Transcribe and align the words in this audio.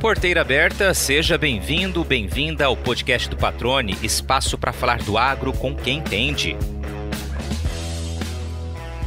Porteira 0.00 0.42
aberta, 0.42 0.92
seja 0.92 1.38
bem-vindo, 1.38 2.04
bem-vinda 2.04 2.66
ao 2.66 2.76
podcast 2.76 3.30
do 3.30 3.36
Patrone, 3.36 3.96
espaço 4.02 4.58
para 4.58 4.72
falar 4.72 5.02
do 5.02 5.16
agro 5.16 5.54
com 5.54 5.74
quem 5.74 5.98
entende. 5.98 6.54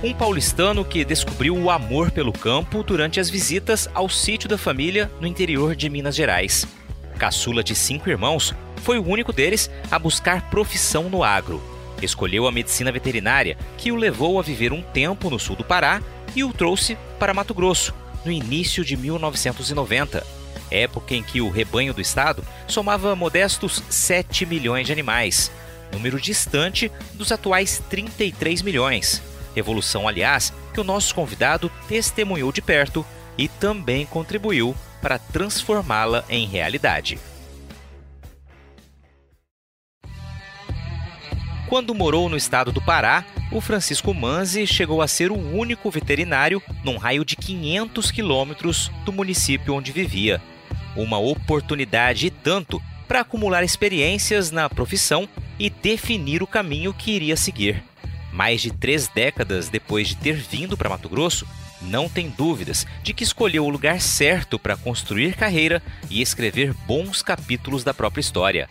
Um 0.03 0.13
paulistano 0.13 0.83
que 0.83 1.05
descobriu 1.05 1.55
o 1.55 1.69
amor 1.69 2.09
pelo 2.09 2.33
campo 2.33 2.81
durante 2.81 3.19
as 3.19 3.29
visitas 3.29 3.87
ao 3.93 4.09
sítio 4.09 4.49
da 4.49 4.57
família 4.57 5.11
no 5.21 5.27
interior 5.27 5.75
de 5.75 5.89
Minas 5.89 6.15
Gerais. 6.15 6.65
Caçula 7.19 7.63
de 7.63 7.75
cinco 7.75 8.09
irmãos, 8.09 8.55
foi 8.77 8.97
o 8.97 9.07
único 9.07 9.31
deles 9.31 9.69
a 9.91 9.99
buscar 9.99 10.49
profissão 10.49 11.07
no 11.07 11.23
agro. 11.23 11.61
Escolheu 12.01 12.47
a 12.47 12.51
medicina 12.51 12.91
veterinária, 12.91 13.57
que 13.77 13.91
o 13.91 13.95
levou 13.95 14.39
a 14.39 14.41
viver 14.41 14.73
um 14.73 14.81
tempo 14.81 15.29
no 15.29 15.37
sul 15.37 15.55
do 15.55 15.63
Pará 15.63 16.01
e 16.35 16.43
o 16.43 16.51
trouxe 16.51 16.97
para 17.19 17.33
Mato 17.33 17.53
Grosso, 17.53 17.93
no 18.25 18.31
início 18.31 18.83
de 18.83 18.97
1990 18.97 20.38
época 20.71 21.15
em 21.15 21.23
que 21.23 21.41
o 21.41 21.49
rebanho 21.49 21.93
do 21.93 22.01
estado 22.01 22.43
somava 22.67 23.15
modestos 23.15 23.83
7 23.89 24.45
milhões 24.45 24.85
de 24.85 24.93
animais, 24.93 25.51
número 25.91 26.19
distante 26.19 26.91
dos 27.13 27.31
atuais 27.31 27.81
33 27.89 28.61
milhões. 28.61 29.21
Revolução, 29.55 30.07
aliás, 30.07 30.53
que 30.73 30.79
o 30.79 30.83
nosso 30.83 31.13
convidado 31.15 31.71
testemunhou 31.87 32.51
de 32.51 32.61
perto 32.61 33.05
e 33.37 33.47
também 33.47 34.05
contribuiu 34.05 34.75
para 35.01 35.17
transformá-la 35.17 36.23
em 36.29 36.45
realidade. 36.45 37.17
Quando 41.69 41.93
morou 41.93 42.27
no 42.27 42.35
estado 42.35 42.71
do 42.71 42.81
Pará, 42.81 43.23
o 43.51 43.61
Francisco 43.61 44.11
Manzi 44.11 44.65
chegou 44.65 45.01
a 45.01 45.07
ser 45.07 45.31
o 45.31 45.37
único 45.37 45.89
veterinário 45.91 46.61
num 46.83 46.97
raio 46.97 47.23
de 47.23 47.35
500 47.35 48.09
quilômetros 48.09 48.91
do 49.05 49.13
município 49.13 49.75
onde 49.75 49.91
vivia 49.91 50.41
uma 50.95 51.19
oportunidade 51.19 52.27
e 52.27 52.31
tanto 52.31 52.81
para 53.07 53.21
acumular 53.21 53.63
experiências 53.63 54.51
na 54.51 54.69
profissão 54.69 55.27
e 55.57 55.69
definir 55.69 56.43
o 56.43 56.47
caminho 56.47 56.93
que 56.93 57.11
iria 57.11 57.37
seguir. 57.37 57.83
Mais 58.31 58.61
de 58.61 58.71
três 58.71 59.07
décadas 59.07 59.69
depois 59.69 60.07
de 60.07 60.15
ter 60.15 60.35
vindo 60.35 60.77
para 60.77 60.89
Mato 60.89 61.07
Grosso, 61.07 61.47
não 61.81 62.09
tem 62.09 62.29
dúvidas 62.29 62.85
de 63.01 63.13
que 63.13 63.23
escolheu 63.23 63.65
o 63.65 63.69
lugar 63.69 64.01
certo 64.01 64.59
para 64.59 64.75
construir 64.75 65.35
carreira 65.35 65.81
e 66.09 66.21
escrever 66.21 66.73
bons 66.85 67.21
capítulos 67.21 67.83
da 67.83 67.93
própria 67.93 68.21
história. 68.21 68.69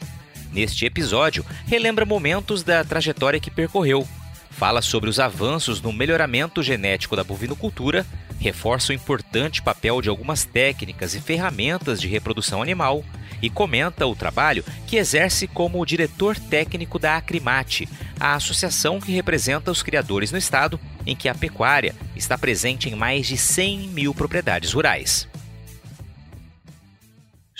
Neste 0.52 0.86
episódio, 0.86 1.44
relembra 1.66 2.04
momentos 2.04 2.62
da 2.62 2.82
trajetória 2.84 3.40
que 3.40 3.50
percorreu, 3.50 4.06
fala 4.50 4.82
sobre 4.82 5.08
os 5.08 5.20
avanços 5.20 5.80
no 5.80 5.92
melhoramento 5.92 6.62
genético 6.62 7.14
da 7.14 7.22
bovinocultura 7.22 8.06
reforça 8.38 8.92
o 8.92 8.94
importante 8.94 9.60
papel 9.60 10.00
de 10.00 10.08
algumas 10.08 10.44
técnicas 10.44 11.14
e 11.14 11.20
ferramentas 11.20 12.00
de 12.00 12.08
reprodução 12.08 12.62
animal 12.62 13.04
e 13.42 13.50
comenta 13.50 14.06
o 14.06 14.16
trabalho 14.16 14.64
que 14.86 14.96
exerce 14.96 15.46
como 15.46 15.84
diretor 15.84 16.38
técnico 16.38 16.98
da 16.98 17.16
Acrimate, 17.16 17.88
a 18.18 18.34
associação 18.34 19.00
que 19.00 19.12
representa 19.12 19.70
os 19.70 19.82
criadores 19.82 20.32
no 20.32 20.38
estado, 20.38 20.78
em 21.06 21.14
que 21.14 21.28
a 21.28 21.34
pecuária 21.34 21.94
está 22.16 22.36
presente 22.36 22.88
em 22.88 22.94
mais 22.94 23.26
de 23.26 23.36
100 23.36 23.88
mil 23.88 24.14
propriedades 24.14 24.72
rurais. 24.72 25.28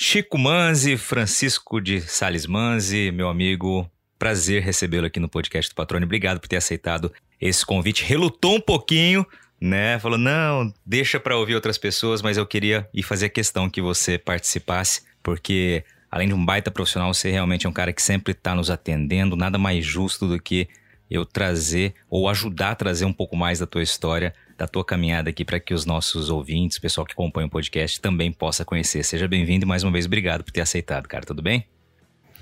Chico 0.01 0.39
Manzi, 0.39 0.97
Francisco 0.97 1.81
de 1.81 2.01
Sales 2.01 2.47
Manzi, 2.47 3.11
meu 3.11 3.29
amigo, 3.29 3.91
prazer 4.17 4.63
recebê-lo 4.63 5.09
aqui 5.09 5.19
no 5.19 5.29
podcast 5.29 5.73
do 5.73 5.75
Patrônio. 5.75 6.07
Obrigado 6.07 6.39
por 6.39 6.47
ter 6.47 6.55
aceitado 6.55 7.13
esse 7.41 7.67
convite. 7.67 8.05
Relutou 8.05 8.55
um 8.55 8.61
pouquinho, 8.61 9.27
né? 9.61 9.99
Falou: 9.99 10.17
não, 10.17 10.73
deixa 10.87 11.19
para 11.19 11.37
ouvir 11.37 11.57
outras 11.57 11.77
pessoas, 11.77 12.23
mas 12.23 12.37
eu 12.37 12.47
queria 12.47 12.89
e 12.95 13.03
fazer 13.03 13.31
questão 13.31 13.69
que 13.69 13.83
você 13.83 14.17
participasse, 14.17 15.03
porque 15.21 15.83
além 16.09 16.29
de 16.29 16.35
um 16.35 16.47
baita 16.47 16.71
profissional, 16.71 17.13
você 17.13 17.33
realmente 17.33 17.67
é 17.67 17.69
um 17.69 17.73
cara 17.73 17.93
que 17.93 18.01
sempre 18.01 18.31
está 18.31 18.55
nos 18.55 18.71
atendendo. 18.71 19.35
Nada 19.35 19.59
mais 19.59 19.85
justo 19.85 20.29
do 20.29 20.41
que 20.41 20.69
eu 21.11 21.27
trazer 21.27 21.95
ou 22.09 22.29
ajudar 22.29 22.71
a 22.71 22.77
trazer 22.77 23.05
um 23.05 23.13
pouco 23.13 23.37
mais 23.37 23.59
da 23.59 23.67
tua 23.67 23.83
história, 23.83 24.33
da 24.59 24.67
tua 24.67 24.85
caminhada 24.85 25.31
aqui 25.31 25.45
para 25.45 25.61
que 25.61 25.73
os 25.73 25.87
nossos 25.87 26.29
ouvintes, 26.29 26.81
pessoal 26.81 27.07
que 27.07 27.13
acompanha 27.13 27.47
o 27.47 27.51
podcast, 27.51 28.01
também 28.01 28.33
possa 28.33 28.65
conhecer. 28.65 29.05
Seja 29.05 29.29
bem-vindo 29.29 29.65
e 29.65 29.69
mais 29.69 29.85
uma 29.85 29.93
vez 29.93 30.05
obrigado 30.05 30.43
por 30.43 30.51
ter 30.51 30.61
aceitado, 30.61 31.07
cara. 31.07 31.25
Tudo 31.25 31.41
bem? 31.41 31.65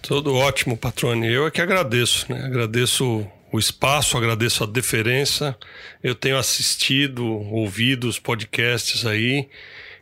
Tudo 0.00 0.34
ótimo, 0.34 0.78
Patrone. 0.78 1.31
Eu 1.31 1.47
é 1.47 1.50
que 1.50 1.60
agradeço, 1.60 2.32
né? 2.32 2.43
Agradeço 2.43 3.27
o 3.53 3.59
espaço, 3.59 4.16
agradeço 4.16 4.65
a 4.65 4.66
deferência. 4.66 5.54
Eu 6.03 6.15
tenho 6.15 6.38
assistido, 6.38 7.27
ouvido 7.27 8.09
os 8.09 8.19
podcasts 8.19 9.04
aí 9.04 9.47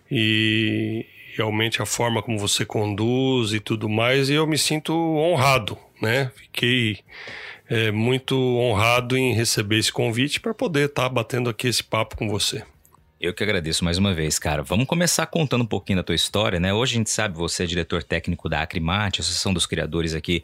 e 0.09 1.05
realmente 1.37 1.83
a 1.83 1.87
forma 1.87 2.23
como 2.23 2.39
você 2.39 2.65
conduz 2.65 3.53
e 3.53 3.59
tudo 3.59 3.89
mais, 3.89 4.31
e 4.31 4.35
eu 4.35 4.47
me 4.47 4.57
sinto 4.57 4.95
honrado, 4.95 5.77
né? 6.01 6.31
Fiquei 6.37 6.99
é, 7.69 7.91
muito 7.91 8.37
honrado 8.37 9.17
em 9.17 9.33
receber 9.33 9.79
esse 9.79 9.93
convite 9.93 10.41
para 10.41 10.55
poder 10.55 10.87
estar 10.87 11.05
tá 11.05 11.09
batendo 11.09 11.49
aqui 11.49 11.69
esse 11.69 11.83
papo 11.83 12.17
com 12.17 12.29
você. 12.29 12.63
Eu 13.21 13.33
que 13.33 13.43
agradeço 13.43 13.85
mais 13.85 13.97
uma 13.97 14.13
vez, 14.13 14.39
cara. 14.39 14.63
Vamos 14.63 14.87
começar 14.87 15.27
contando 15.27 15.63
um 15.63 15.67
pouquinho 15.67 15.99
da 15.99 16.03
tua 16.03 16.15
história, 16.15 16.61
né? 16.61 16.75
Hoje 16.75 16.95
a 16.95 16.99
gente 16.99 17.11
sabe 17.11 17.37
você 17.37 17.65
é 17.65 17.67
diretor 17.67 18.03
técnico 18.03 18.49
da 18.49 18.61
Acrimate, 18.61 19.21
Associação 19.21 19.55
dos 19.55 19.65
Criadores 19.65 20.15
aqui 20.15 20.43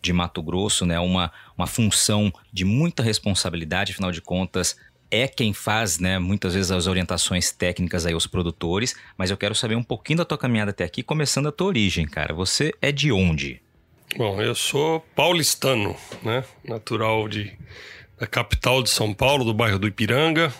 de 0.00 0.12
Mato 0.12 0.42
Grosso, 0.42 0.86
né? 0.86 1.00
Uma, 1.00 1.32
uma 1.58 1.66
função 1.66 2.32
de 2.52 2.64
muita 2.64 3.02
responsabilidade, 3.02 3.92
afinal 3.92 4.12
de 4.12 4.20
contas, 4.20 4.76
é 5.10 5.26
quem 5.26 5.52
faz, 5.52 5.98
né, 5.98 6.20
muitas 6.20 6.54
vezes 6.54 6.70
as 6.70 6.86
orientações 6.86 7.50
técnicas 7.50 8.06
aí 8.06 8.14
aos 8.14 8.28
produtores, 8.28 8.94
mas 9.18 9.30
eu 9.30 9.36
quero 9.36 9.54
saber 9.56 9.74
um 9.74 9.82
pouquinho 9.82 10.18
da 10.18 10.24
tua 10.24 10.38
caminhada 10.38 10.70
até 10.70 10.84
aqui, 10.84 11.02
começando 11.02 11.48
a 11.48 11.52
tua 11.52 11.66
origem, 11.66 12.06
cara. 12.06 12.32
Você 12.32 12.72
é 12.80 12.92
de 12.92 13.10
onde? 13.10 13.60
Bom, 14.16 14.40
eu 14.42 14.54
sou 14.54 15.00
paulistano, 15.14 15.94
né? 16.22 16.42
Natural 16.64 17.28
de 17.28 17.52
da 18.18 18.26
capital 18.26 18.82
de 18.82 18.90
São 18.90 19.14
Paulo, 19.14 19.44
do 19.44 19.54
bairro 19.54 19.78
do 19.78 19.86
Ipiranga. 19.86 20.52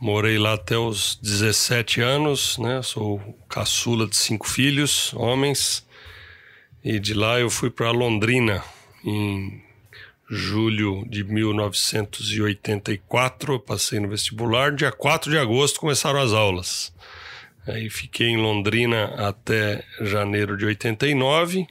Morei 0.00 0.38
lá 0.38 0.54
até 0.54 0.78
os 0.78 1.18
17 1.22 2.00
anos, 2.00 2.56
né? 2.56 2.80
Sou 2.82 3.20
caçula 3.48 4.06
de 4.06 4.16
cinco 4.16 4.48
filhos, 4.48 5.12
homens. 5.14 5.84
E 6.82 6.98
de 6.98 7.12
lá 7.14 7.38
eu 7.38 7.50
fui 7.50 7.68
para 7.68 7.90
Londrina 7.90 8.64
em 9.04 9.62
julho 10.30 11.04
de 11.08 11.24
1984. 11.24 13.60
Passei 13.60 14.00
no 14.00 14.08
vestibular. 14.08 14.72
Dia 14.72 14.92
4 14.92 15.30
de 15.30 15.36
agosto 15.36 15.78
começaram 15.80 16.20
as 16.20 16.32
aulas. 16.32 16.94
Aí 17.66 17.90
fiquei 17.90 18.28
em 18.28 18.36
Londrina 18.36 19.06
até 19.16 19.84
janeiro 20.00 20.56
de 20.56 20.64
89. 20.64 21.66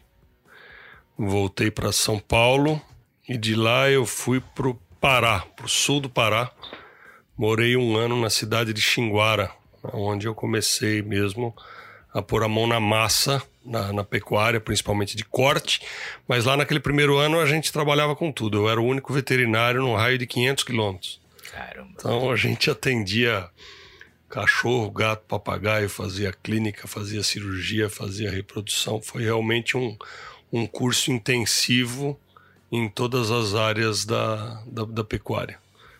Voltei 1.17 1.71
para 1.71 1.91
São 1.91 2.19
Paulo 2.19 2.81
e 3.27 3.37
de 3.37 3.55
lá 3.55 3.89
eu 3.89 4.05
fui 4.05 4.39
para 4.39 4.67
o 4.67 4.75
Pará, 4.99 5.45
para 5.55 5.65
o 5.65 5.69
sul 5.69 6.01
do 6.01 6.09
Pará. 6.09 6.51
Morei 7.37 7.77
um 7.77 7.95
ano 7.95 8.19
na 8.19 8.29
cidade 8.29 8.73
de 8.73 8.81
Xinguara, 8.81 9.51
onde 9.93 10.27
eu 10.27 10.35
comecei 10.35 11.01
mesmo 11.01 11.55
a 12.13 12.21
pôr 12.21 12.43
a 12.43 12.47
mão 12.47 12.65
na 12.65 12.79
massa 12.79 13.41
na, 13.65 13.91
na, 13.91 14.03
pecuária, 14.03 14.59
principalmente 14.59 15.17
de 15.17 15.25
corte, 15.25 15.81
mas 16.27 16.45
lá 16.45 16.55
naquele 16.55 16.79
primeiro 16.79 17.17
ano 17.17 17.39
a 17.39 17.45
gente 17.45 17.73
trabalhava 17.73 18.15
com 18.15 18.31
tudo. 18.31 18.57
Eu 18.57 18.69
era 18.69 18.79
o 18.79 18.85
único 18.85 19.11
veterinário 19.11 19.81
num 19.81 19.95
raio 19.95 20.17
de 20.17 20.27
500 20.27 20.63
quilômetros. 20.63 21.21
Caramba. 21.51 21.89
Então 21.93 22.29
a 22.29 22.35
gente 22.35 22.69
atendia 22.69 23.49
cachorro, 24.29 24.91
gato, 24.91 25.23
papagaio, 25.27 25.89
fazia 25.89 26.31
clínica, 26.31 26.87
fazia 26.87 27.23
cirurgia, 27.23 27.89
fazia 27.89 28.29
reprodução. 28.29 29.01
Foi 29.01 29.23
realmente 29.23 29.77
um, 29.77 29.97
um 30.51 30.65
curso 30.65 31.11
intensivo 31.11 32.19
em 32.71 32.89
todas 32.89 33.31
as 33.31 33.55
áreas 33.55 34.05
da, 34.05 34.61
da, 34.65 34.85
da 34.85 35.03
pecuária. 35.03 35.59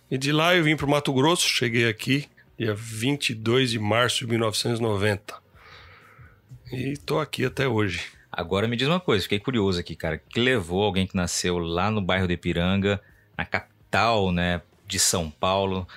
E 0.10 0.18
de 0.18 0.32
lá 0.32 0.56
eu 0.56 0.64
vim 0.64 0.76
para 0.76 0.86
o 0.86 0.90
Mato 0.90 1.14
Grosso, 1.14 1.48
cheguei 1.48 1.88
aqui 1.88 2.28
dia 2.58 2.74
22 2.74 3.72
de 3.72 3.80
março 3.80 4.20
de 4.20 4.28
1990 4.28 5.36
e 6.72 6.94
estou 6.94 7.20
aqui 7.20 7.46
até 7.46 7.68
hoje. 7.68 8.02
Agora 8.32 8.68
me 8.68 8.76
diz 8.76 8.88
uma 8.88 9.00
coisa, 9.00 9.24
fiquei 9.24 9.40
curioso 9.40 9.80
aqui, 9.80 9.96
cara. 9.96 10.18
que 10.18 10.40
levou 10.40 10.84
alguém 10.84 11.08
que 11.08 11.16
nasceu 11.16 11.58
lá 11.58 11.90
no 11.90 12.02
bairro 12.02 12.28
de 12.28 12.34
Ipiranga, 12.34 13.02
na 13.38 13.46
capital, 13.46 14.32
né, 14.32 14.62
de 14.86 15.00
São 15.00 15.30
Paulo, 15.30 15.88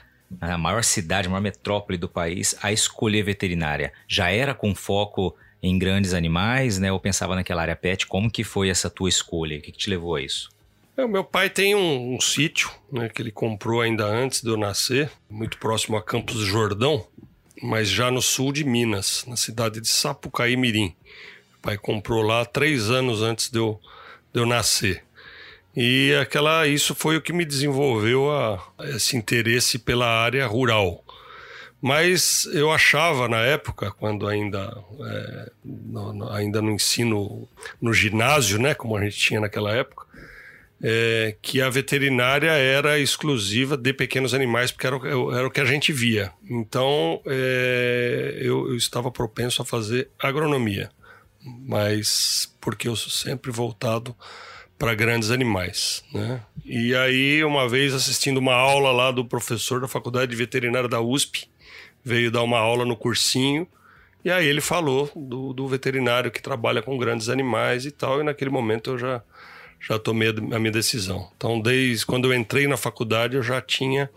na 0.40 0.58
maior 0.58 0.84
cidade, 0.84 1.28
maior 1.28 1.40
metrópole 1.40 1.98
do 1.98 2.08
país, 2.08 2.54
a 2.62 2.72
escolher 2.72 3.22
veterinária? 3.22 3.92
Já 4.06 4.30
era 4.30 4.54
com 4.54 4.74
foco 4.74 5.34
em 5.62 5.78
grandes 5.78 6.14
animais, 6.14 6.78
né? 6.78 6.92
Ou 6.92 7.00
pensava 7.00 7.34
naquela 7.34 7.62
área 7.62 7.76
pet? 7.76 8.06
Como 8.06 8.30
que 8.30 8.44
foi 8.44 8.68
essa 8.68 8.88
tua 8.88 9.08
escolha? 9.08 9.58
O 9.58 9.60
que, 9.60 9.72
que 9.72 9.78
te 9.78 9.90
levou 9.90 10.14
a 10.14 10.22
isso? 10.22 10.48
É, 10.96 11.06
meu 11.06 11.24
pai 11.24 11.48
tem 11.48 11.74
um, 11.74 12.14
um 12.14 12.20
sítio, 12.20 12.70
né, 12.92 13.08
que 13.08 13.22
ele 13.22 13.30
comprou 13.30 13.80
ainda 13.80 14.04
antes 14.04 14.42
de 14.42 14.48
eu 14.48 14.56
nascer, 14.56 15.08
muito 15.30 15.56
próximo 15.58 15.96
a 15.96 16.02
Campos 16.02 16.38
Jordão 16.38 17.06
mas 17.62 17.88
já 17.88 18.10
no 18.10 18.22
sul 18.22 18.52
de 18.52 18.64
Minas, 18.64 19.24
na 19.26 19.36
cidade 19.36 19.80
de 19.80 19.88
Sapucaí 19.88 20.56
Mirim. 20.56 20.94
O 21.58 21.62
pai 21.62 21.76
comprou 21.76 22.22
lá 22.22 22.44
três 22.44 22.90
anos 22.90 23.22
antes 23.22 23.50
de 23.50 23.58
eu, 23.58 23.80
de 24.32 24.40
eu 24.40 24.46
nascer. 24.46 25.04
E 25.76 26.14
aquela, 26.20 26.66
isso 26.66 26.94
foi 26.94 27.16
o 27.16 27.22
que 27.22 27.32
me 27.32 27.44
desenvolveu 27.44 28.30
a, 28.30 28.64
esse 28.94 29.16
interesse 29.16 29.78
pela 29.78 30.06
área 30.06 30.46
rural. 30.46 31.04
Mas 31.80 32.44
eu 32.52 32.72
achava 32.72 33.28
na 33.28 33.40
época, 33.40 33.92
quando 33.92 34.26
ainda, 34.26 34.76
é, 35.00 35.50
no, 35.64 36.12
no, 36.12 36.32
ainda 36.32 36.60
no 36.60 36.72
ensino, 36.72 37.48
no 37.80 37.92
ginásio, 37.92 38.58
né, 38.58 38.74
como 38.74 38.96
a 38.96 39.04
gente 39.04 39.16
tinha 39.16 39.40
naquela 39.40 39.72
época, 39.72 40.06
é, 40.82 41.36
que 41.40 41.60
a 41.60 41.68
veterinária 41.68 42.50
era 42.50 42.98
exclusiva 42.98 43.76
de 43.76 43.92
pequenos 43.92 44.34
animais, 44.34 44.70
porque 44.70 44.86
era, 44.86 44.96
era 44.96 45.46
o 45.46 45.50
que 45.50 45.60
a 45.60 45.64
gente 45.64 45.92
via. 45.92 46.32
Então 46.48 47.20
é, 47.26 48.38
eu, 48.40 48.68
eu 48.68 48.76
estava 48.76 49.10
propenso 49.10 49.62
a 49.62 49.64
fazer 49.64 50.08
agronomia, 50.18 50.90
mas 51.42 52.52
porque 52.60 52.88
eu 52.88 52.96
sou 52.96 53.10
sempre 53.10 53.50
voltado 53.50 54.14
para 54.78 54.94
grandes 54.94 55.30
animais, 55.32 56.04
né? 56.12 56.40
E 56.64 56.94
aí 56.94 57.42
uma 57.42 57.68
vez 57.68 57.92
assistindo 57.92 58.38
uma 58.38 58.54
aula 58.54 58.92
lá 58.92 59.10
do 59.10 59.24
professor 59.24 59.80
da 59.80 59.88
faculdade 59.88 60.30
de 60.30 60.36
veterinária 60.36 60.88
da 60.88 61.00
USP, 61.00 61.48
veio 62.08 62.30
dar 62.30 62.42
uma 62.42 62.58
aula 62.58 62.84
no 62.84 62.96
cursinho 62.96 63.68
e 64.24 64.30
aí 64.30 64.46
ele 64.46 64.60
falou 64.60 65.10
do, 65.14 65.52
do 65.52 65.68
veterinário 65.68 66.30
que 66.30 66.42
trabalha 66.42 66.82
com 66.82 66.98
grandes 66.98 67.28
animais 67.28 67.86
e 67.86 67.90
tal. 67.90 68.20
E 68.20 68.24
naquele 68.24 68.50
momento 68.50 68.90
eu 68.90 68.98
já 68.98 69.22
já 69.80 69.96
tomei 69.96 70.30
a 70.30 70.58
minha 70.58 70.72
decisão. 70.72 71.30
Então 71.36 71.60
desde 71.60 72.04
quando 72.04 72.32
eu 72.32 72.36
entrei 72.36 72.66
na 72.66 72.76
faculdade 72.76 73.36
eu 73.36 73.42
já 73.42 73.60
tinha 73.60 74.10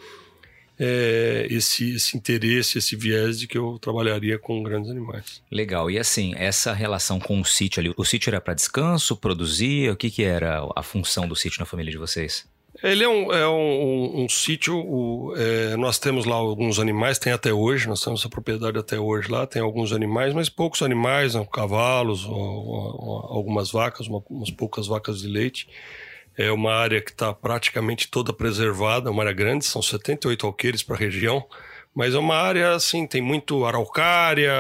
é, 0.80 1.46
esse, 1.52 1.94
esse 1.96 2.18
interesse, 2.18 2.80
esse 2.80 2.96
viés 2.96 3.40
de 3.40 3.48
que 3.48 3.58
eu 3.58 3.78
trabalharia 3.80 4.40
com 4.40 4.64
grandes 4.64 4.90
animais. 4.90 5.44
Legal. 5.52 5.92
E 5.92 6.00
assim, 6.00 6.34
essa 6.36 6.74
relação 6.74 7.20
com 7.20 7.40
o 7.40 7.46
sítio 7.46 7.80
ali, 7.80 7.94
o 7.96 8.04
sítio 8.04 8.32
era 8.32 8.42
para 8.42 8.56
descanso, 8.56 9.16
produzia? 9.16 9.94
O 9.94 9.96
que, 9.96 10.10
que 10.10 10.24
era 10.24 10.68
a 10.76 10.82
função 10.82 11.28
do 11.28 11.36
sítio 11.36 11.60
na 11.60 11.66
família 11.68 11.92
de 11.92 12.00
vocês? 12.00 12.50
Ele 12.84 13.04
é 13.04 13.08
um, 13.08 13.32
é 13.32 13.48
um, 13.48 13.54
um, 13.54 14.24
um 14.24 14.30
sítio, 14.30 15.34
é, 15.38 15.78
nós 15.78 16.00
temos 16.00 16.26
lá 16.26 16.36
alguns 16.36 16.80
animais, 16.80 17.20
tem 17.20 17.32
até 17.32 17.54
hoje, 17.54 17.88
nós 17.88 18.02
temos 18.02 18.22
essa 18.22 18.30
propriedade 18.30 18.78
até 18.78 19.00
hoje 19.00 19.30
lá, 19.30 19.46
tem 19.46 19.62
alguns 19.62 19.94
animais, 19.94 20.34
mas 20.34 20.50
poucos 20.50 20.82
animais, 20.82 21.36
não, 21.36 21.46
cavalos, 21.46 22.26
ou, 22.26 22.36
ou, 22.36 23.20
algumas 23.30 23.72
vacas, 23.72 24.08
uma, 24.08 24.24
umas 24.28 24.50
poucas 24.50 24.88
vacas 24.88 25.22
de 25.22 25.28
leite. 25.28 25.68
É 26.36 26.52
uma 26.52 26.74
área 26.74 27.00
que 27.02 27.12
está 27.12 27.32
praticamente 27.32 28.10
toda 28.10 28.34
preservada, 28.34 29.12
uma 29.12 29.22
área 29.22 29.34
grande, 29.34 29.64
são 29.66 29.82
78 29.82 30.48
alqueires 30.48 30.82
para 30.82 30.96
a 30.96 31.00
região, 31.00 31.46
mas 31.94 32.16
é 32.16 32.18
uma 32.18 32.36
área 32.36 32.72
assim, 32.72 33.06
tem 33.06 33.22
muito 33.22 33.64
araucária, 33.64 34.54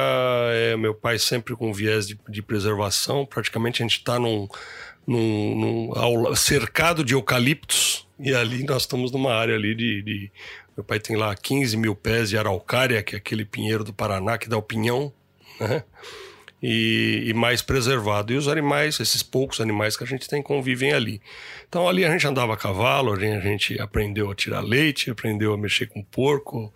é, 0.51 0.77
meu 0.77 0.93
pai 0.93 1.17
sempre 1.17 1.55
com 1.55 1.73
viés 1.73 2.05
de, 2.07 2.19
de 2.29 2.41
preservação, 2.43 3.25
praticamente 3.25 3.81
a 3.81 3.85
gente 3.85 3.97
está 3.97 4.19
num, 4.19 4.47
num, 5.07 5.89
num, 5.89 6.35
cercado 6.35 7.03
de 7.03 7.13
eucaliptos, 7.13 8.07
e 8.21 8.33
ali 8.35 8.63
nós 8.63 8.83
estamos 8.83 9.11
numa 9.11 9.33
área 9.33 9.55
ali 9.55 9.73
de, 9.73 10.01
de, 10.01 10.31
Meu 10.77 10.83
pai 10.83 10.99
tem 10.99 11.15
lá 11.15 11.35
15 11.35 11.75
mil 11.77 11.95
pés 11.95 12.29
de 12.29 12.37
araucária, 12.37 13.01
que 13.01 13.15
é 13.15 13.17
aquele 13.17 13.43
pinheiro 13.43 13.83
do 13.83 13.93
Paraná 13.93 14.37
que 14.37 14.47
dá 14.47 14.57
o 14.57 14.61
pinhão, 14.61 15.11
né? 15.59 15.83
E, 16.61 17.23
e, 17.27 17.33
mais 17.33 17.61
preservado. 17.61 18.31
E 18.31 18.37
os 18.37 18.47
animais, 18.47 18.99
esses 18.99 19.23
poucos 19.23 19.59
animais 19.59 19.97
que 19.97 20.03
a 20.03 20.07
gente 20.07 20.27
tem, 20.27 20.41
convivem 20.41 20.93
ali. 20.93 21.21
Então 21.67 21.87
ali 21.87 22.05
a 22.05 22.11
gente 22.11 22.27
andava 22.27 22.53
a 22.53 22.57
cavalo, 22.57 23.13
ali 23.13 23.27
a 23.27 23.39
gente 23.39 23.79
aprendeu 23.81 24.29
a 24.29 24.35
tirar 24.35 24.61
leite, 24.61 25.09
aprendeu 25.09 25.53
a 25.53 25.57
mexer 25.57 25.87
com 25.87 26.03
porco, 26.03 26.73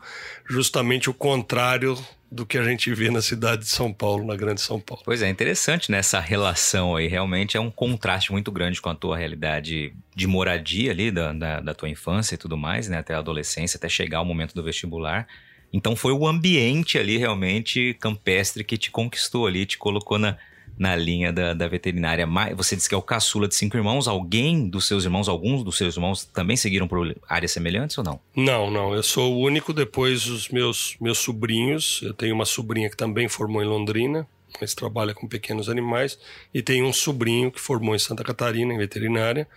justamente 0.47 1.09
o 1.09 1.13
contrário 1.13 1.97
do 2.31 2.45
que 2.45 2.57
a 2.57 2.63
gente 2.63 2.93
vê 2.93 3.09
na 3.09 3.21
cidade 3.21 3.61
de 3.61 3.69
São 3.69 3.93
Paulo, 3.93 4.25
na 4.25 4.35
grande 4.35 4.59
São 4.59 4.79
Paulo. 4.79 5.03
Pois 5.05 5.21
é, 5.21 5.29
interessante 5.29 5.89
nessa 5.89 6.19
né? 6.19 6.25
relação 6.27 6.95
aí. 6.95 7.07
Realmente 7.07 7.55
é 7.55 7.59
um 7.59 7.71
contraste 7.71 8.31
muito 8.31 8.51
grande 8.51 8.81
com 8.81 8.89
a 8.89 8.95
tua 8.95 9.17
realidade 9.17 9.93
de 10.13 10.27
moradia 10.27 10.91
ali, 10.91 11.11
da, 11.11 11.31
da, 11.31 11.59
da 11.61 11.73
tua 11.73 11.87
infância 11.87 12.35
e 12.35 12.37
tudo 12.37 12.57
mais, 12.57 12.89
né? 12.89 12.97
Até 12.97 13.13
a 13.13 13.19
adolescência, 13.19 13.77
até 13.77 13.87
chegar 13.87 14.21
o 14.21 14.25
momento 14.25 14.53
do 14.53 14.63
vestibular. 14.63 15.27
Então 15.71 15.95
foi 15.95 16.13
o 16.13 16.27
ambiente 16.27 16.97
ali 16.97 17.17
realmente 17.17 17.95
campestre 17.99 18.63
que 18.63 18.77
te 18.77 18.89
conquistou 18.89 19.45
ali, 19.45 19.65
te 19.65 19.77
colocou 19.77 20.17
na, 20.17 20.37
na 20.77 20.95
linha 20.95 21.31
da, 21.31 21.53
da 21.53 21.67
veterinária. 21.67 22.27
Você 22.55 22.75
disse 22.75 22.89
que 22.89 22.95
é 22.95 22.97
o 22.97 23.01
caçula 23.01 23.47
de 23.47 23.55
cinco 23.55 23.77
irmãos. 23.77 24.07
Alguém 24.07 24.67
dos 24.67 24.85
seus 24.85 25.03
irmãos, 25.03 25.29
alguns 25.29 25.63
dos 25.63 25.77
seus 25.77 25.95
irmãos 25.95 26.25
também 26.25 26.57
seguiram 26.57 26.87
por 26.87 27.15
áreas 27.27 27.51
semelhantes 27.51 27.97
ou 27.97 28.03
não? 28.03 28.19
Não, 28.35 28.69
não. 28.69 28.93
Eu 28.93 29.03
sou 29.03 29.33
o 29.33 29.39
único. 29.39 29.73
Depois 29.73 30.27
os 30.27 30.49
meus, 30.49 30.95
meus 30.99 31.17
sobrinhos. 31.19 32.01
Eu 32.03 32.13
tenho 32.13 32.35
uma 32.35 32.45
sobrinha 32.45 32.89
que 32.89 32.97
também 32.97 33.27
formou 33.27 33.61
em 33.61 33.65
Londrina, 33.65 34.27
mas 34.59 34.73
trabalha 34.73 35.13
com 35.13 35.27
pequenos 35.27 35.69
animais. 35.69 36.19
E 36.53 36.61
tenho 36.61 36.85
um 36.85 36.93
sobrinho 36.93 37.51
que 37.51 37.59
formou 37.59 37.95
em 37.95 37.99
Santa 37.99 38.23
Catarina, 38.23 38.73
em 38.73 38.77
veterinária. 38.77 39.47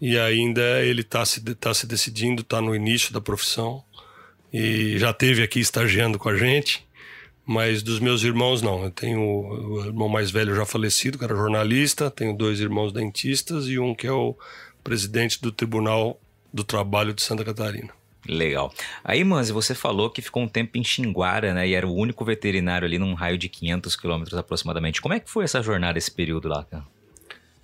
E 0.00 0.18
ainda 0.18 0.82
ele 0.82 1.00
está 1.00 1.24
se, 1.24 1.40
tá 1.54 1.72
se 1.72 1.86
decidindo, 1.86 2.42
está 2.42 2.60
no 2.60 2.74
início 2.74 3.12
da 3.12 3.20
profissão 3.20 3.82
e 4.56 4.96
já 5.00 5.12
teve 5.12 5.42
aqui 5.42 5.58
estagiando 5.58 6.16
com 6.16 6.28
a 6.28 6.36
gente, 6.36 6.86
mas 7.44 7.82
dos 7.82 7.98
meus 7.98 8.22
irmãos 8.22 8.62
não. 8.62 8.84
Eu 8.84 8.90
tenho 8.92 9.20
o 9.20 9.84
irmão 9.84 10.08
mais 10.08 10.30
velho 10.30 10.54
já 10.54 10.64
falecido, 10.64 11.18
que 11.18 11.24
era 11.24 11.34
jornalista, 11.34 12.08
tenho 12.08 12.32
dois 12.32 12.60
irmãos 12.60 12.92
dentistas 12.92 13.66
e 13.66 13.80
um 13.80 13.92
que 13.96 14.06
é 14.06 14.12
o 14.12 14.36
presidente 14.84 15.42
do 15.42 15.50
Tribunal 15.50 16.20
do 16.52 16.62
Trabalho 16.62 17.12
de 17.12 17.20
Santa 17.20 17.44
Catarina. 17.44 17.90
Legal. 18.28 18.72
Aí, 19.02 19.24
Manzi, 19.24 19.52
você 19.52 19.74
falou 19.74 20.08
que 20.08 20.22
ficou 20.22 20.44
um 20.44 20.48
tempo 20.48 20.78
em 20.78 20.84
Xinguara, 20.84 21.52
né? 21.52 21.66
E 21.66 21.74
era 21.74 21.84
o 21.84 21.92
único 21.92 22.24
veterinário 22.24 22.86
ali 22.86 22.96
num 22.96 23.12
raio 23.12 23.36
de 23.36 23.48
500 23.48 23.96
quilômetros 23.96 24.38
aproximadamente. 24.38 25.02
Como 25.02 25.14
é 25.14 25.18
que 25.18 25.28
foi 25.28 25.42
essa 25.42 25.60
jornada, 25.60 25.98
esse 25.98 26.12
período 26.12 26.46
lá, 26.46 26.62
cara? 26.62 26.84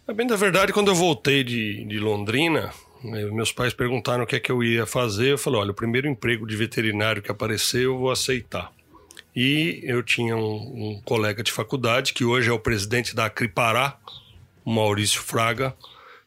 É 0.09 0.13
bem 0.13 0.27
da 0.27 0.35
verdade, 0.35 0.73
quando 0.73 0.89
eu 0.89 0.95
voltei 0.97 1.45
de, 1.45 1.85
de 1.85 2.01
Londrina, 2.01 2.73
meus 3.03 3.53
pais 3.53 3.73
perguntaram 3.73 4.25
o 4.25 4.27
que 4.27 4.37
é 4.37 4.41
que 4.41 4.53
eu 4.53 4.63
ia 4.63 4.87
fazer. 4.87 5.33
Eu 5.33 5.39
falei: 5.39 5.61
olha, 5.61 5.71
o 5.71 5.75
primeiro 5.75 6.09
emprego 6.09 6.47
de 6.47 6.57
veterinário 6.57 7.23
que 7.23 7.31
aparecer, 7.31 7.85
eu 7.85 7.99
vou 7.99 8.11
aceitar. 8.11 8.73
E 9.35 9.81
eu 9.85 10.03
tinha 10.03 10.37
um, 10.37 10.97
um 10.97 11.03
colega 11.05 11.43
de 11.43 11.53
faculdade, 11.53 12.13
que 12.13 12.25
hoje 12.25 12.51
é 12.51 12.53
o 12.53 12.59
presidente 12.59 13.15
da 13.15 13.27
Acripará, 13.27 13.97
o 14.65 14.73
Maurício 14.73 15.21
Fraga, 15.21 15.75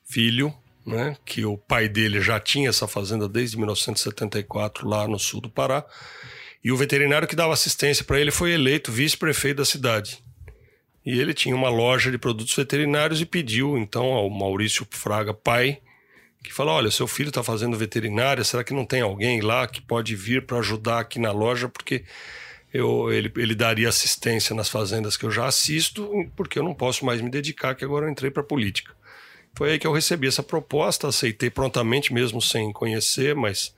filho, 0.06 0.54
né, 0.86 1.18
que 1.26 1.46
o 1.46 1.58
pai 1.58 1.88
dele 1.88 2.22
já 2.22 2.40
tinha 2.40 2.70
essa 2.70 2.88
fazenda 2.88 3.28
desde 3.28 3.58
1974 3.58 4.88
lá 4.88 5.08
no 5.08 5.20
sul 5.20 5.42
do 5.42 5.50
Pará. 5.50 5.86
E 6.64 6.72
o 6.72 6.78
veterinário 6.78 7.28
que 7.28 7.36
dava 7.36 7.54
assistência 7.54 8.06
para 8.06 8.20
ele 8.20 8.32
foi 8.32 8.54
eleito 8.54 8.92
vice-prefeito 8.92 9.58
da 9.58 9.66
cidade. 9.66 10.24
E 11.06 11.20
ele 11.20 11.34
tinha 11.34 11.56
uma 11.56 11.70
loja 11.70 12.10
de 12.10 12.18
produtos 12.18 12.56
veterinários 12.56 13.20
e 13.20 13.26
pediu 13.26 13.78
então 13.78 14.06
ao 14.06 14.30
Maurício 14.30 14.88
Fraga, 14.90 15.34
pai, 15.34 15.80
que 16.44 16.54
fala: 16.54 16.74
olha, 16.74 16.92
seu 16.92 17.08
filho 17.08 17.30
está 17.30 17.42
fazendo 17.42 17.78
veterinária, 17.78 18.44
será 18.44 18.64
que 18.64 18.74
não 18.74 18.86
tem 18.86 19.02
alguém 19.02 19.42
lá 19.42 19.66
que 19.66 19.82
pode 19.82 20.16
vir 20.16 20.46
para 20.46 20.60
ajudar 20.60 21.00
aqui 21.00 21.18
na 21.18 21.32
loja? 21.32 21.70
Porque 21.70 22.04
eu, 22.74 23.12
ele, 23.12 23.32
ele 23.38 23.56
daria 23.56 23.88
assistência 23.88 24.56
nas 24.56 24.68
fazendas 24.68 25.16
que 25.16 25.26
eu 25.26 25.32
já 25.32 25.46
assisto, 25.46 26.10
porque 26.36 26.60
eu 26.60 26.64
não 26.64 26.74
posso 26.74 27.06
mais 27.06 27.22
me 27.22 27.30
dedicar, 27.30 27.76
que 27.76 27.86
agora 27.86 28.06
eu 28.06 28.12
entrei 28.12 28.30
para 28.30 28.42
a 28.42 28.46
política. 28.46 28.94
Foi 29.56 29.72
aí 29.72 29.80
que 29.80 29.86
eu 29.86 29.94
recebi 29.94 30.28
essa 30.28 30.42
proposta, 30.42 31.08
aceitei 31.08 31.50
prontamente, 31.50 32.12
mesmo 32.12 32.42
sem 32.42 32.74
conhecer, 32.74 33.36
mas 33.36 33.74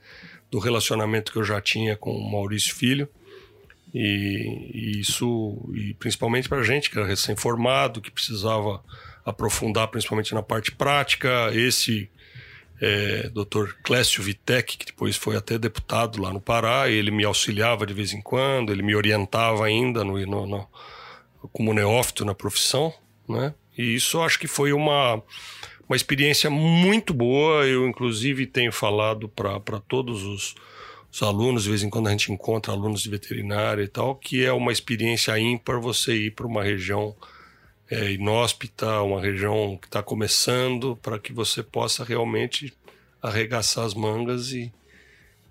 do 0.50 0.58
relacionamento 0.58 1.30
que 1.30 1.38
eu 1.38 1.44
já 1.44 1.60
tinha 1.60 1.96
com 1.96 2.10
o 2.10 2.32
Maurício 2.32 2.74
Filho. 2.74 3.08
E, 3.92 4.70
e 4.74 5.00
isso, 5.00 5.70
e 5.74 5.94
principalmente 5.94 6.48
para 6.48 6.58
a 6.58 6.62
gente 6.62 6.90
que 6.90 6.98
era 6.98 7.06
recém-formado, 7.06 8.00
que 8.00 8.10
precisava 8.10 8.82
aprofundar 9.24 9.88
principalmente 9.88 10.34
na 10.34 10.42
parte 10.42 10.72
prática, 10.72 11.50
esse 11.52 12.08
é, 12.80 13.28
Dr. 13.30 13.72
Clécio 13.82 14.22
Vitec, 14.22 14.76
que 14.76 14.86
depois 14.86 15.16
foi 15.16 15.36
até 15.36 15.58
deputado 15.58 16.20
lá 16.20 16.32
no 16.32 16.40
Pará, 16.40 16.88
ele 16.90 17.10
me 17.10 17.24
auxiliava 17.24 17.86
de 17.86 17.94
vez 17.94 18.12
em 18.12 18.20
quando, 18.20 18.72
ele 18.72 18.82
me 18.82 18.94
orientava 18.94 19.64
ainda 19.64 20.04
no, 20.04 20.18
no, 20.26 20.46
no 20.46 20.68
como 21.52 21.72
neófito 21.72 22.24
na 22.24 22.34
profissão, 22.34 22.92
né? 23.28 23.54
E 23.76 23.94
isso 23.94 24.20
acho 24.20 24.38
que 24.38 24.46
foi 24.46 24.72
uma, 24.72 25.22
uma 25.88 25.96
experiência 25.96 26.48
muito 26.50 27.12
boa. 27.12 27.66
Eu, 27.66 27.86
inclusive, 27.86 28.46
tenho 28.46 28.72
falado 28.72 29.28
para 29.28 29.80
todos 29.86 30.22
os, 30.22 30.54
os 31.12 31.22
alunos, 31.22 31.64
de 31.64 31.70
vez 31.70 31.82
em 31.82 31.90
quando 31.90 32.08
a 32.08 32.10
gente 32.10 32.32
encontra 32.32 32.72
alunos 32.72 33.02
de 33.02 33.10
veterinária 33.10 33.82
e 33.82 33.88
tal, 33.88 34.14
que 34.14 34.44
é 34.44 34.52
uma 34.52 34.72
experiência 34.72 35.38
ímpar 35.38 35.78
você 35.78 36.14
ir 36.14 36.30
para 36.32 36.46
uma 36.46 36.64
região 36.64 37.14
é, 37.90 38.12
inóspita, 38.12 39.00
uma 39.02 39.20
região 39.20 39.78
que 39.80 39.86
está 39.86 40.02
começando, 40.02 40.96
para 40.96 41.18
que 41.18 41.32
você 41.32 41.62
possa 41.62 42.04
realmente 42.04 42.74
arregaçar 43.22 43.84
as 43.84 43.94
mangas 43.94 44.52
e, 44.52 44.72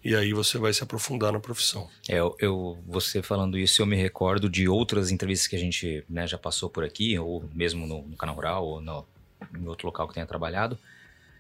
e 0.04 0.16
aí 0.16 0.34
você 0.34 0.58
vai 0.58 0.74
se 0.74 0.84
aprofundar 0.84 1.32
na 1.32 1.40
profissão. 1.40 1.90
É, 2.10 2.18
eu, 2.40 2.78
você 2.86 3.22
falando 3.22 3.58
isso, 3.58 3.82
eu 3.82 3.86
me 3.86 3.96
recordo 3.96 4.50
de 4.50 4.68
outras 4.68 5.12
entrevistas 5.12 5.48
que 5.48 5.56
a 5.56 5.60
gente 5.60 6.04
né, 6.10 6.28
já 6.28 6.38
passou 6.38 6.70
por 6.70 6.84
aqui, 6.84 7.18
ou 7.18 7.44
mesmo 7.54 7.88
no, 7.88 8.02
no 8.04 8.18
canal 8.18 8.36
rural, 8.36 8.66
ou 8.66 8.82
no, 8.82 9.06
em 9.58 9.68
outro 9.68 9.88
local 9.88 10.08
que 10.08 10.14
tenha 10.14 10.26
trabalhado, 10.26 10.78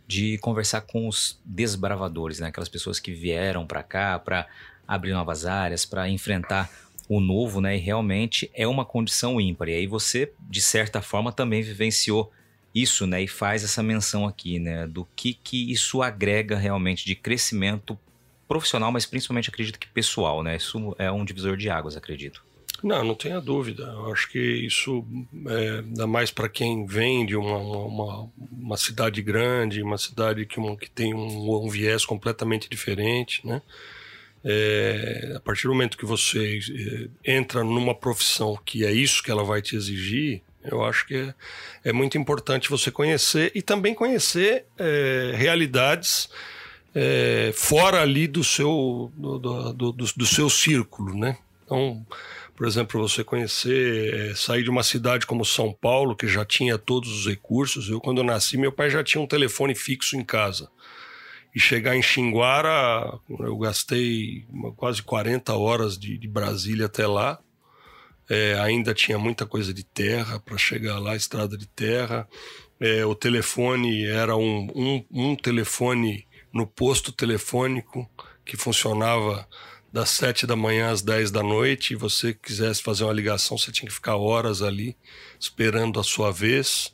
de 0.07 0.37
conversar 0.37 0.81
com 0.81 1.07
os 1.07 1.39
desbravadores, 1.43 2.39
né, 2.39 2.47
aquelas 2.47 2.69
pessoas 2.69 2.99
que 2.99 3.11
vieram 3.11 3.65
para 3.65 3.83
cá 3.83 4.17
para 4.19 4.47
abrir 4.87 5.13
novas 5.13 5.45
áreas, 5.45 5.85
para 5.85 6.07
enfrentar 6.07 6.69
o 7.07 7.19
novo, 7.19 7.61
né? 7.61 7.75
E 7.75 7.79
realmente 7.79 8.49
é 8.53 8.67
uma 8.67 8.85
condição 8.85 9.39
ímpar. 9.39 9.69
E 9.69 9.73
aí 9.73 9.87
você, 9.87 10.31
de 10.49 10.61
certa 10.61 11.01
forma, 11.01 11.31
também 11.31 11.61
vivenciou 11.61 12.31
isso, 12.73 13.07
né? 13.07 13.23
E 13.23 13.27
faz 13.27 13.63
essa 13.63 13.81
menção 13.81 14.27
aqui, 14.27 14.59
né? 14.59 14.87
Do 14.87 15.07
que, 15.15 15.33
que 15.33 15.71
isso 15.71 16.01
agrega 16.01 16.57
realmente 16.57 17.05
de 17.05 17.15
crescimento 17.15 17.97
profissional, 18.47 18.91
mas 18.91 19.05
principalmente 19.05 19.49
acredito 19.49 19.79
que 19.79 19.87
pessoal, 19.87 20.43
né? 20.43 20.55
Isso 20.55 20.95
é 20.99 21.11
um 21.11 21.25
divisor 21.25 21.57
de 21.57 21.69
águas, 21.69 21.95
acredito. 21.95 22.43
Não, 22.83 23.03
não 23.03 23.15
tenha 23.15 23.39
dúvida. 23.39 23.83
Eu 23.83 24.11
acho 24.11 24.29
que 24.29 24.39
isso 24.39 25.05
é, 25.47 25.81
dá 25.81 26.05
mais 26.05 26.29
para 26.29 26.49
quem 26.49 26.85
vem 26.85 27.25
de 27.25 27.35
uma, 27.35 27.57
uma, 27.57 28.29
uma, 28.51 28.77
cidade 28.77 29.21
grande, 29.21 29.81
uma 29.81 29.97
cidade 29.97 30.45
que, 30.45 30.59
uma, 30.59 30.75
que 30.75 30.89
tem 30.89 31.13
um, 31.13 31.65
um, 31.65 31.69
viés 31.69 32.05
completamente 32.05 32.69
diferente, 32.69 33.45
né? 33.45 33.61
É, 34.47 35.33
a 35.35 35.39
partir 35.39 35.63
do 35.63 35.73
momento 35.73 35.97
que 35.97 36.05
você 36.05 36.59
é, 37.25 37.33
entra 37.35 37.63
numa 37.63 37.95
profissão 37.95 38.55
que 38.63 38.85
é 38.85 38.91
isso 38.91 39.23
que 39.23 39.31
ela 39.31 39.43
vai 39.43 39.59
te 39.59 39.75
exigir, 39.75 40.43
eu 40.63 40.83
acho 40.83 41.07
que 41.07 41.15
é, 41.15 41.33
é 41.85 41.91
muito 41.91 42.15
importante 42.17 42.69
você 42.69 42.91
conhecer 42.91 43.51
e 43.55 43.61
também 43.61 43.95
conhecer 43.95 44.65
é, 44.77 45.31
realidades 45.35 46.29
é, 46.93 47.51
fora 47.55 48.01
ali 48.01 48.27
do 48.27 48.43
seu, 48.43 49.11
do, 49.15 49.39
do, 49.39 49.73
do, 49.73 49.91
do 49.91 50.25
seu 50.25 50.49
círculo, 50.49 51.17
né? 51.17 51.37
Então, 51.65 52.05
por 52.55 52.65
exemplo, 52.65 53.01
você 53.01 53.23
conhecer, 53.23 54.13
é, 54.13 54.35
sair 54.35 54.63
de 54.63 54.69
uma 54.69 54.83
cidade 54.83 55.25
como 55.25 55.43
São 55.43 55.73
Paulo, 55.73 56.15
que 56.15 56.27
já 56.27 56.45
tinha 56.45 56.77
todos 56.77 57.11
os 57.11 57.27
recursos. 57.27 57.89
Eu, 57.89 57.99
quando 57.99 58.23
nasci, 58.23 58.57
meu 58.57 58.71
pai 58.71 58.89
já 58.89 59.03
tinha 59.03 59.21
um 59.21 59.27
telefone 59.27 59.75
fixo 59.75 60.15
em 60.15 60.23
casa. 60.23 60.69
E 61.55 61.59
chegar 61.59 61.95
em 61.95 62.01
Xinguara, 62.01 63.17
eu 63.29 63.57
gastei 63.57 64.45
quase 64.75 65.01
40 65.01 65.53
horas 65.55 65.97
de, 65.97 66.17
de 66.17 66.27
Brasília 66.27 66.87
até 66.87 67.07
lá. 67.07 67.39
É, 68.29 68.59
ainda 68.59 68.93
tinha 68.93 69.17
muita 69.17 69.45
coisa 69.45 69.73
de 69.73 69.83
terra 69.83 70.37
para 70.37 70.57
chegar 70.57 70.99
lá, 70.99 71.15
estrada 71.15 71.57
de 71.57 71.65
terra. 71.65 72.27
É, 72.77 73.05
o 73.05 73.15
telefone 73.15 74.05
era 74.05 74.35
um, 74.35 74.67
um, 74.75 75.05
um 75.09 75.35
telefone 75.35 76.27
no 76.51 76.67
posto 76.67 77.13
telefônico 77.13 78.09
que 78.43 78.57
funcionava 78.57 79.47
das 79.93 80.09
sete 80.09 80.45
da 80.45 80.57
manhã 80.57 80.91
às 80.91 81.01
dez 81.01 81.31
da 81.31 81.41
noite 81.41 81.93
e 81.93 81.95
você 81.95 82.33
quisesse 82.33 82.83
fazer 82.83 83.05
uma 83.05 83.13
ligação, 83.13 83.57
você 83.57 83.71
tinha 83.71 83.87
que 83.87 83.95
ficar 83.95 84.17
horas 84.17 84.61
ali 84.61 84.97
esperando 85.39 86.01
a 86.01 86.03
sua 86.03 86.33
vez, 86.33 86.93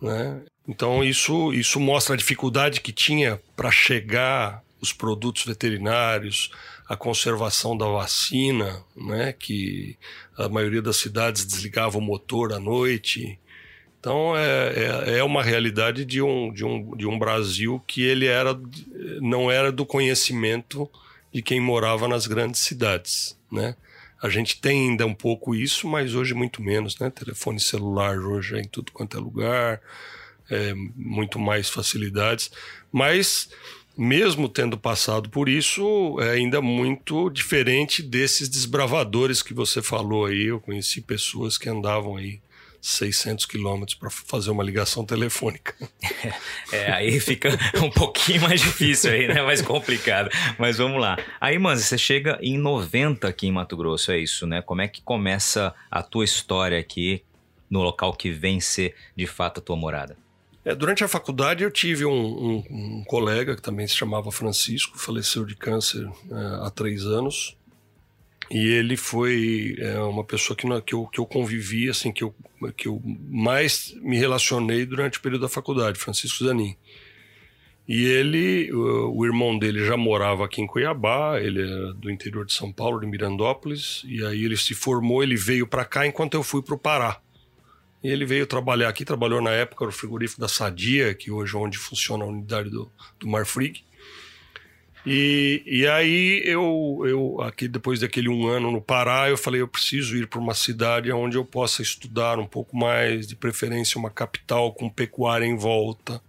né? 0.00 0.42
Então 0.66 1.02
isso 1.02 1.52
isso 1.52 1.80
mostra 1.80 2.14
a 2.14 2.16
dificuldade 2.16 2.80
que 2.80 2.92
tinha 2.92 3.40
para 3.56 3.70
chegar 3.70 4.62
os 4.80 4.92
produtos 4.92 5.44
veterinários, 5.44 6.50
a 6.88 6.96
conservação 6.96 7.76
da 7.76 7.86
vacina, 7.86 8.84
né? 8.96 9.32
Que 9.32 9.96
a 10.36 10.48
maioria 10.48 10.82
das 10.82 10.96
cidades 10.96 11.44
desligava 11.44 11.98
o 11.98 12.00
motor 12.00 12.52
à 12.52 12.58
noite. 12.58 13.38
Então 13.98 14.36
é, 14.36 15.12
é, 15.14 15.18
é, 15.18 15.24
uma 15.24 15.42
realidade 15.42 16.04
de 16.04 16.20
um, 16.20 16.52
de, 16.52 16.64
um, 16.64 16.96
de 16.96 17.06
um 17.06 17.18
Brasil 17.18 17.82
que 17.86 18.02
ele 18.02 18.26
era 18.26 18.58
não 19.20 19.50
era 19.50 19.70
do 19.70 19.86
conhecimento 19.86 20.90
de 21.32 21.40
quem 21.40 21.60
morava 21.60 22.08
nas 22.08 22.26
grandes 22.26 22.60
cidades, 22.60 23.38
né? 23.50 23.76
A 24.20 24.28
gente 24.28 24.60
tem 24.60 24.90
ainda 24.90 25.04
um 25.04 25.14
pouco 25.14 25.54
isso, 25.54 25.88
mas 25.88 26.14
hoje 26.14 26.34
muito 26.34 26.62
menos, 26.62 26.98
né? 26.98 27.10
Telefone 27.10 27.58
celular 27.58 28.18
hoje 28.18 28.56
é 28.56 28.60
em 28.60 28.68
tudo 28.68 28.92
quanto 28.92 29.16
é 29.16 29.20
lugar, 29.20 29.80
é, 30.52 30.74
muito 30.94 31.38
mais 31.38 31.68
facilidades, 31.68 32.50
mas 32.92 33.48
mesmo 33.96 34.48
tendo 34.48 34.78
passado 34.78 35.28
por 35.28 35.48
isso, 35.48 36.16
é 36.20 36.30
ainda 36.30 36.60
muito 36.60 37.28
diferente 37.30 38.02
desses 38.02 38.48
desbravadores 38.48 39.42
que 39.42 39.52
você 39.52 39.82
falou 39.82 40.26
aí. 40.26 40.44
Eu 40.44 40.60
conheci 40.60 41.00
pessoas 41.00 41.58
que 41.58 41.68
andavam 41.68 42.16
aí 42.16 42.40
600 42.80 43.46
quilômetros 43.46 43.96
para 43.96 44.10
fazer 44.10 44.50
uma 44.50 44.64
ligação 44.64 45.04
telefônica. 45.04 45.74
É, 46.72 46.90
aí 46.90 47.20
fica 47.20 47.50
um 47.84 47.90
pouquinho 47.90 48.40
mais 48.40 48.58
difícil 48.62 49.10
aí, 49.10 49.28
né? 49.28 49.42
Mais 49.42 49.60
complicado. 49.60 50.30
Mas 50.58 50.78
vamos 50.78 50.98
lá. 50.98 51.18
Aí, 51.38 51.58
Manzi, 51.58 51.84
você 51.84 51.98
chega 51.98 52.38
em 52.40 52.56
90 52.56 53.28
aqui 53.28 53.46
em 53.46 53.52
Mato 53.52 53.76
Grosso, 53.76 54.10
é 54.10 54.18
isso, 54.18 54.46
né? 54.46 54.62
Como 54.62 54.80
é 54.80 54.88
que 54.88 55.02
começa 55.02 55.74
a 55.90 56.02
tua 56.02 56.24
história 56.24 56.78
aqui 56.78 57.22
no 57.68 57.82
local 57.82 58.14
que 58.14 58.30
vem 58.30 58.58
ser 58.58 58.94
de 59.14 59.26
fato 59.26 59.58
a 59.58 59.62
tua 59.62 59.76
morada? 59.76 60.16
É, 60.64 60.74
durante 60.74 61.02
a 61.02 61.08
faculdade 61.08 61.64
eu 61.64 61.70
tive 61.70 62.04
um, 62.04 62.12
um, 62.12 62.64
um, 62.70 63.04
colega 63.04 63.56
que 63.56 63.62
também 63.62 63.86
se 63.86 63.96
chamava 63.96 64.30
Francisco, 64.30 64.98
faleceu 64.98 65.44
de 65.44 65.56
câncer 65.56 66.08
é, 66.30 66.66
há 66.66 66.70
três 66.70 67.04
anos. 67.04 67.56
E 68.50 68.68
ele 68.68 68.96
foi 68.96 69.76
é, 69.78 69.98
uma 70.00 70.22
pessoa 70.22 70.56
que, 70.56 70.66
que, 70.82 70.94
eu, 70.94 71.06
que 71.06 71.18
eu 71.18 71.26
convivi, 71.26 71.88
assim, 71.88 72.12
que 72.12 72.22
eu, 72.22 72.34
que 72.76 72.86
eu 72.86 73.00
mais 73.04 73.94
me 74.02 74.18
relacionei 74.18 74.84
durante 74.84 75.18
o 75.18 75.22
período 75.22 75.42
da 75.42 75.48
faculdade, 75.48 75.98
Francisco 75.98 76.44
Zanin. 76.44 76.76
E 77.88 78.04
ele, 78.04 78.70
o, 78.72 79.16
o, 79.16 79.24
irmão 79.26 79.58
dele 79.58 79.84
já 79.84 79.96
morava 79.96 80.44
aqui 80.44 80.60
em 80.60 80.66
Cuiabá, 80.66 81.40
ele 81.40 81.62
era 81.62 81.94
do 81.94 82.10
interior 82.10 82.44
de 82.44 82.52
São 82.52 82.70
Paulo, 82.70 83.00
de 83.00 83.06
Mirandópolis, 83.06 84.02
e 84.04 84.24
aí 84.24 84.44
ele 84.44 84.56
se 84.56 84.74
formou, 84.74 85.22
ele 85.22 85.34
veio 85.34 85.66
para 85.66 85.84
cá 85.84 86.06
enquanto 86.06 86.34
eu 86.34 86.42
fui 86.42 86.62
para 86.62 86.74
o 86.74 86.78
Pará. 86.78 87.20
E 88.02 88.08
ele 88.08 88.26
veio 88.26 88.46
trabalhar 88.46 88.88
aqui, 88.88 89.04
trabalhou 89.04 89.40
na 89.40 89.50
época 89.50 89.84
no 89.84 89.92
frigorífico 89.92 90.40
da 90.40 90.48
Sadia, 90.48 91.14
que 91.14 91.30
hoje 91.30 91.54
é 91.54 91.58
onde 91.58 91.78
funciona 91.78 92.24
a 92.24 92.26
unidade 92.26 92.68
do, 92.68 92.90
do 93.18 93.28
Marfrig. 93.28 93.84
E, 95.06 95.62
e 95.66 95.86
aí 95.86 96.42
eu, 96.44 97.02
eu 97.04 97.40
aqui 97.40 97.66
depois 97.66 98.00
daquele 98.00 98.28
um 98.28 98.46
ano 98.46 98.70
no 98.70 98.80
Pará, 98.80 99.28
eu 99.28 99.36
falei 99.36 99.60
eu 99.60 99.66
preciso 99.68 100.16
ir 100.16 100.28
para 100.28 100.38
uma 100.38 100.54
cidade 100.54 101.10
onde 101.12 101.36
eu 101.36 101.44
possa 101.44 101.82
estudar 101.82 102.38
um 102.38 102.46
pouco 102.46 102.76
mais, 102.76 103.26
de 103.26 103.34
preferência 103.34 103.98
uma 103.98 104.10
capital 104.10 104.72
com 104.72 104.88
pecuária 104.88 105.44
em 105.44 105.56
volta. 105.56 106.20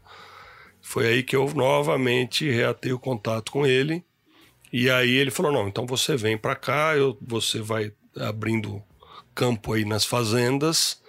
Foi 0.82 1.08
aí 1.08 1.24
que 1.24 1.36
eu 1.36 1.51
novamente 1.56 2.50
reatei 2.50 2.92
o 2.92 3.00
contato 3.00 3.51
com 3.51 3.65
ele. 3.65 4.03
E 4.72 4.89
aí 4.89 5.12
ele 5.12 5.32
falou 5.32 5.51
não, 5.51 5.68
então 5.68 5.86
você 5.86 6.15
vem 6.15 6.36
para 6.38 6.56
cá, 6.56 6.96
eu, 6.96 7.18
você 7.22 7.62
vai 7.62 7.94
abrindo 8.15 8.82
campo 9.36 9.74
aí 9.74 9.86
nas 9.86 10.06
fazendas 10.06 11.02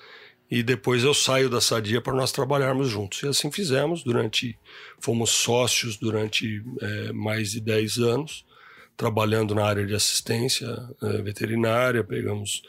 e 0.55 0.63
depois 0.63 1.03
eu 1.03 1.13
saio 1.13 1.51
da 1.51 1.61
Sadia 1.61 2.01
para 2.01 2.15
nós 2.15 2.31
trabalharmos 2.31 2.89
juntos. 2.89 3.21
E 3.25 3.27
assim 3.27 3.51
fizemos 3.51 4.05
durante. 4.05 4.57
Fomos 5.01 5.31
sócios 5.31 5.97
durante 5.97 6.63
é, 6.81 7.13
mais 7.13 7.51
de 7.51 7.61
10 7.61 7.99
anos, 7.99 8.47
trabalhando 8.97 9.53
na 9.53 9.65
área 9.65 9.85
de 9.85 9.97
assistência 9.97 10.69
é, 11.03 11.23
veterinária, 11.23 12.05
pegamos 12.05 12.63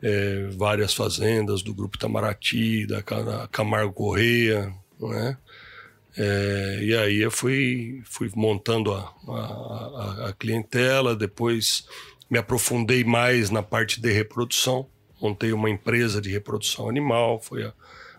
é, 0.00 0.46
várias 0.52 0.94
fazendas 0.94 1.62
do 1.62 1.74
Grupo 1.74 1.96
Itamaraty, 1.96 2.86
da 2.86 3.02
Camargo 3.50 3.92
Correia, 3.92 4.72
né? 5.00 5.36
E 6.80 6.94
aí 6.94 7.18
eu 7.18 7.30
fui, 7.30 8.02
fui 8.06 8.30
montando 8.34 8.94
a, 8.94 9.14
a, 9.28 10.28
a 10.28 10.32
clientela, 10.32 11.14
depois 11.14 11.86
me 12.30 12.38
aprofundei 12.38 13.04
mais 13.04 13.50
na 13.50 13.62
parte 13.62 14.00
de 14.00 14.10
reprodução 14.12 14.88
montei 15.20 15.52
uma 15.52 15.70
empresa 15.70 16.20
de 16.20 16.30
reprodução 16.30 16.88
animal, 16.88 17.40
foi 17.40 17.64
a, 17.64 17.72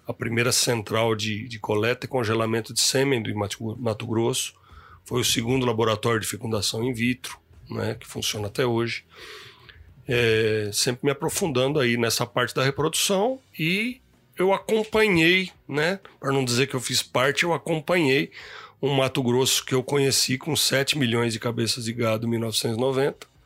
a 0.07 0.13
primeira 0.13 0.51
central 0.51 1.15
de, 1.15 1.47
de, 1.47 1.59
coleta 1.59 2.05
e 2.05 2.09
congelamento 2.09 2.73
de 2.73 2.81
sêmen 2.81 3.21
do 3.21 3.33
Mato, 3.35 4.07
Grosso, 4.07 4.53
foi 5.03 5.21
o 5.21 5.25
segundo 5.25 5.65
laboratório 5.65 6.19
de 6.19 6.27
fecundação 6.27 6.83
in 6.83 6.93
vitro, 6.93 7.37
né, 7.69 7.95
que 7.99 8.07
funciona 8.07 8.47
até 8.47 8.65
hoje. 8.65 9.05
É, 10.07 10.69
sempre 10.71 11.05
me 11.05 11.11
aprofundando 11.11 11.79
aí 11.79 11.97
nessa 11.97 12.25
parte 12.25 12.55
da 12.55 12.63
reprodução 12.63 13.39
e 13.57 13.99
eu 14.37 14.53
acompanhei, 14.53 15.51
né, 15.67 15.99
para 16.19 16.31
não 16.31 16.45
dizer 16.45 16.67
que 16.67 16.75
eu 16.75 16.79
fiz 16.79 17.03
parte, 17.03 17.43
eu 17.43 17.53
acompanhei 17.53 18.31
um 18.81 18.93
Mato 18.93 19.21
Grosso 19.23 19.65
que 19.65 19.73
eu 19.73 19.83
conheci 19.83 20.37
com 20.37 20.55
7 20.55 20.97
milhões 20.97 21.33
de 21.33 21.39
cabeças 21.39 21.85
de 21.85 21.93
gado 21.93 22.25
em 22.25 22.29
1990 22.29 23.36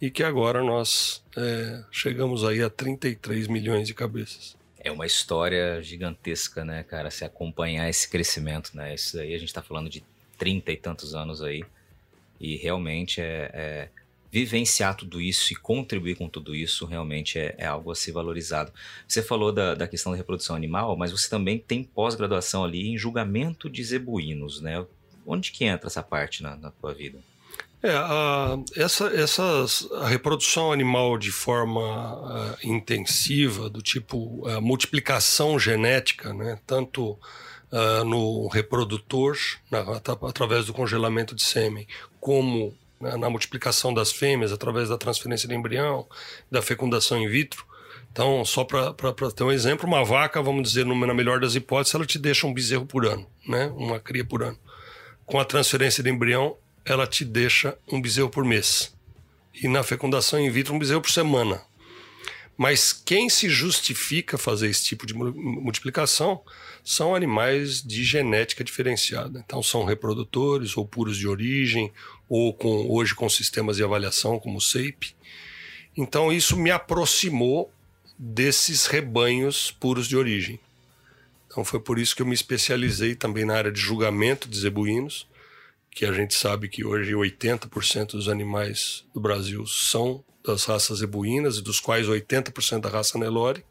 e 0.00 0.10
que 0.10 0.22
agora 0.22 0.62
nós 0.62 1.22
é, 1.36 1.84
chegamos 1.90 2.44
aí 2.44 2.62
a 2.62 2.70
33 2.70 3.46
milhões 3.48 3.86
de 3.86 3.94
cabeças. 3.94 4.56
É 4.78 4.90
uma 4.90 5.04
história 5.04 5.82
gigantesca, 5.82 6.64
né, 6.64 6.82
cara? 6.82 7.10
Se 7.10 7.24
acompanhar 7.24 7.88
esse 7.88 8.08
crescimento, 8.08 8.70
né? 8.74 8.94
Isso 8.94 9.18
aí 9.18 9.34
a 9.34 9.38
gente 9.38 9.48
está 9.48 9.60
falando 9.60 9.90
de 9.90 10.02
30 10.38 10.72
e 10.72 10.76
tantos 10.76 11.14
anos 11.14 11.42
aí. 11.42 11.62
E 12.40 12.56
realmente 12.56 13.20
é, 13.20 13.50
é, 13.52 13.88
vivenciar 14.32 14.96
tudo 14.96 15.20
isso 15.20 15.52
e 15.52 15.56
contribuir 15.56 16.16
com 16.16 16.30
tudo 16.30 16.54
isso 16.54 16.86
realmente 16.86 17.38
é, 17.38 17.54
é 17.58 17.66
algo 17.66 17.90
a 17.90 17.94
ser 17.94 18.12
valorizado. 18.12 18.72
Você 19.06 19.22
falou 19.22 19.52
da, 19.52 19.74
da 19.74 19.86
questão 19.86 20.12
da 20.12 20.16
reprodução 20.16 20.56
animal, 20.56 20.96
mas 20.96 21.12
você 21.12 21.28
também 21.28 21.58
tem 21.58 21.84
pós-graduação 21.84 22.64
ali 22.64 22.88
em 22.88 22.96
julgamento 22.96 23.68
de 23.68 23.84
zebuínos, 23.84 24.62
né? 24.62 24.86
Onde 25.26 25.52
que 25.52 25.66
entra 25.66 25.88
essa 25.88 26.02
parte 26.02 26.42
na, 26.42 26.56
na 26.56 26.70
tua 26.70 26.94
vida? 26.94 27.18
É, 27.82 27.92
a, 27.92 28.58
essa, 28.76 29.64
a 30.02 30.06
reprodução 30.06 30.70
animal 30.70 31.16
de 31.16 31.32
forma 31.32 31.80
uh, 31.80 32.56
intensiva, 32.62 33.70
do 33.70 33.80
tipo 33.80 34.46
uh, 34.46 34.60
multiplicação 34.60 35.58
genética, 35.58 36.34
né, 36.34 36.58
tanto 36.66 37.12
uh, 37.72 38.04
no 38.04 38.48
reprodutor, 38.48 39.34
na, 39.70 39.80
através 40.28 40.66
do 40.66 40.74
congelamento 40.74 41.34
de 41.34 41.42
sêmen, 41.42 41.86
como 42.20 42.76
né, 43.00 43.16
na 43.16 43.30
multiplicação 43.30 43.94
das 43.94 44.12
fêmeas, 44.12 44.52
através 44.52 44.90
da 44.90 44.98
transferência 44.98 45.48
de 45.48 45.54
embrião, 45.54 46.06
da 46.50 46.60
fecundação 46.60 47.18
in 47.18 47.28
vitro. 47.28 47.64
Então, 48.12 48.44
só 48.44 48.62
para 48.62 48.92
ter 49.34 49.44
um 49.44 49.52
exemplo, 49.52 49.86
uma 49.86 50.04
vaca, 50.04 50.42
vamos 50.42 50.64
dizer, 50.64 50.84
na 50.84 51.14
melhor 51.14 51.40
das 51.40 51.54
hipóteses, 51.54 51.94
ela 51.94 52.04
te 52.04 52.18
deixa 52.18 52.46
um 52.46 52.52
bezerro 52.52 52.84
por 52.84 53.06
ano, 53.06 53.26
né, 53.48 53.72
uma 53.74 53.98
cria 53.98 54.24
por 54.24 54.42
ano. 54.42 54.58
Com 55.24 55.38
a 55.38 55.44
transferência 55.46 56.02
de 56.02 56.10
embrião, 56.10 56.56
ela 56.84 57.06
te 57.06 57.24
deixa 57.24 57.76
um 57.90 58.00
bezerro 58.00 58.30
por 58.30 58.44
mês. 58.44 58.94
E 59.54 59.68
na 59.68 59.82
fecundação 59.82 60.40
in 60.40 60.50
vitro, 60.50 60.74
um 60.74 60.78
bezerro 60.78 61.02
por 61.02 61.10
semana. 61.10 61.62
Mas 62.56 62.92
quem 62.92 63.30
se 63.30 63.48
justifica 63.48 64.36
fazer 64.36 64.68
esse 64.68 64.84
tipo 64.84 65.06
de 65.06 65.14
multiplicação 65.14 66.42
são 66.84 67.14
animais 67.14 67.82
de 67.82 68.04
genética 68.04 68.62
diferenciada. 68.62 69.42
Então, 69.44 69.62
são 69.62 69.84
reprodutores 69.84 70.76
ou 70.76 70.86
puros 70.86 71.16
de 71.16 71.26
origem, 71.26 71.90
ou 72.28 72.52
com, 72.52 72.86
hoje 72.90 73.14
com 73.14 73.28
sistemas 73.30 73.76
de 73.76 73.84
avaliação 73.84 74.38
como 74.38 74.58
o 74.58 74.60
SAPE. 74.60 75.16
Então, 75.96 76.30
isso 76.30 76.54
me 76.54 76.70
aproximou 76.70 77.72
desses 78.18 78.84
rebanhos 78.84 79.70
puros 79.70 80.06
de 80.06 80.16
origem. 80.16 80.60
Então, 81.46 81.64
foi 81.64 81.80
por 81.80 81.98
isso 81.98 82.14
que 82.14 82.20
eu 82.20 82.26
me 82.26 82.34
especializei 82.34 83.14
também 83.14 83.46
na 83.46 83.56
área 83.56 83.72
de 83.72 83.80
julgamento 83.80 84.46
de 84.46 84.60
zebuínos, 84.60 85.26
que 86.00 86.06
a 86.06 86.12
gente 86.14 86.34
sabe 86.34 86.66
que 86.66 86.82
hoje 86.82 87.12
80% 87.12 88.12
dos 88.12 88.26
animais 88.26 89.04
do 89.12 89.20
Brasil 89.20 89.66
são 89.66 90.24
das 90.42 90.64
raças 90.64 91.00
zebuínas, 91.00 91.58
e 91.58 91.62
dos 91.62 91.78
quais 91.78 92.06
80% 92.06 92.80
da 92.80 92.88
raça 92.88 93.18
Nelore. 93.18 93.62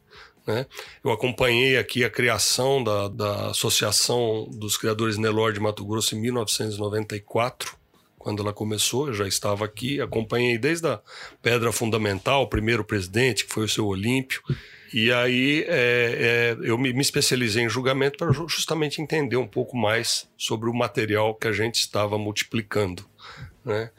Né? 0.46 0.64
Eu 1.02 1.10
acompanhei 1.10 1.76
aqui 1.76 2.04
a 2.04 2.08
criação 2.08 2.84
da, 2.84 3.08
da 3.08 3.50
Associação 3.50 4.48
dos 4.48 4.76
Criadores 4.76 5.18
Nelore 5.18 5.54
de 5.54 5.58
Mato 5.58 5.84
Grosso 5.84 6.14
em 6.14 6.20
1994, 6.20 7.76
quando 8.16 8.44
ela 8.44 8.52
começou, 8.52 9.08
eu 9.08 9.14
já 9.14 9.26
estava 9.26 9.64
aqui, 9.64 10.00
acompanhei 10.00 10.56
desde 10.56 10.86
a 10.86 11.00
pedra 11.42 11.72
fundamental, 11.72 12.44
o 12.44 12.48
primeiro 12.48 12.84
presidente, 12.84 13.44
que 13.44 13.52
foi 13.52 13.64
o 13.64 13.68
seu 13.68 13.88
Olímpio, 13.88 14.40
e 14.92 15.12
aí 15.12 15.64
é, 15.68 16.56
é, 16.56 16.56
eu 16.62 16.76
me, 16.76 16.92
me, 16.92 17.00
especializei 17.00 17.62
em 17.62 17.68
julgamento 17.68 18.18
para 18.18 18.32
justamente 18.48 19.00
entender 19.00 19.36
um 19.36 19.46
pouco 19.46 19.76
mais 19.76 20.28
sobre 20.36 20.68
o 20.68 20.74
material 20.74 21.34
que 21.34 21.46
a 21.46 21.52
gente 21.52 21.76
estava 21.76 22.18
multiplicando, 22.18 23.04
né? 23.64 23.90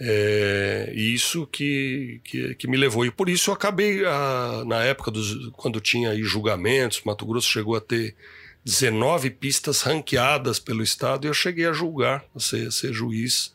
É, 0.00 0.92
isso 0.94 1.44
que, 1.48 2.20
que, 2.22 2.54
que, 2.54 2.68
me 2.68 2.76
levou. 2.76 3.04
E 3.04 3.10
por 3.10 3.28
isso 3.28 3.50
eu 3.50 3.54
acabei, 3.54 4.04
a, 4.04 4.62
na 4.64 4.84
época 4.84 5.10
dos, 5.10 5.50
quando 5.56 5.80
tinha 5.80 6.10
aí 6.10 6.22
julgamentos, 6.22 7.02
Mato 7.04 7.26
Grosso 7.26 7.50
chegou 7.50 7.74
a 7.74 7.80
ter 7.80 8.14
19 8.64 9.30
pistas 9.30 9.82
ranqueadas 9.82 10.60
pelo 10.60 10.84
Estado 10.84 11.26
e 11.26 11.28
eu 11.28 11.34
cheguei 11.34 11.66
a 11.66 11.72
julgar, 11.72 12.24
a 12.32 12.38
ser, 12.38 12.68
a 12.68 12.70
ser 12.70 12.92
juiz 12.92 13.52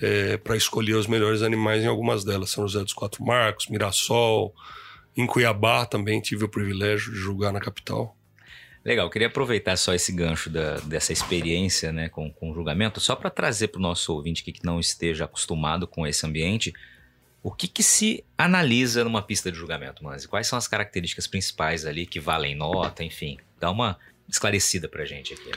é, 0.00 0.38
para 0.38 0.56
escolher 0.56 0.94
os 0.94 1.06
melhores 1.06 1.42
animais 1.42 1.82
em 1.82 1.86
algumas 1.86 2.24
delas. 2.24 2.50
São 2.50 2.66
José 2.66 2.82
dos 2.82 2.94
Quatro 2.94 3.22
Marcos, 3.22 3.68
Mirassol. 3.68 4.54
Em 5.16 5.26
Cuiabá 5.26 5.86
também 5.86 6.20
tive 6.20 6.44
o 6.44 6.48
privilégio 6.48 7.12
de 7.12 7.18
julgar 7.18 7.52
na 7.52 7.60
capital. 7.60 8.16
Legal, 8.84 9.08
queria 9.08 9.28
aproveitar 9.28 9.76
só 9.76 9.94
esse 9.94 10.12
gancho 10.12 10.50
da, 10.50 10.76
dessa 10.80 11.12
experiência 11.12 11.90
né, 11.90 12.08
com, 12.08 12.30
com 12.30 12.50
o 12.50 12.54
julgamento, 12.54 13.00
só 13.00 13.16
para 13.16 13.30
trazer 13.30 13.68
para 13.68 13.78
o 13.78 13.82
nosso 13.82 14.12
ouvinte 14.12 14.42
que 14.42 14.54
não 14.62 14.78
esteja 14.78 15.24
acostumado 15.24 15.86
com 15.86 16.06
esse 16.06 16.26
ambiente, 16.26 16.74
o 17.42 17.50
que, 17.50 17.68
que 17.68 17.82
se 17.82 18.24
analisa 18.36 19.04
numa 19.04 19.22
pista 19.22 19.52
de 19.52 19.58
julgamento, 19.58 20.02
Manzi? 20.02 20.26
Quais 20.26 20.46
são 20.46 20.58
as 20.58 20.66
características 20.66 21.26
principais 21.26 21.86
ali 21.86 22.06
que 22.06 22.18
valem 22.18 22.54
nota, 22.54 23.04
enfim? 23.04 23.38
Dá 23.60 23.70
uma 23.70 23.98
esclarecida 24.28 24.88
para 24.88 25.04
gente 25.04 25.34
aqui. 25.34 25.50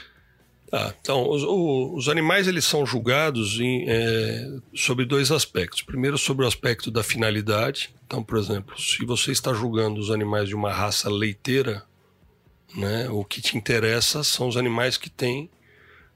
Tá, 0.70 0.94
então, 1.00 1.30
os, 1.30 1.42
os, 1.44 2.08
animais 2.10 2.46
eles 2.46 2.64
são 2.64 2.84
julgados 2.84 3.58
em, 3.58 3.86
é, 3.88 4.58
sobre 4.74 5.06
dois 5.06 5.32
aspectos. 5.32 5.80
Primeiro, 5.80 6.18
sobre 6.18 6.44
o 6.44 6.48
aspecto 6.48 6.90
da 6.90 7.02
finalidade. 7.02 7.94
Então, 8.06 8.22
por 8.22 8.36
exemplo, 8.36 8.78
se 8.78 9.04
você 9.06 9.32
está 9.32 9.54
julgando 9.54 9.98
os 9.98 10.10
animais 10.10 10.46
de 10.48 10.54
uma 10.54 10.70
raça 10.70 11.08
leiteira, 11.08 11.84
né? 12.74 13.08
O 13.08 13.24
que 13.24 13.40
te 13.40 13.56
interessa 13.56 14.22
são 14.22 14.48
os 14.48 14.56
animais 14.56 14.96
que 14.96 15.08
têm 15.08 15.50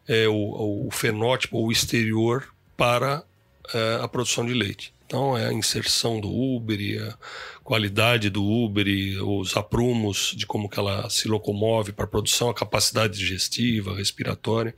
é, 0.06 0.28
o, 0.28 0.86
o, 0.86 0.90
fenótipo 0.90 1.56
ou 1.56 1.68
o 1.68 1.72
exterior 1.72 2.52
para 2.76 3.24
é, 3.72 3.98
a 4.02 4.08
produção 4.08 4.44
de 4.44 4.52
leite. 4.52 4.92
Então, 5.12 5.36
é 5.36 5.46
a 5.46 5.52
inserção 5.52 6.18
do 6.18 6.32
úbere, 6.32 6.98
a 6.98 7.14
qualidade 7.62 8.30
do 8.30 8.42
úbere, 8.42 9.20
os 9.20 9.54
aprumos 9.54 10.32
de 10.34 10.46
como 10.46 10.70
que 10.70 10.78
ela 10.78 11.06
se 11.10 11.28
locomove 11.28 11.92
para 11.92 12.06
a 12.06 12.08
produção, 12.08 12.48
a 12.48 12.54
capacidade 12.54 13.18
digestiva, 13.18 13.94
respiratória. 13.94 14.74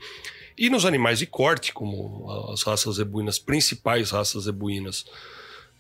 E 0.59 0.69
nos 0.69 0.85
animais 0.85 1.21
de 1.21 1.27
corte, 1.27 1.73
como 1.73 2.29
as 2.53 2.65
raças 2.65 2.97
zebuínas, 2.97 3.39
principais 3.39 4.11
raças 4.11 4.43
zebuínas, 4.43 5.07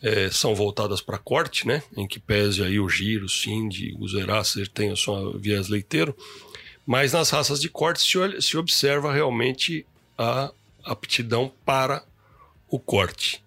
é, 0.00 0.30
são 0.30 0.54
voltadas 0.54 1.00
para 1.00 1.18
corte, 1.18 1.66
né? 1.66 1.82
Em 1.96 2.06
que 2.06 2.20
pese 2.20 2.62
aí 2.62 2.78
o 2.78 2.88
giro, 2.88 3.24
o 3.24 3.28
cindy, 3.28 3.96
o 3.98 4.06
zeracer 4.06 4.68
tem 4.68 4.92
a 4.92 4.96
sua 4.96 5.36
viés 5.36 5.66
leiteiro. 5.66 6.16
Mas 6.86 7.12
nas 7.12 7.28
raças 7.28 7.60
de 7.60 7.68
corte 7.68 8.00
se, 8.00 8.40
se 8.40 8.56
observa 8.56 9.12
realmente 9.12 9.84
a 10.16 10.52
aptidão 10.84 11.52
para 11.64 12.04
o 12.68 12.78
corte. 12.78 13.43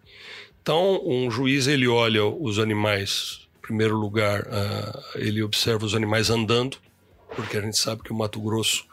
Então, 0.68 1.02
um 1.06 1.32
juiz 1.32 1.66
ele 1.66 1.88
olha 1.88 2.26
os 2.26 2.60
animais, 2.60 3.48
em 3.58 3.62
primeiro 3.62 3.96
lugar, 3.96 4.42
uh, 4.42 5.02
ele 5.16 5.42
observa 5.42 5.86
os 5.86 5.96
animais 5.96 6.30
andando, 6.30 6.76
porque 7.34 7.56
a 7.56 7.62
gente 7.62 7.78
sabe 7.78 8.04
que 8.04 8.12
o 8.12 8.14
Mato 8.14 8.42
Grosso 8.42 8.86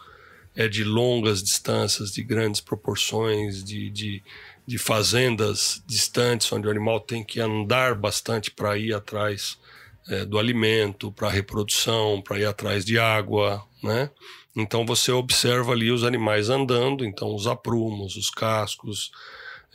é 0.54 0.68
de 0.68 0.84
longas 0.84 1.42
distâncias, 1.42 2.12
de 2.12 2.22
grandes 2.22 2.60
proporções, 2.60 3.64
de, 3.64 3.90
de 3.90 4.22
de 4.66 4.78
fazendas 4.78 5.82
distantes, 5.87 6.50
onde 6.52 6.66
o 6.66 6.70
animal 6.70 7.00
tem 7.00 7.22
que 7.22 7.40
andar 7.40 7.94
bastante 7.94 8.50
para 8.50 8.78
ir 8.78 8.94
atrás 8.94 9.58
é, 10.08 10.24
do 10.24 10.38
alimento, 10.38 11.12
para 11.12 11.28
reprodução, 11.28 12.22
para 12.22 12.38
ir 12.38 12.46
atrás 12.46 12.84
de 12.84 12.98
água, 12.98 13.62
né? 13.82 14.10
Então 14.56 14.87
você 14.87 15.12
observa 15.12 15.72
ali 15.72 15.90
os 15.90 16.04
animais 16.04 16.48
andando, 16.48 17.04
então 17.04 17.34
os 17.34 17.46
aprumos, 17.46 18.16
os 18.16 18.30
cascos, 18.30 19.10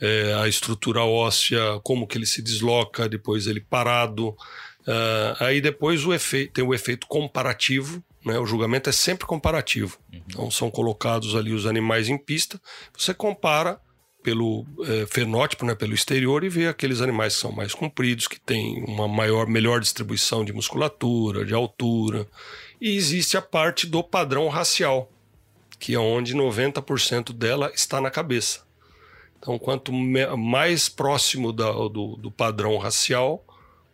é, 0.00 0.34
a 0.34 0.48
estrutura 0.48 1.02
óssea, 1.02 1.80
como 1.82 2.06
que 2.06 2.16
ele 2.16 2.26
se 2.26 2.40
desloca, 2.40 3.08
depois 3.08 3.46
ele 3.46 3.60
parado. 3.60 4.28
Uh, 4.80 5.36
aí 5.38 5.60
depois 5.60 6.04
o 6.06 6.14
efeito, 6.14 6.54
tem 6.54 6.64
o 6.64 6.72
efeito 6.72 7.06
comparativo, 7.06 8.02
né? 8.24 8.38
O 8.38 8.46
julgamento 8.46 8.88
é 8.88 8.92
sempre 8.92 9.26
comparativo. 9.26 9.98
Uhum. 10.12 10.22
Então 10.26 10.50
são 10.50 10.70
colocados 10.70 11.36
ali 11.36 11.52
os 11.52 11.66
animais 11.66 12.08
em 12.08 12.16
pista, 12.16 12.60
você 12.96 13.12
compara 13.12 13.78
pelo 14.22 14.66
é, 14.84 15.06
fenótipo, 15.06 15.64
né, 15.64 15.74
pelo 15.74 15.94
exterior, 15.94 16.44
e 16.44 16.48
ver 16.48 16.68
aqueles 16.68 17.00
animais 17.00 17.34
que 17.34 17.40
são 17.40 17.52
mais 17.52 17.74
compridos, 17.74 18.28
que 18.28 18.38
têm 18.38 18.84
uma 18.84 19.08
maior, 19.08 19.46
melhor 19.46 19.80
distribuição 19.80 20.44
de 20.44 20.52
musculatura, 20.52 21.44
de 21.44 21.54
altura. 21.54 22.26
E 22.80 22.94
existe 22.96 23.36
a 23.36 23.42
parte 23.42 23.86
do 23.86 24.02
padrão 24.02 24.48
racial, 24.48 25.10
que 25.78 25.94
é 25.94 25.98
onde 25.98 26.34
90% 26.34 27.32
dela 27.32 27.70
está 27.74 28.00
na 28.00 28.10
cabeça. 28.10 28.60
Então, 29.40 29.58
quanto 29.58 29.92
mais 29.92 30.88
próximo 30.88 31.52
da, 31.52 31.72
do, 31.72 32.16
do, 32.16 32.30
padrão 32.30 32.76
racial, 32.76 33.42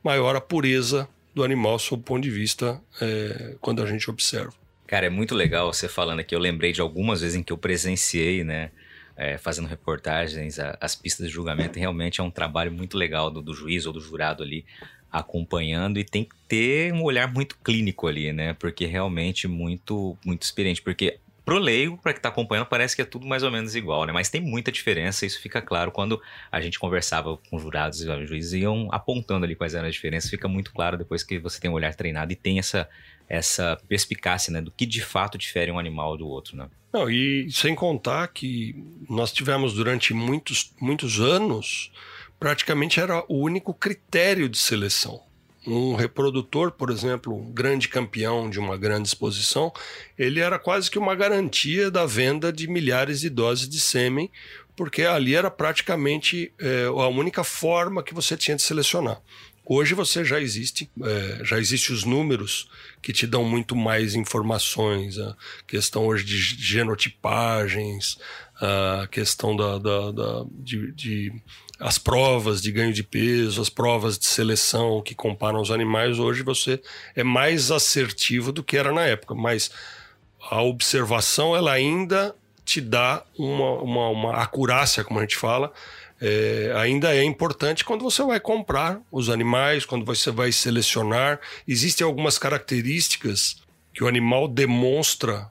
maior 0.03 0.37
a 0.37 0.41
pureza 0.41 1.09
do 1.35 1.43
animal 1.43 1.79
sob 1.79 2.01
o 2.01 2.05
ponto 2.05 2.23
de 2.23 2.31
vista 2.31 2.81
é, 3.01 3.55
quando 3.61 3.83
a 3.83 3.87
gente 3.87 4.11
observa. 4.11 4.53
Cara, 4.87 5.07
é 5.07 5.11
muito 5.11 5.35
legal 5.35 5.73
você 5.73 5.89
falando 5.89 6.21
aqui. 6.21 6.35
Eu 6.35 6.41
lembrei 6.41 6.73
de 6.73 6.81
algumas 6.81 7.21
vezes 7.21 7.37
em 7.37 7.43
que 7.43 7.53
eu 7.53 7.59
presenciei, 7.59 8.43
né? 8.43 8.71
é, 9.17 9.39
fazendo 9.39 9.67
reportagens, 9.67 10.59
a, 10.59 10.77
as 10.81 10.95
pistas 10.95 11.27
de 11.27 11.33
julgamento, 11.33 11.79
realmente 11.79 12.21
é 12.21 12.25
um 12.25 12.31
trabalho 12.31 12.71
muito 12.71 12.97
legal 12.97 13.31
do, 13.31 13.41
do 13.41 13.55
juiz 13.55 13.87
ou 13.87 13.93
do 13.93 14.01
jurado 14.01 14.43
ali 14.43 14.65
acompanhando 15.11 15.99
e 15.99 16.05
tem 16.05 16.25
que 16.25 16.35
ter 16.47 16.93
um 16.93 17.03
olhar 17.03 17.33
muito 17.33 17.57
clínico 17.65 18.07
ali, 18.07 18.33
né? 18.33 18.53
Porque 18.53 18.85
realmente 18.85 19.49
muito 19.49 20.19
muito 20.25 20.43
experiente, 20.43 20.83
porque 20.83 21.19
pro 21.47 21.59
leigo, 21.59 21.97
para 21.97 22.13
que 22.13 22.21
tá 22.21 22.29
acompanhando, 22.29 22.67
parece 22.67 22.97
que 22.97 23.01
é 23.01 23.05
tudo 23.05 23.25
mais 23.25 23.45
ou 23.45 23.53
menos 23.53 23.77
igual, 23.77 24.05
né? 24.05 24.13
Mas 24.13 24.29
tem 24.29 24.41
muita 24.41 24.73
diferença, 24.73 25.25
isso 25.25 25.41
fica 25.41 25.63
claro 25.63 25.93
quando 25.93 26.21
a 26.51 26.61
gente 26.61 26.77
conversava 26.77 27.39
com 27.49 27.57
jurados 27.57 28.01
e 28.01 28.27
juízes 28.27 28.53
iam 28.55 28.89
apontando 28.91 29.45
ali 29.45 29.55
quais 29.55 29.73
eram 29.73 29.87
as 29.87 29.95
diferenças, 29.95 30.29
fica 30.29 30.49
muito 30.49 30.73
claro 30.73 30.99
depois 30.99 31.23
que 31.23 31.39
você 31.39 31.61
tem 31.61 31.71
um 31.71 31.75
olhar 31.75 31.95
treinado 31.95 32.33
e 32.33 32.37
tem 32.37 32.59
essa 32.59 32.89
essa 33.29 33.77
perspicácia, 33.89 34.53
né, 34.53 34.61
do 34.61 34.71
que 34.71 34.87
de 34.87 35.01
fato 35.01 35.37
difere 35.37 35.73
um 35.73 35.81
animal 35.81 36.17
do 36.17 36.29
outro, 36.29 36.57
né? 36.57 36.69
Não, 36.93 37.11
e 37.11 37.51
sem 37.51 37.75
contar 37.75 38.29
que 38.29 38.75
nós 39.11 39.33
tivemos 39.33 39.75
durante 39.75 40.15
muitos, 40.15 40.73
muitos 40.81 41.19
anos, 41.19 41.91
praticamente 42.39 43.01
era 43.01 43.25
o 43.29 43.41
único 43.41 43.75
critério 43.75 44.49
de 44.49 44.57
seleção. 44.57 45.21
Um 45.67 45.95
reprodutor, 45.95 46.71
por 46.71 46.91
exemplo, 46.91 47.35
um 47.35 47.53
grande 47.53 47.89
campeão 47.89 48.49
de 48.49 48.59
uma 48.59 48.77
grande 48.77 49.09
exposição, 49.09 49.73
ele 50.19 50.41
era 50.41 50.59
quase 50.59 50.91
que 50.91 50.99
uma 50.99 51.15
garantia 51.15 51.91
da 51.91 52.07
venda 52.07 52.53
de 52.53 52.69
milhares 52.69 53.21
de 53.21 53.29
doses 53.29 53.69
de 53.69 53.81
sêmen, 53.81 54.31
porque 54.77 55.03
ali 55.03 55.35
era 55.35 55.51
praticamente 55.51 56.53
é, 56.59 56.85
a 56.85 57.09
única 57.09 57.43
forma 57.43 58.03
que 58.03 58.15
você 58.15 58.37
tinha 58.37 58.57
de 58.57 58.63
selecionar. 58.63 59.21
Hoje 59.69 59.95
você 59.95 60.25
já 60.25 60.41
existe, 60.41 60.89
é, 61.03 61.45
já 61.45 61.59
existe 61.59 61.93
os 61.93 62.05
números 62.05 62.71
que 63.03 63.13
te 63.13 63.27
dão 63.27 63.43
muito 63.43 63.75
mais 63.75 64.15
informações, 64.15 65.19
a 65.19 65.37
questão 65.67 66.07
hoje 66.07 66.25
de 66.25 66.39
genotipagens, 66.39 68.17
a 68.61 69.09
questão 69.11 69.57
da, 69.57 69.77
da, 69.79 70.13
da 70.13 70.45
de, 70.53 70.93
de, 70.93 71.33
as 71.79 71.99
provas 71.99 72.63
de 72.63 72.73
ganho 72.73 72.93
de 72.93 73.03
peso, 73.03 73.61
as 73.61 73.69
provas 73.69 74.19
de 74.19 74.27
seleção 74.27 75.03
que 75.03 75.15
comparam 75.15 75.61
os 75.61 75.71
animais, 75.71 76.19
hoje 76.19 76.43
você 76.43 76.81
é 77.15 77.23
mais 77.23 77.71
assertivo 77.71 78.51
do 78.51 78.65
que 78.65 78.77
era 78.77 78.93
na 78.93 79.03
época, 79.03 79.35
mas 79.35 79.71
a 80.51 80.63
observação 80.63 81.55
ela 81.55 81.73
ainda 81.73 82.35
te 82.65 82.81
dá 82.81 83.23
uma, 83.39 83.73
uma, 83.83 84.09
uma 84.09 84.43
acurácia, 84.43 85.05
como 85.05 85.21
a 85.21 85.23
gente 85.23 85.37
fala, 85.37 85.73
é, 86.21 86.73
ainda 86.77 87.15
é 87.15 87.23
importante 87.23 87.85
quando 87.85 88.03
você 88.03 88.23
vai 88.23 88.41
comprar 88.41 89.01
os 89.13 89.29
animais, 89.29 89.85
quando 89.85 90.05
você 90.05 90.31
vai 90.31 90.51
selecionar. 90.51 91.39
Existem 91.69 92.05
algumas 92.05 92.39
características 92.39 93.59
que 93.93 94.03
o 94.03 94.09
animal 94.09 94.49
demonstra 94.49 95.51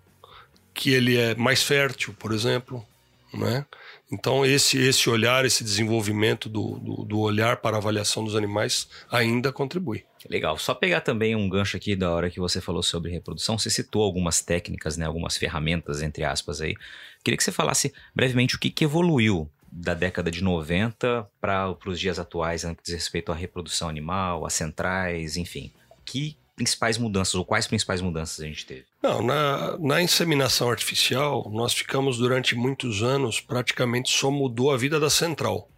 que 0.73 0.89
ele 0.91 1.17
é 1.17 1.35
mais 1.35 1.63
fértil, 1.63 2.15
por 2.17 2.33
exemplo, 2.33 2.85
né? 3.33 3.65
Então 4.11 4.45
esse 4.45 4.77
esse 4.77 5.09
olhar, 5.09 5.45
esse 5.45 5.63
desenvolvimento 5.63 6.47
do, 6.47 6.79
do, 6.79 7.05
do 7.05 7.19
olhar 7.19 7.57
para 7.57 7.77
a 7.77 7.79
avaliação 7.79 8.23
dos 8.23 8.35
animais 8.35 8.87
ainda 9.11 9.51
contribui. 9.51 10.05
Legal. 10.29 10.57
Só 10.57 10.73
pegar 10.73 11.01
também 11.01 11.35
um 11.35 11.47
gancho 11.47 11.77
aqui 11.77 11.95
da 11.95 12.11
hora 12.11 12.29
que 12.29 12.39
você 12.39 12.59
falou 12.59 12.81
sobre 12.81 13.11
reprodução. 13.11 13.57
Você 13.57 13.69
citou 13.69 14.03
algumas 14.03 14.41
técnicas, 14.41 14.97
né, 14.97 15.05
algumas 15.05 15.37
ferramentas, 15.37 16.01
entre 16.01 16.23
aspas, 16.23 16.61
aí. 16.61 16.75
Queria 17.23 17.37
que 17.37 17.43
você 17.43 17.51
falasse 17.51 17.93
brevemente 18.13 18.55
o 18.55 18.59
que, 18.59 18.69
que 18.69 18.83
evoluiu 18.83 19.49
da 19.71 19.93
década 19.93 20.31
de 20.31 20.43
90 20.43 21.27
para 21.39 21.75
os 21.85 21.99
dias 21.99 22.17
atuais, 22.17 22.63
no 22.63 22.75
que 22.75 22.83
diz 22.83 22.93
respeito 22.93 23.31
à 23.31 23.35
reprodução 23.35 23.89
animal, 23.89 24.45
às 24.45 24.53
centrais, 24.53 25.37
enfim. 25.37 25.71
Que 26.03 26.37
principais 26.55 26.97
mudanças, 26.97 27.35
ou 27.35 27.45
quais 27.45 27.67
principais 27.67 28.01
mudanças 28.01 28.39
a 28.39 28.47
gente 28.47 28.65
teve? 28.65 28.85
Não, 29.03 29.21
na, 29.21 29.77
na 29.77 30.01
inseminação 30.01 30.69
artificial, 30.69 31.49
nós 31.53 31.73
ficamos 31.73 32.17
durante 32.17 32.55
muitos 32.55 33.03
anos, 33.03 33.39
praticamente 33.39 34.09
só 34.09 34.31
mudou 34.31 34.71
a 34.71 34.77
vida 34.77 34.99
da 34.99 35.09
central. 35.09 35.69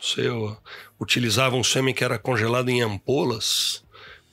Você 0.00 0.28
utilizava 0.98 1.56
um 1.56 1.64
sêmen 1.64 1.94
que 1.94 2.04
era 2.04 2.18
congelado 2.18 2.68
em 2.68 2.82
ampolas, 2.82 3.84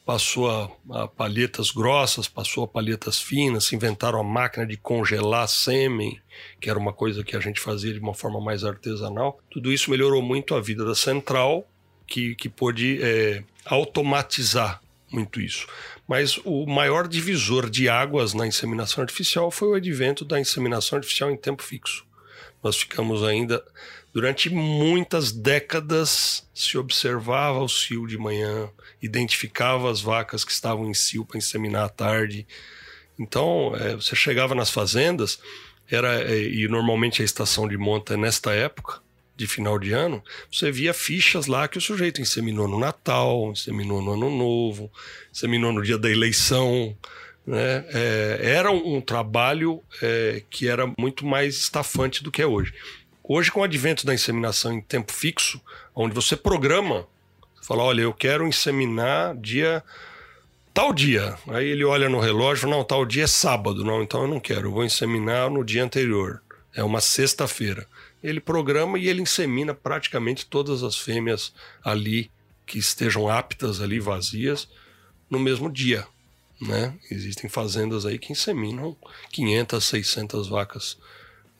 passou 0.06 0.50
a, 0.50 0.72
a, 1.02 1.08
palhetas 1.08 1.70
grossas, 1.70 2.28
passou 2.28 2.64
a 2.64 2.68
palhetas 2.68 3.22
finas, 3.22 3.72
inventaram 3.72 4.20
a 4.20 4.24
máquina 4.24 4.66
de 4.66 4.76
congelar 4.76 5.48
sêmen, 5.48 6.20
que 6.60 6.70
era 6.70 6.80
uma 6.80 6.92
coisa 6.92 7.24
que 7.24 7.36
a 7.36 7.40
gente 7.40 7.60
fazia 7.60 7.94
de 7.94 8.00
uma 8.00 8.16
forma 8.16 8.42
mais 8.42 8.64
artesanal. 8.64 9.40
Tudo 9.52 9.72
isso 9.72 9.92
melhorou 9.92 10.22
muito 10.24 10.56
a 10.56 10.62
vida 10.62 10.84
da 10.84 10.96
central, 10.96 11.68
que, 12.08 12.34
que 12.34 12.50
pôde 12.50 13.00
é, 13.04 13.44
automatizar 13.66 14.82
muito 15.12 15.42
isso. 15.42 15.68
Mas 16.08 16.38
o 16.44 16.66
maior 16.66 17.08
divisor 17.08 17.70
de 17.70 17.90
águas 17.90 18.34
na 18.34 18.48
inseminação 18.48 19.02
artificial 19.02 19.52
foi 19.52 19.70
o 19.70 19.74
advento 19.74 20.24
da 20.24 20.40
inseminação 20.40 20.98
artificial 20.98 21.32
em 21.32 21.38
tempo 21.38 21.64
fixo. 21.64 22.06
Nós 22.64 22.78
ficamos 22.78 23.24
ainda 23.24 23.64
durante 24.14 24.50
muitas 24.50 25.32
décadas 25.32 26.48
se 26.54 26.78
observava 26.78 27.60
o 27.60 27.70
cio 27.70 28.08
de 28.08 28.18
manhã, 28.18 28.70
identificava 29.02 29.90
as 29.90 30.02
vacas 30.02 30.44
que 30.44 30.52
estavam 30.52 30.90
em 30.90 30.94
cio 30.94 31.24
para 31.24 31.38
inseminar 31.38 31.86
à 31.86 31.90
tarde. 31.90 32.46
Então, 33.18 33.74
é, 33.76 33.96
você 33.96 34.16
chegava 34.16 34.56
nas 34.56 34.70
fazendas, 34.70 35.40
era 35.90 36.22
é, 36.22 36.42
e 36.42 36.68
normalmente 36.68 37.22
a 37.22 37.26
estação 37.26 37.68
de 37.68 37.78
monta 37.78 38.14
é 38.14 38.18
nesta 38.18 38.52
época 38.52 39.02
de 39.40 39.48
final 39.48 39.80
de 39.80 39.94
ano, 39.94 40.22
você 40.52 40.70
via 40.70 40.94
fichas 40.94 41.48
lá 41.48 41.66
que 41.66 41.78
o 41.78 41.82
sujeito 41.82 42.22
inseminou 42.22 42.68
no 42.68 42.78
Natal, 42.78 43.52
inseminou 43.52 44.02
no 44.02 44.12
Ano 44.12 44.30
Novo, 44.30 44.92
inseminou 45.32 45.72
no 45.72 45.82
dia 45.82 45.98
da 45.98 46.12
eleição. 46.12 46.96
Né? 47.48 47.86
É, 47.88 48.40
era 48.42 48.70
um, 48.70 49.00
trabalho 49.00 49.82
é, 50.02 50.44
que 50.50 50.68
era 50.68 50.92
muito 51.00 51.26
mais 51.26 51.56
estafante 51.56 52.22
do 52.22 52.30
que 52.30 52.42
é 52.42 52.46
hoje. 52.46 52.74
Hoje, 53.24 53.50
com 53.50 53.62
o 53.62 53.64
advento 53.64 54.06
da 54.06 54.14
inseminação 54.14 54.74
em 54.74 54.82
tempo 54.82 55.14
fixo, 55.14 55.62
onde 55.96 56.14
você 56.14 56.36
programa, 56.36 57.08
você 57.56 57.66
fala: 57.66 57.84
olha, 57.84 58.02
eu 58.02 58.14
quero 58.14 58.46
inseminar 58.46 59.38
dia 59.38 59.82
tal 60.74 60.92
dia. 60.92 61.36
Aí 61.48 61.66
ele 61.66 61.86
olha 61.86 62.10
no 62.10 62.20
relógio, 62.20 62.68
não, 62.68 62.84
tal 62.84 63.06
dia 63.06 63.24
é 63.24 63.28
sábado, 63.28 63.86
não, 63.86 64.04
então 64.04 64.24
eu 64.24 64.28
não 64.28 64.40
quero, 64.40 64.68
eu 64.68 64.72
vou 64.72 64.84
inseminar 64.84 65.50
no 65.50 65.64
dia 65.64 65.84
anterior. 65.84 66.42
É 66.76 66.84
uma 66.84 67.00
sexta-feira 67.00 67.88
ele 68.24 68.40
programa 68.40 69.00
e 69.00 69.08
ele 69.08 69.22
insemina 69.22 69.74
praticamente 69.74 70.46
todas 70.46 70.84
as 70.84 70.98
fêmeas 70.98 71.54
ali 71.84 72.30
que 72.66 72.78
estejam 72.78 73.28
aptas 73.28 73.82
ali, 73.82 74.00
vazias, 74.00 74.68
no 75.30 75.40
mesmo 75.40 75.72
dia. 75.72 76.06
Né? 76.62 76.94
Existem 77.10 77.50
fazendas 77.50 78.06
aí 78.06 78.20
que 78.20 78.32
inseminam 78.32 78.96
500, 79.32 79.84
600 79.84 80.50
vacas 80.50 80.98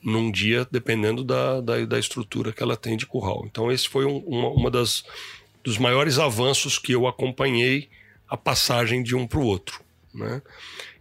num 0.02 0.30
dia, 0.30 0.66
dependendo 0.70 1.24
da, 1.24 1.60
da, 1.60 1.84
da 1.84 1.98
estrutura 1.98 2.52
que 2.52 2.62
ela 2.62 2.76
tem 2.76 2.96
de 2.96 3.06
curral. 3.06 3.44
Então 3.46 3.70
esse 3.72 3.88
foi 3.88 4.04
um, 4.04 4.18
uma, 4.18 4.48
uma 4.48 4.70
das 4.70 5.04
dos 5.62 5.78
maiores 5.78 6.18
avanços 6.18 6.78
que 6.78 6.92
eu 6.92 7.06
acompanhei 7.06 7.88
a 8.28 8.36
passagem 8.36 9.02
de 9.02 9.14
um 9.14 9.26
para 9.26 9.38
o 9.38 9.44
outro. 9.44 9.80
Né? 10.12 10.40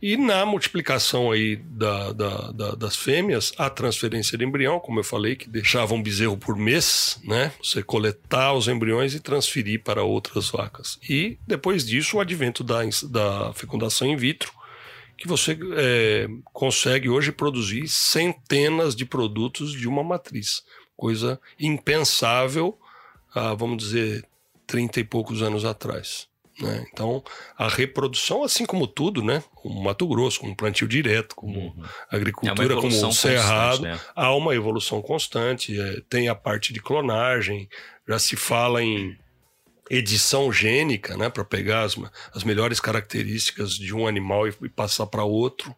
E 0.01 0.15
na 0.15 0.45
multiplicação 0.45 1.29
aí 1.29 1.57
da, 1.57 2.13
da, 2.13 2.51
da, 2.51 2.71
das 2.71 2.95
fêmeas, 2.95 3.51
a 3.57 3.69
transferência 3.69 4.38
de 4.38 4.45
embrião, 4.45 4.79
como 4.79 4.99
eu 4.99 5.03
falei, 5.03 5.35
que 5.35 5.49
deixava 5.49 5.93
um 5.93 6.01
bezerro 6.01 6.38
por 6.38 6.55
mês, 6.55 7.19
né? 7.23 7.51
Você 7.62 7.83
coletar 7.83 8.53
os 8.53 8.69
embriões 8.69 9.13
e 9.13 9.19
transferir 9.19 9.83
para 9.83 10.03
outras 10.03 10.49
vacas. 10.49 10.97
E 11.07 11.38
depois 11.45 11.85
disso, 11.85 12.15
o 12.17 12.19
advento 12.21 12.63
da, 12.63 12.79
da 13.09 13.53
fecundação 13.53 14.07
in 14.07 14.15
vitro, 14.15 14.53
que 15.17 15.27
você 15.27 15.57
é, 15.75 16.27
consegue 16.53 17.09
hoje 17.09 17.33
produzir 17.33 17.89
centenas 17.89 18.95
de 18.95 19.05
produtos 19.05 19.73
de 19.73 19.85
uma 19.85 20.01
matriz. 20.01 20.63
Coisa 20.95 21.38
impensável, 21.59 22.79
há, 23.35 23.53
vamos 23.53 23.83
dizer, 23.83 24.25
trinta 24.65 25.01
e 25.01 25.03
poucos 25.03 25.41
anos 25.41 25.65
atrás. 25.65 26.28
Né? 26.61 26.85
Então, 26.91 27.23
a 27.57 27.67
reprodução, 27.67 28.43
assim 28.43 28.65
como 28.65 28.87
tudo, 28.87 29.23
né? 29.23 29.43
como 29.55 29.81
Mato 29.81 30.07
Grosso, 30.07 30.39
como 30.39 30.55
plantio 30.55 30.87
direto, 30.87 31.35
como 31.35 31.59
uhum. 31.59 31.83
agricultura, 32.09 32.73
é 32.73 32.75
como 32.75 33.07
o 33.07 33.11
cerrado, 33.13 33.83
né? 33.83 33.99
há 34.15 34.33
uma 34.35 34.53
evolução 34.53 35.01
constante. 35.01 35.79
É, 35.79 36.01
tem 36.09 36.27
a 36.27 36.35
parte 36.35 36.73
de 36.73 36.81
clonagem, 36.81 37.69
já 38.07 38.19
se 38.19 38.35
fala 38.35 38.83
em 38.83 39.17
edição 39.89 40.51
gênica, 40.51 41.17
né? 41.17 41.29
para 41.29 41.43
pegar 41.43 41.83
as, 41.83 41.95
as 42.33 42.43
melhores 42.43 42.79
características 42.79 43.73
de 43.73 43.93
um 43.93 44.07
animal 44.07 44.47
e, 44.47 44.53
e 44.63 44.69
passar 44.69 45.07
para 45.07 45.23
outro. 45.23 45.75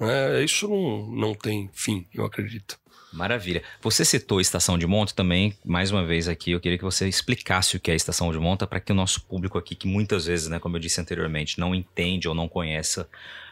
Né? 0.00 0.42
Isso 0.42 0.66
não, 0.66 1.06
não 1.06 1.34
tem 1.34 1.70
fim, 1.72 2.06
eu 2.12 2.24
acredito. 2.24 2.81
Maravilha. 3.12 3.62
Você 3.82 4.04
citou 4.04 4.40
estação 4.40 4.78
de 4.78 4.86
monta 4.86 5.12
também, 5.12 5.54
mais 5.62 5.90
uma 5.90 6.04
vez 6.04 6.28
aqui, 6.28 6.52
eu 6.52 6.60
queria 6.60 6.78
que 6.78 6.84
você 6.84 7.06
explicasse 7.06 7.76
o 7.76 7.80
que 7.80 7.90
é 7.90 7.94
estação 7.94 8.32
de 8.32 8.38
monta 8.38 8.66
para 8.66 8.80
que 8.80 8.90
o 8.90 8.94
nosso 8.94 9.22
público 9.24 9.58
aqui, 9.58 9.74
que 9.74 9.86
muitas 9.86 10.24
vezes, 10.24 10.48
né, 10.48 10.58
como 10.58 10.76
eu 10.76 10.80
disse 10.80 10.98
anteriormente, 10.98 11.60
não 11.60 11.74
entende 11.74 12.26
ou 12.26 12.34
não 12.34 12.48
conhece 12.48 13.04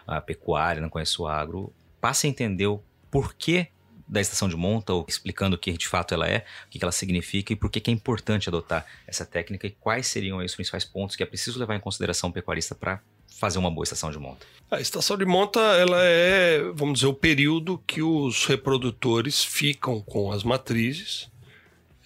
a 0.07 0.21
pecuária, 0.21 0.81
não 0.81 0.89
conhece 0.89 1.21
o 1.21 1.27
agro, 1.27 1.73
passe 2.01 2.27
a 2.27 2.31
entender 2.31 2.67
o 2.67 2.83
porquê 3.11 3.69
da 4.09 4.21
estação 4.21 4.49
de 4.49 4.57
monta, 4.57 4.93
ou 4.93 5.05
explicando 5.07 5.55
o 5.55 5.59
que 5.59 5.73
de 5.73 5.87
fato 5.87 6.15
ela 6.15 6.29
é, 6.29 6.45
o 6.67 6.71
que 6.71 6.83
ela 6.83 6.91
significa 6.91 7.53
e 7.53 7.57
por 7.57 7.71
que 7.71 7.89
é 7.89 7.93
importante 7.93 8.49
adotar 8.49 8.85
essa 9.07 9.25
técnica 9.25 9.67
e 9.67 9.71
quais 9.71 10.09
seriam 10.09 10.39
os 10.39 10.55
principais 10.55 10.85
pontos 10.85 11.15
que 11.15 11.23
é 11.23 11.27
preciso 11.27 11.61
levar 11.61 11.77
em 11.77 11.81
consideração 11.81 12.31
o 12.31 12.33
pecuarista 12.33 12.75
para 12.75 13.01
fazer 13.39 13.59
uma 13.59 13.71
boa 13.71 13.85
estação 13.85 14.11
de 14.11 14.19
monta? 14.19 14.47
A 14.71 14.81
estação 14.81 15.17
de 15.17 15.25
monta 15.25 15.59
ela 15.59 16.01
é, 16.01 16.63
vamos 16.75 17.01
dizer, 17.01 17.07
o 17.07 17.15
período 17.15 17.83
que 17.87 18.01
os 18.01 18.45
reprodutores 18.47 19.45
ficam 19.45 20.01
com 20.01 20.31
as 20.31 20.45
matrizes 20.45 21.29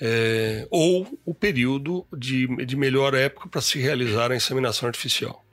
é, 0.00 0.66
ou 0.70 1.06
o 1.26 1.34
período 1.34 2.06
de, 2.16 2.46
de 2.64 2.74
melhor 2.74 3.12
época 3.12 3.48
para 3.48 3.60
se 3.60 3.78
realizar 3.78 4.32
a 4.32 4.37
inseminação 4.37 4.87
artificial. 4.87 5.44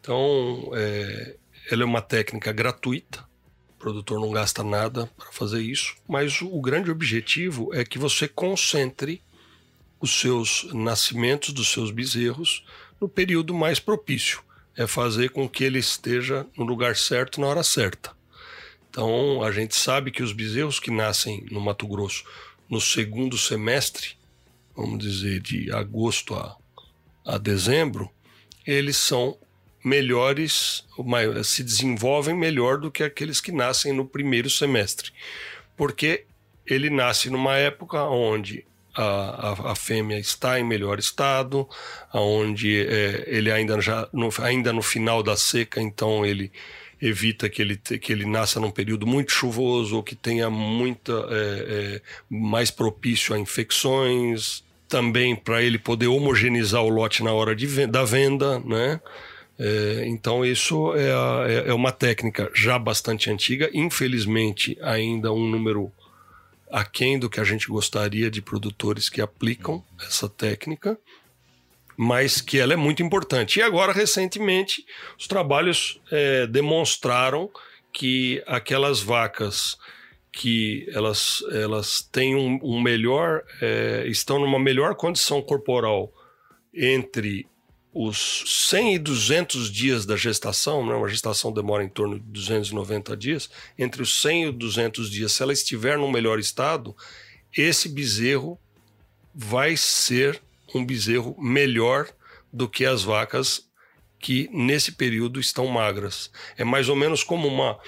Então, 0.00 0.70
é, 0.74 1.36
ela 1.70 1.82
é 1.82 1.84
uma 1.84 2.02
técnica 2.02 2.52
gratuita, 2.52 3.24
o 3.70 3.78
produtor 3.78 4.20
não 4.20 4.30
gasta 4.30 4.62
nada 4.62 5.10
para 5.16 5.32
fazer 5.32 5.60
isso, 5.60 5.96
mas 6.06 6.40
o 6.40 6.60
grande 6.60 6.90
objetivo 6.90 7.74
é 7.74 7.84
que 7.84 7.98
você 7.98 8.28
concentre 8.28 9.20
os 10.00 10.20
seus 10.20 10.68
nascimentos 10.72 11.52
dos 11.52 11.68
seus 11.72 11.90
bezerros 11.90 12.64
no 13.00 13.08
período 13.08 13.52
mais 13.52 13.80
propício 13.80 14.43
é 14.76 14.86
fazer 14.86 15.30
com 15.30 15.48
que 15.48 15.64
ele 15.64 15.78
esteja 15.78 16.46
no 16.56 16.64
lugar 16.64 16.96
certo 16.96 17.40
na 17.40 17.46
hora 17.46 17.62
certa. 17.62 18.12
Então, 18.90 19.42
a 19.42 19.50
gente 19.50 19.74
sabe 19.74 20.10
que 20.10 20.22
os 20.22 20.32
bezerros 20.32 20.78
que 20.78 20.90
nascem 20.90 21.44
no 21.50 21.60
Mato 21.60 21.86
Grosso 21.86 22.24
no 22.68 22.80
segundo 22.80 23.36
semestre, 23.36 24.16
vamos 24.76 24.98
dizer, 24.98 25.40
de 25.40 25.70
agosto 25.72 26.34
a, 26.34 26.56
a 27.24 27.38
dezembro, 27.38 28.10
eles 28.66 28.96
são 28.96 29.36
melhores, 29.84 30.84
se 31.44 31.62
desenvolvem 31.62 32.34
melhor 32.34 32.78
do 32.78 32.90
que 32.90 33.02
aqueles 33.02 33.40
que 33.40 33.52
nascem 33.52 33.92
no 33.92 34.06
primeiro 34.06 34.48
semestre. 34.48 35.12
Porque 35.76 36.24
ele 36.66 36.88
nasce 36.88 37.28
numa 37.28 37.56
época 37.56 38.02
onde 38.04 38.64
a, 38.94 39.50
a, 39.50 39.72
a, 39.72 39.74
fêmea 39.74 40.18
está 40.18 40.58
em 40.58 40.64
melhor 40.64 40.98
estado, 40.98 41.68
aonde 42.12 42.86
é, 42.86 43.24
ele 43.26 43.50
ainda 43.50 43.80
já 43.80 44.08
no, 44.12 44.28
ainda 44.40 44.72
no 44.72 44.82
final 44.82 45.22
da 45.22 45.36
seca, 45.36 45.80
então 45.80 46.24
ele 46.24 46.52
evita 47.00 47.48
que 47.48 47.60
ele, 47.60 47.76
que 47.76 48.12
ele 48.12 48.24
nasça 48.24 48.58
num 48.58 48.70
período 48.70 49.06
muito 49.06 49.32
chuvoso 49.32 49.96
ou 49.96 50.02
que 50.02 50.14
tenha 50.14 50.48
muita 50.48 51.12
é, 51.12 51.96
é, 51.96 52.02
mais 52.30 52.70
propício 52.70 53.34
a 53.34 53.38
infecções, 53.38 54.64
também 54.88 55.34
para 55.34 55.62
ele 55.62 55.78
poder 55.78 56.06
homogeneizar 56.06 56.82
o 56.82 56.88
lote 56.88 57.22
na 57.22 57.32
hora 57.32 57.54
de, 57.54 57.86
da 57.86 58.04
venda, 58.04 58.58
né? 58.60 59.00
É, 59.58 60.04
então, 60.06 60.44
isso 60.44 60.94
é, 60.94 61.10
é, 61.52 61.68
é, 61.68 61.74
uma 61.74 61.92
técnica 61.92 62.50
já 62.54 62.78
bastante 62.78 63.30
antiga, 63.30 63.70
infelizmente, 63.72 64.76
ainda 64.82 65.32
um 65.32 65.48
número 65.48 65.92
aquém 66.74 67.20
do 67.20 67.30
que 67.30 67.38
a 67.38 67.44
gente 67.44 67.68
gostaria 67.68 68.28
de 68.28 68.42
produtores 68.42 69.08
que 69.08 69.20
aplicam 69.20 69.80
essa 70.04 70.28
técnica, 70.28 70.98
mas 71.96 72.40
que 72.40 72.58
ela 72.58 72.72
é 72.72 72.76
muito 72.76 73.00
importante. 73.00 73.60
E 73.60 73.62
agora, 73.62 73.92
recentemente, 73.92 74.84
os 75.16 75.28
trabalhos 75.28 76.00
é, 76.10 76.48
demonstraram 76.48 77.48
que 77.92 78.42
aquelas 78.44 79.00
vacas 79.00 79.78
que 80.32 80.84
elas, 80.92 81.44
elas 81.52 82.02
têm 82.02 82.34
um, 82.34 82.58
um 82.60 82.82
melhor, 82.82 83.44
é, 83.62 84.04
estão 84.08 84.40
numa 84.40 84.58
melhor 84.58 84.96
condição 84.96 85.40
corporal 85.40 86.12
entre 86.74 87.46
os 87.94 88.42
100 88.70 88.96
e 88.96 88.98
200 88.98 89.70
dias 89.70 90.04
da 90.04 90.16
gestação, 90.16 90.84
né? 90.84 90.94
uma 90.94 91.08
gestação 91.08 91.52
demora 91.52 91.84
em 91.84 91.88
torno 91.88 92.18
de 92.18 92.24
290 92.26 93.16
dias, 93.16 93.48
entre 93.78 94.02
os 94.02 94.20
100 94.20 94.48
e 94.48 94.52
200 94.52 95.08
dias, 95.08 95.32
se 95.32 95.42
ela 95.42 95.52
estiver 95.52 95.96
num 95.96 96.10
melhor 96.10 96.40
estado, 96.40 96.96
esse 97.56 97.88
bezerro 97.88 98.58
vai 99.32 99.76
ser 99.76 100.42
um 100.74 100.84
bezerro 100.84 101.36
melhor 101.38 102.08
do 102.52 102.68
que 102.68 102.84
as 102.84 103.04
vacas 103.04 103.68
que 104.18 104.48
nesse 104.52 104.92
período 104.92 105.38
estão 105.38 105.66
magras. 105.68 106.30
É 106.56 106.64
mais 106.64 106.88
ou 106.88 106.96
menos 106.96 107.22
como 107.22 107.46
uma 107.46 107.78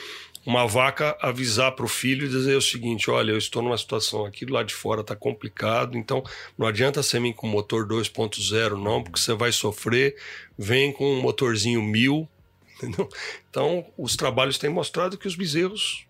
uma 0.46 0.64
vaca 0.64 1.18
avisar 1.20 1.72
para 1.72 1.84
o 1.84 1.88
filho 1.88 2.24
e 2.24 2.30
dizer 2.30 2.56
o 2.56 2.62
seguinte: 2.62 3.10
olha, 3.10 3.32
eu 3.32 3.38
estou 3.38 3.60
numa 3.60 3.76
situação 3.76 4.24
aqui 4.24 4.46
do 4.46 4.54
lado 4.54 4.66
de 4.66 4.74
fora 4.74 5.00
está 5.00 5.16
complicado, 5.16 5.98
então 5.98 6.22
não 6.56 6.66
adianta 6.66 7.02
você 7.02 7.18
vir 7.18 7.34
com 7.34 7.48
motor 7.48 7.86
2.0, 7.86 8.80
não, 8.80 9.02
porque 9.02 9.18
você 9.18 9.34
vai 9.34 9.50
sofrer. 9.50 10.16
Vem 10.56 10.92
com 10.92 11.12
um 11.12 11.20
motorzinho 11.20 11.82
mil. 11.82 12.28
Entendeu? 12.76 13.08
Então, 13.50 13.86
os 13.98 14.16
trabalhos 14.16 14.58
têm 14.58 14.70
mostrado 14.70 15.18
que 15.18 15.26
os 15.26 15.34
bezerros 15.34 16.06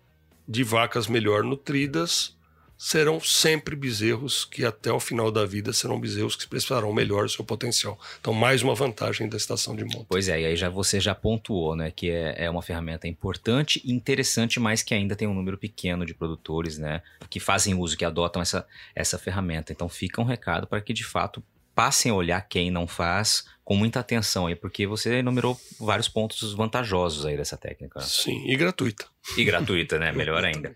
de 0.47 0.63
vacas 0.63 1.07
melhor 1.07 1.43
nutridas 1.43 2.36
serão 2.77 3.19
sempre 3.19 3.75
bezerros 3.75 4.45
que 4.45 4.63
até 4.63 4.91
o 4.91 4.99
final 4.99 5.31
da 5.31 5.45
vida 5.45 5.73
serão 5.73 5.99
bezerros 5.99 6.35
que 6.35 6.43
expressarão 6.43 6.93
melhor 6.93 7.25
o 7.25 7.29
seu 7.29 7.43
potencial. 7.43 7.99
Então, 8.19 8.33
mais 8.33 8.61
uma 8.61 8.75
vantagem 8.75 9.27
da 9.27 9.35
estação 9.35 9.75
de 9.75 9.83
monta. 9.83 10.05
Pois 10.07 10.29
é, 10.29 10.41
e 10.41 10.45
aí 10.45 10.55
já 10.55 10.69
você 10.69 10.99
já 10.99 11.15
pontuou, 11.15 11.75
né, 11.75 11.91
que 11.91 12.09
é, 12.09 12.45
é 12.45 12.49
uma 12.49 12.61
ferramenta 12.61 13.07
importante 13.07 13.81
e 13.83 13.91
interessante, 13.91 14.59
mas 14.59 14.83
que 14.83 14.93
ainda 14.93 15.15
tem 15.15 15.27
um 15.27 15.33
número 15.33 15.57
pequeno 15.57 16.05
de 16.05 16.13
produtores, 16.13 16.77
né, 16.77 17.01
que 17.29 17.39
fazem 17.39 17.73
uso, 17.73 17.97
que 17.97 18.05
adotam 18.05 18.41
essa, 18.41 18.67
essa 18.95 19.17
ferramenta. 19.17 19.71
Então, 19.73 19.89
fica 19.89 20.21
um 20.21 20.25
recado 20.25 20.67
para 20.67 20.81
que, 20.81 20.93
de 20.93 21.03
fato, 21.03 21.43
passem 21.73 22.11
a 22.11 22.15
olhar 22.15 22.41
quem 22.41 22.71
não 22.71 22.87
faz 22.87 23.45
com 23.63 23.75
muita 23.75 23.99
atenção 23.99 24.47
aí, 24.47 24.55
porque 24.55 24.87
você 24.87 25.17
enumerou 25.17 25.59
vários 25.79 26.07
pontos 26.07 26.53
vantajosos 26.53 27.25
aí 27.25 27.35
dessa 27.35 27.57
técnica. 27.57 27.99
Sim, 28.01 28.47
e 28.47 28.55
gratuita. 28.55 29.05
E 29.37 29.43
gratuita, 29.43 29.99
né? 29.99 30.11
Melhor 30.11 30.43
ainda. 30.43 30.75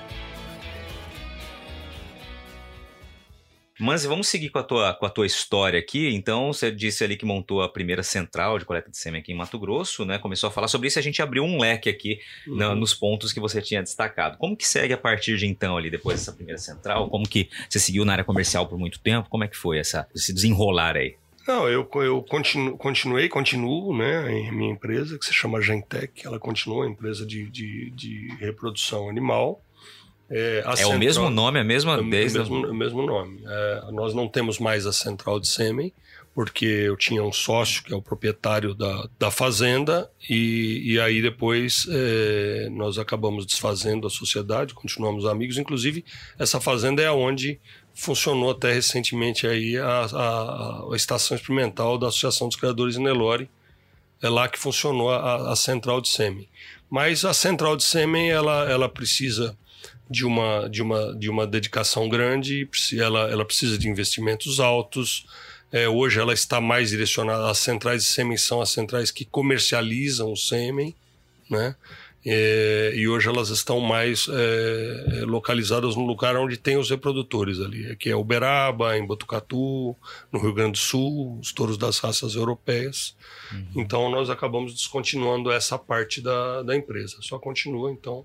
Mas 3.81 4.05
vamos 4.05 4.27
seguir 4.27 4.49
com 4.49 4.59
a, 4.59 4.63
tua, 4.63 4.93
com 4.93 5.07
a 5.07 5.09
tua 5.09 5.25
história 5.25 5.79
aqui. 5.79 6.13
Então, 6.13 6.53
você 6.53 6.71
disse 6.71 7.03
ali 7.03 7.17
que 7.17 7.25
montou 7.25 7.63
a 7.63 7.67
primeira 7.67 8.03
central 8.03 8.59
de 8.59 8.63
coleta 8.63 8.91
de 8.91 8.95
sêmen 8.95 9.21
aqui 9.21 9.31
em 9.31 9.35
Mato 9.35 9.57
Grosso, 9.57 10.05
né? 10.05 10.19
Começou 10.19 10.49
a 10.49 10.51
falar 10.51 10.67
sobre 10.67 10.87
isso 10.87 10.99
e 10.99 11.01
a 11.01 11.03
gente 11.03 11.19
abriu 11.19 11.43
um 11.43 11.59
leque 11.59 11.89
aqui 11.89 12.19
uhum. 12.45 12.57
na, 12.57 12.75
nos 12.75 12.93
pontos 12.93 13.33
que 13.33 13.39
você 13.39 13.59
tinha 13.59 13.81
destacado. 13.81 14.37
Como 14.37 14.55
que 14.55 14.67
segue 14.67 14.93
a 14.93 14.97
partir 14.99 15.35
de 15.35 15.47
então 15.47 15.75
ali, 15.75 15.89
depois 15.89 16.19
dessa 16.19 16.31
primeira 16.31 16.59
central? 16.59 17.09
Como 17.09 17.27
que 17.27 17.49
você 17.67 17.79
seguiu 17.79 18.05
na 18.05 18.11
área 18.11 18.23
comercial 18.23 18.67
por 18.67 18.77
muito 18.77 18.99
tempo? 18.99 19.27
Como 19.29 19.43
é 19.43 19.47
que 19.47 19.57
foi 19.57 19.79
essa, 19.79 20.07
esse 20.13 20.31
desenrolar 20.31 20.95
aí? 20.95 21.15
Não, 21.47 21.67
eu, 21.67 21.89
eu 21.95 22.21
continuo, 22.21 22.77
continuei, 22.77 23.27
continuo, 23.27 23.97
né, 23.97 24.31
em 24.31 24.51
minha 24.51 24.71
empresa, 24.71 25.17
que 25.17 25.25
se 25.25 25.33
chama 25.33 25.59
Gentec, 25.59 26.23
ela 26.23 26.37
continua, 26.37 26.85
empresa 26.85 27.25
de, 27.25 27.49
de, 27.49 27.89
de 27.89 28.27
reprodução 28.39 29.09
animal. 29.09 29.59
É, 30.31 30.63
é 30.65 30.75
central, 30.77 30.95
o 30.95 30.99
mesmo 30.99 31.29
nome, 31.29 31.59
a 31.59 31.63
mesma 31.63 31.99
é, 31.99 32.03
desde 32.03 32.39
o 32.39 32.41
mesmo, 32.43 32.73
mesmo 32.73 33.05
nome. 33.05 33.41
É, 33.45 33.91
nós 33.91 34.13
não 34.13 34.29
temos 34.29 34.59
mais 34.59 34.87
a 34.87 34.93
central 34.93 35.41
de 35.41 35.47
sêmen, 35.47 35.93
porque 36.33 36.65
eu 36.65 36.95
tinha 36.95 37.21
um 37.21 37.33
sócio 37.33 37.83
que 37.83 37.93
é 37.93 37.95
o 37.95 38.01
proprietário 38.01 38.73
da, 38.73 39.09
da 39.19 39.29
fazenda 39.29 40.09
e, 40.29 40.93
e 40.93 40.99
aí 40.99 41.21
depois 41.21 41.85
é, 41.89 42.69
nós 42.71 42.97
acabamos 42.97 43.45
desfazendo 43.45 44.07
a 44.07 44.09
sociedade, 44.09 44.73
continuamos 44.73 45.25
amigos. 45.25 45.57
Inclusive 45.57 46.05
essa 46.39 46.61
fazenda 46.61 47.01
é 47.01 47.11
onde 47.11 47.59
funcionou 47.93 48.51
até 48.51 48.71
recentemente 48.71 49.45
aí 49.45 49.77
a, 49.77 50.05
a, 50.05 50.93
a 50.93 50.95
estação 50.95 51.35
experimental 51.35 51.97
da 51.97 52.07
Associação 52.07 52.47
dos 52.47 52.55
Criadores 52.55 52.95
de 52.95 53.01
Nelore. 53.01 53.49
É 54.21 54.29
lá 54.29 54.47
que 54.47 54.57
funcionou 54.57 55.09
a, 55.09 55.51
a 55.51 55.55
central 55.57 55.99
de 55.99 56.07
sêmen. 56.07 56.47
Mas 56.89 57.25
a 57.25 57.33
central 57.33 57.75
de 57.75 57.83
sêmen 57.83 58.29
ela, 58.29 58.69
ela 58.69 58.87
precisa 58.87 59.57
de 60.11 60.25
uma, 60.25 60.69
de 60.69 60.81
uma, 60.81 61.15
de 61.15 61.29
uma 61.29 61.47
dedicação 61.47 62.09
grande, 62.09 62.67
ela, 62.97 63.31
ela 63.31 63.45
precisa 63.45 63.77
de 63.77 63.87
investimentos 63.87 64.59
altos. 64.59 65.25
É, 65.71 65.87
hoje 65.87 66.19
ela 66.19 66.33
está 66.33 66.59
mais 66.59 66.89
direcionada, 66.89 67.49
as 67.49 67.59
centrais 67.59 68.03
de 68.03 68.09
sêmen 68.09 68.35
são 68.35 68.61
as 68.61 68.69
centrais 68.69 69.09
que 69.09 69.23
comercializam 69.23 70.31
o 70.33 70.35
sêmen, 70.35 70.93
né? 71.49 71.75
É, 72.23 72.93
e 72.95 73.07
hoje 73.07 73.27
elas 73.27 73.49
estão 73.49 73.79
mais 73.79 74.27
é, 74.29 75.23
localizadas 75.25 75.95
no 75.95 76.05
lugar 76.05 76.35
onde 76.35 76.55
tem 76.55 76.77
os 76.77 76.89
reprodutores 76.89 77.59
ali, 77.59 77.95
que 77.95 78.11
é 78.11 78.15
Uberaba, 78.15 78.95
em 78.95 79.05
Botucatu, 79.05 79.95
no 80.31 80.39
Rio 80.39 80.53
Grande 80.53 80.73
do 80.73 80.77
Sul, 80.77 81.39
os 81.39 81.51
touros 81.51 81.79
das 81.79 81.97
raças 81.97 82.35
europeias. 82.35 83.15
Uhum. 83.51 83.65
Então 83.77 84.11
nós 84.11 84.29
acabamos 84.29 84.73
descontinuando 84.73 85.51
essa 85.51 85.79
parte 85.79 86.21
da, 86.21 86.61
da 86.61 86.75
empresa. 86.75 87.17
Só 87.21 87.39
continua 87.39 87.91
então 87.91 88.23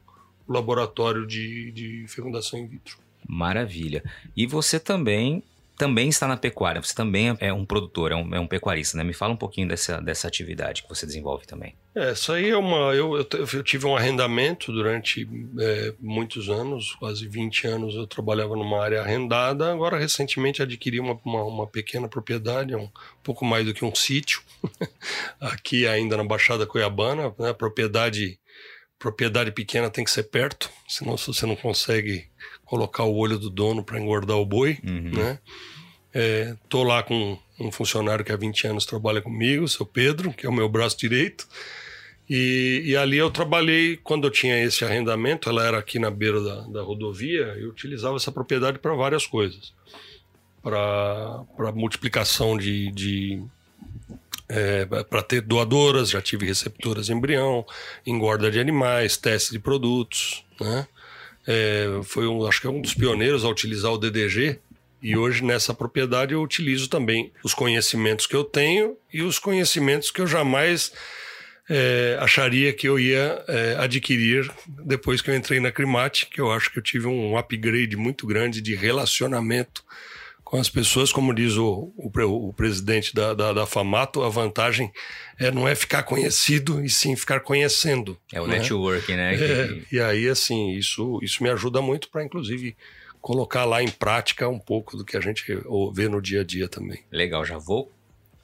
laboratório 0.48 1.26
de, 1.26 1.70
de 1.72 2.06
fecundação 2.08 2.58
in 2.58 2.66
vitro. 2.66 2.98
Maravilha. 3.28 4.04
E 4.36 4.46
você 4.46 4.78
também 4.78 5.42
também 5.76 6.08
está 6.08 6.26
na 6.26 6.36
pecuária, 6.36 6.82
você 6.82 6.94
também 6.94 7.36
é 7.38 7.52
um 7.52 7.64
produtor, 7.64 8.10
é 8.10 8.16
um, 8.16 8.34
é 8.34 8.40
um, 8.40 8.46
pecuarista, 8.46 8.96
né? 8.96 9.04
Me 9.04 9.12
fala 9.12 9.34
um 9.34 9.36
pouquinho 9.36 9.68
dessa, 9.68 10.00
dessa 10.00 10.26
atividade 10.26 10.82
que 10.82 10.88
você 10.88 11.04
desenvolve 11.04 11.46
também. 11.46 11.74
É, 11.94 12.12
isso 12.12 12.32
aí 12.32 12.50
é 12.50 12.56
uma. 12.56 12.94
Eu, 12.94 13.16
eu, 13.16 13.26
eu 13.30 13.62
tive 13.62 13.86
um 13.86 13.94
arrendamento 13.94 14.72
durante 14.72 15.28
é, 15.58 15.94
muitos 16.00 16.48
anos, 16.48 16.94
quase 16.94 17.28
20 17.28 17.66
anos 17.66 17.94
eu 17.94 18.06
trabalhava 18.06 18.56
numa 18.56 18.82
área 18.82 19.02
arrendada. 19.02 19.70
Agora, 19.70 19.98
recentemente, 19.98 20.62
adquiri 20.62 20.98
uma, 20.98 21.18
uma, 21.24 21.44
uma 21.44 21.66
pequena 21.66 22.08
propriedade, 22.08 22.74
um 22.74 22.88
pouco 23.22 23.44
mais 23.44 23.66
do 23.66 23.74
que 23.74 23.84
um 23.84 23.94
sítio, 23.94 24.40
aqui 25.38 25.86
ainda 25.86 26.16
na 26.16 26.24
Baixada 26.24 26.66
Cuiabana, 26.66 27.34
né? 27.38 27.52
Propriedade 27.52 28.38
propriedade 28.98 29.50
pequena 29.52 29.90
tem 29.90 30.04
que 30.04 30.10
ser 30.10 30.24
perto, 30.24 30.70
senão 30.88 31.16
você 31.16 31.46
não 31.46 31.56
consegue 31.56 32.26
colocar 32.64 33.04
o 33.04 33.16
olho 33.16 33.38
do 33.38 33.50
dono 33.50 33.84
para 33.84 34.00
engordar 34.00 34.36
o 34.36 34.46
boi, 34.46 34.78
uhum. 34.84 35.12
né? 35.12 35.38
É, 36.12 36.56
tô 36.68 36.82
lá 36.82 37.02
com 37.02 37.38
um 37.60 37.70
funcionário 37.70 38.24
que 38.24 38.32
há 38.32 38.36
20 38.36 38.68
anos 38.68 38.86
trabalha 38.86 39.20
comigo, 39.20 39.64
o 39.64 39.68
seu 39.68 39.84
Pedro, 39.84 40.32
que 40.32 40.46
é 40.46 40.48
o 40.48 40.52
meu 40.52 40.68
braço 40.68 40.96
direito. 40.96 41.46
E, 42.28 42.82
e, 42.86 42.96
ali 42.96 43.18
eu 43.18 43.30
trabalhei, 43.30 43.96
quando 43.98 44.26
eu 44.26 44.30
tinha 44.30 44.64
esse 44.64 44.84
arrendamento, 44.84 45.48
ela 45.48 45.64
era 45.64 45.78
aqui 45.78 45.98
na 45.98 46.10
beira 46.10 46.40
da, 46.42 46.60
da 46.62 46.82
rodovia, 46.82 47.54
eu 47.58 47.68
utilizava 47.68 48.16
essa 48.16 48.32
propriedade 48.32 48.78
para 48.78 48.94
várias 48.94 49.26
coisas. 49.26 49.72
Para 50.62 51.72
multiplicação 51.72 52.56
de. 52.56 52.90
de 52.90 53.44
é, 54.48 54.84
para 54.84 55.22
ter 55.22 55.40
doadoras, 55.40 56.10
já 56.10 56.20
tive 56.20 56.46
receptoras 56.46 57.06
de 57.06 57.12
embrião, 57.12 57.64
engorda 58.06 58.50
de 58.50 58.58
animais, 58.58 59.16
teste 59.16 59.52
de 59.52 59.58
produtos. 59.58 60.44
Né? 60.60 60.86
É, 61.46 62.00
foi 62.04 62.26
um, 62.26 62.46
acho 62.46 62.60
que 62.60 62.66
é 62.66 62.70
um 62.70 62.80
dos 62.80 62.94
pioneiros 62.94 63.44
a 63.44 63.48
utilizar 63.48 63.92
o 63.92 63.98
DDG, 63.98 64.58
e 65.02 65.16
hoje 65.16 65.44
nessa 65.44 65.74
propriedade 65.74 66.32
eu 66.32 66.42
utilizo 66.42 66.88
também 66.88 67.32
os 67.44 67.54
conhecimentos 67.54 68.26
que 68.26 68.34
eu 68.34 68.42
tenho 68.42 68.96
e 69.12 69.22
os 69.22 69.38
conhecimentos 69.38 70.10
que 70.10 70.20
eu 70.20 70.26
jamais 70.26 70.92
é, 71.68 72.16
acharia 72.20 72.72
que 72.72 72.88
eu 72.88 72.98
ia 72.98 73.44
é, 73.46 73.76
adquirir 73.78 74.50
depois 74.66 75.20
que 75.20 75.30
eu 75.30 75.36
entrei 75.36 75.60
na 75.60 75.70
Crimate, 75.70 76.26
que 76.26 76.40
eu 76.40 76.50
acho 76.50 76.72
que 76.72 76.78
eu 76.78 76.82
tive 76.82 77.06
um 77.06 77.36
upgrade 77.36 77.96
muito 77.96 78.26
grande 78.26 78.60
de 78.60 78.74
relacionamento 78.74 79.84
com 80.46 80.58
as 80.58 80.70
pessoas, 80.70 81.10
como 81.10 81.34
diz 81.34 81.56
o, 81.56 81.92
o, 81.96 82.08
o 82.48 82.52
presidente 82.52 83.12
da, 83.12 83.34
da, 83.34 83.52
da, 83.52 83.66
Famato, 83.66 84.22
a 84.22 84.28
vantagem 84.28 84.92
é, 85.40 85.50
não 85.50 85.66
é 85.66 85.74
ficar 85.74 86.04
conhecido, 86.04 86.84
e 86.84 86.88
sim 86.88 87.16
ficar 87.16 87.40
conhecendo. 87.40 88.16
É 88.32 88.40
o 88.40 88.46
né? 88.46 88.58
networking, 88.58 89.16
né? 89.16 89.34
É, 89.34 89.80
e 89.90 89.98
aí, 89.98 90.28
assim, 90.28 90.70
isso, 90.70 91.18
isso 91.20 91.42
me 91.42 91.50
ajuda 91.50 91.82
muito 91.82 92.08
para, 92.08 92.22
inclusive, 92.22 92.76
colocar 93.20 93.64
lá 93.64 93.82
em 93.82 93.90
prática 93.90 94.48
um 94.48 94.60
pouco 94.60 94.96
do 94.96 95.04
que 95.04 95.16
a 95.16 95.20
gente 95.20 95.44
vê 95.92 96.08
no 96.08 96.22
dia 96.22 96.42
a 96.42 96.44
dia 96.44 96.68
também. 96.68 97.02
Legal, 97.10 97.44
já 97.44 97.58
vou 97.58 97.92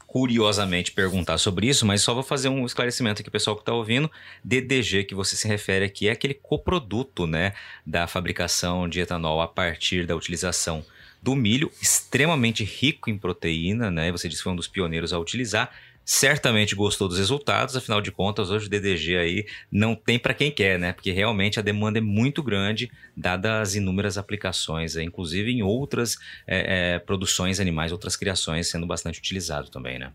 curiosamente 0.04 0.90
perguntar 0.90 1.38
sobre 1.38 1.68
isso, 1.68 1.86
mas 1.86 2.02
só 2.02 2.12
vou 2.12 2.24
fazer 2.24 2.48
um 2.48 2.66
esclarecimento 2.66 3.22
aqui, 3.22 3.30
pessoal 3.30 3.54
que 3.54 3.62
está 3.62 3.72
ouvindo. 3.72 4.10
DDG 4.42 5.04
que 5.04 5.14
você 5.14 5.36
se 5.36 5.46
refere 5.46 5.84
aqui 5.84 6.08
é 6.08 6.10
aquele 6.10 6.34
coproduto, 6.34 7.28
né, 7.28 7.52
da 7.86 8.08
fabricação 8.08 8.88
de 8.88 8.98
etanol 8.98 9.40
a 9.40 9.46
partir 9.46 10.04
da 10.04 10.16
utilização 10.16 10.84
do 11.22 11.36
milho, 11.36 11.70
extremamente 11.80 12.64
rico 12.64 13.08
em 13.08 13.16
proteína, 13.16 13.90
né? 13.90 14.10
Você 14.10 14.28
disse 14.28 14.40
que 14.40 14.44
foi 14.44 14.52
um 14.52 14.56
dos 14.56 14.66
pioneiros 14.66 15.12
a 15.12 15.18
utilizar 15.18 15.70
certamente 16.04 16.74
gostou 16.74 17.08
dos 17.08 17.18
resultados, 17.18 17.76
afinal 17.76 18.00
de 18.00 18.10
contas, 18.10 18.50
hoje 18.50 18.66
o 18.66 18.68
DDG 18.68 19.16
aí 19.16 19.46
não 19.70 19.94
tem 19.94 20.18
para 20.18 20.34
quem 20.34 20.50
quer, 20.50 20.78
né? 20.78 20.92
Porque 20.92 21.12
realmente 21.12 21.58
a 21.58 21.62
demanda 21.62 21.98
é 21.98 22.02
muito 22.02 22.42
grande, 22.42 22.90
dadas 23.16 23.52
as 23.52 23.74
inúmeras 23.74 24.18
aplicações, 24.18 24.96
inclusive 24.96 25.50
em 25.50 25.62
outras 25.62 26.16
é, 26.46 26.94
é, 26.94 26.98
produções 26.98 27.60
animais, 27.60 27.92
outras 27.92 28.16
criações 28.16 28.68
sendo 28.68 28.86
bastante 28.86 29.18
utilizado 29.18 29.70
também, 29.70 29.98
né? 29.98 30.12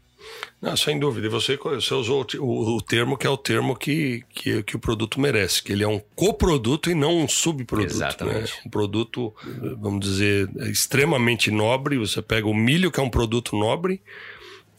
Não, 0.62 0.76
sem 0.76 1.00
dúvida. 1.00 1.30
Você, 1.30 1.56
você 1.56 1.94
usou 1.94 2.26
o, 2.40 2.76
o, 2.76 2.82
termo 2.82 3.18
que 3.18 3.28
é 3.28 3.30
o 3.30 3.38
termo 3.38 3.76
que, 3.76 4.24
que, 4.30 4.64
que, 4.64 4.76
o 4.76 4.80
produto 4.80 5.20
merece, 5.20 5.62
que 5.62 5.72
ele 5.72 5.84
é 5.84 5.88
um 5.88 6.02
coproduto 6.16 6.90
e 6.90 6.96
não 6.96 7.18
um 7.18 7.28
subproduto. 7.28 7.90
Né? 7.90 7.96
Exatamente. 7.96 8.54
Né? 8.54 8.62
Um 8.66 8.70
produto, 8.70 9.34
vamos 9.80 10.06
dizer, 10.06 10.50
extremamente 10.70 11.52
nobre. 11.52 11.98
Você 11.98 12.22
pega 12.22 12.48
o 12.48 12.54
milho, 12.54 12.92
que 12.92 13.00
é 13.00 13.04
um 13.04 13.10
produto 13.10 13.56
nobre, 13.56 14.02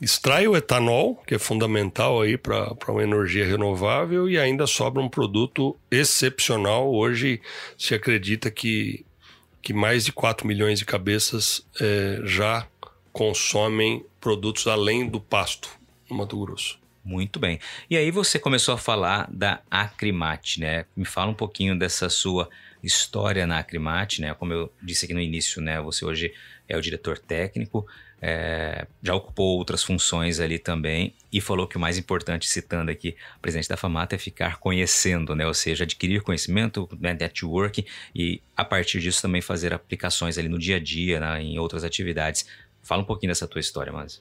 extrai 0.00 0.46
o 0.46 0.56
etanol, 0.56 1.16
que 1.26 1.34
é 1.34 1.38
fundamental 1.38 2.20
aí 2.20 2.37
para 2.38 2.74
uma 2.88 3.02
energia 3.02 3.44
renovável, 3.44 4.28
e 4.28 4.38
ainda 4.38 4.66
sobra 4.66 5.02
um 5.02 5.08
produto 5.08 5.76
excepcional. 5.90 6.92
Hoje 6.92 7.40
se 7.76 7.94
acredita 7.94 8.50
que, 8.50 9.04
que 9.61 9.72
mais 9.72 10.04
de 10.04 10.12
4 10.12 10.46
milhões 10.46 10.78
de 10.78 10.84
cabeças 10.84 11.66
é, 11.80 12.20
já 12.24 12.66
consomem 13.12 14.04
produtos 14.20 14.66
além 14.66 15.08
do 15.08 15.20
pasto 15.20 15.68
no 16.08 16.16
Mato 16.16 16.38
Grosso. 16.38 16.78
Muito 17.04 17.40
bem. 17.40 17.58
E 17.88 17.96
aí 17.96 18.11
você 18.11 18.38
começou 18.38 18.74
a 18.74 18.78
falar 18.78 19.28
da 19.32 19.62
Acrimate, 19.70 20.61
né? 20.61 20.84
Me 20.94 21.06
fala 21.06 21.30
um 21.30 21.34
pouquinho 21.34 21.76
dessa 21.76 22.08
sua 22.11 22.48
história 22.82 23.46
na 23.46 23.58
Acrimate, 23.58 24.20
né? 24.20 24.34
Como 24.34 24.52
eu 24.52 24.72
disse 24.82 25.06
aqui 25.06 25.14
no 25.14 25.20
início, 25.20 25.62
né? 25.62 25.80
Você 25.80 26.04
hoje 26.04 26.34
é 26.68 26.76
o 26.76 26.82
diretor 26.82 27.18
técnico 27.18 27.87
é, 28.20 28.87
já 29.02 29.14
ocupou 29.14 29.59
outras 29.59 29.83
funções 29.83 30.40
ali 30.40 30.59
também 30.59 31.14
e 31.33 31.40
falou 31.40 31.66
que 31.66 31.76
o 31.76 31.81
mais 31.81 31.96
importante, 31.96 32.48
citando 32.48 32.90
aqui 32.90 33.16
o 33.37 33.40
presidente 33.40 33.68
da 33.68 33.76
FAMATA, 33.76 34.16
é 34.16 34.18
ficar 34.18 34.59
conhecendo, 34.59 35.35
né? 35.35 35.46
ou 35.46 35.54
seja, 35.54 35.85
adquirir 35.85 36.22
conhecimento, 36.22 36.88
né? 37.00 37.16
network 37.18 37.87
e 38.14 38.40
a 38.57 38.64
partir 38.64 39.00
disso 39.00 39.22
também 39.22 39.40
fazer 39.40 39.72
aplicações 39.72 40.37
ali 40.37 40.48
no 40.48 40.59
dia 40.59 40.76
a 40.76 40.81
dia, 40.81 41.20
né? 41.20 41.42
em 41.42 41.59
outras 41.59 41.85
atividades. 41.85 42.46
Fala 42.83 43.02
um 43.02 43.07
pouquinho 43.07 43.31
dessa 43.31 43.46
tua 43.46 43.61
história, 43.61 43.92
mas. 43.92 44.20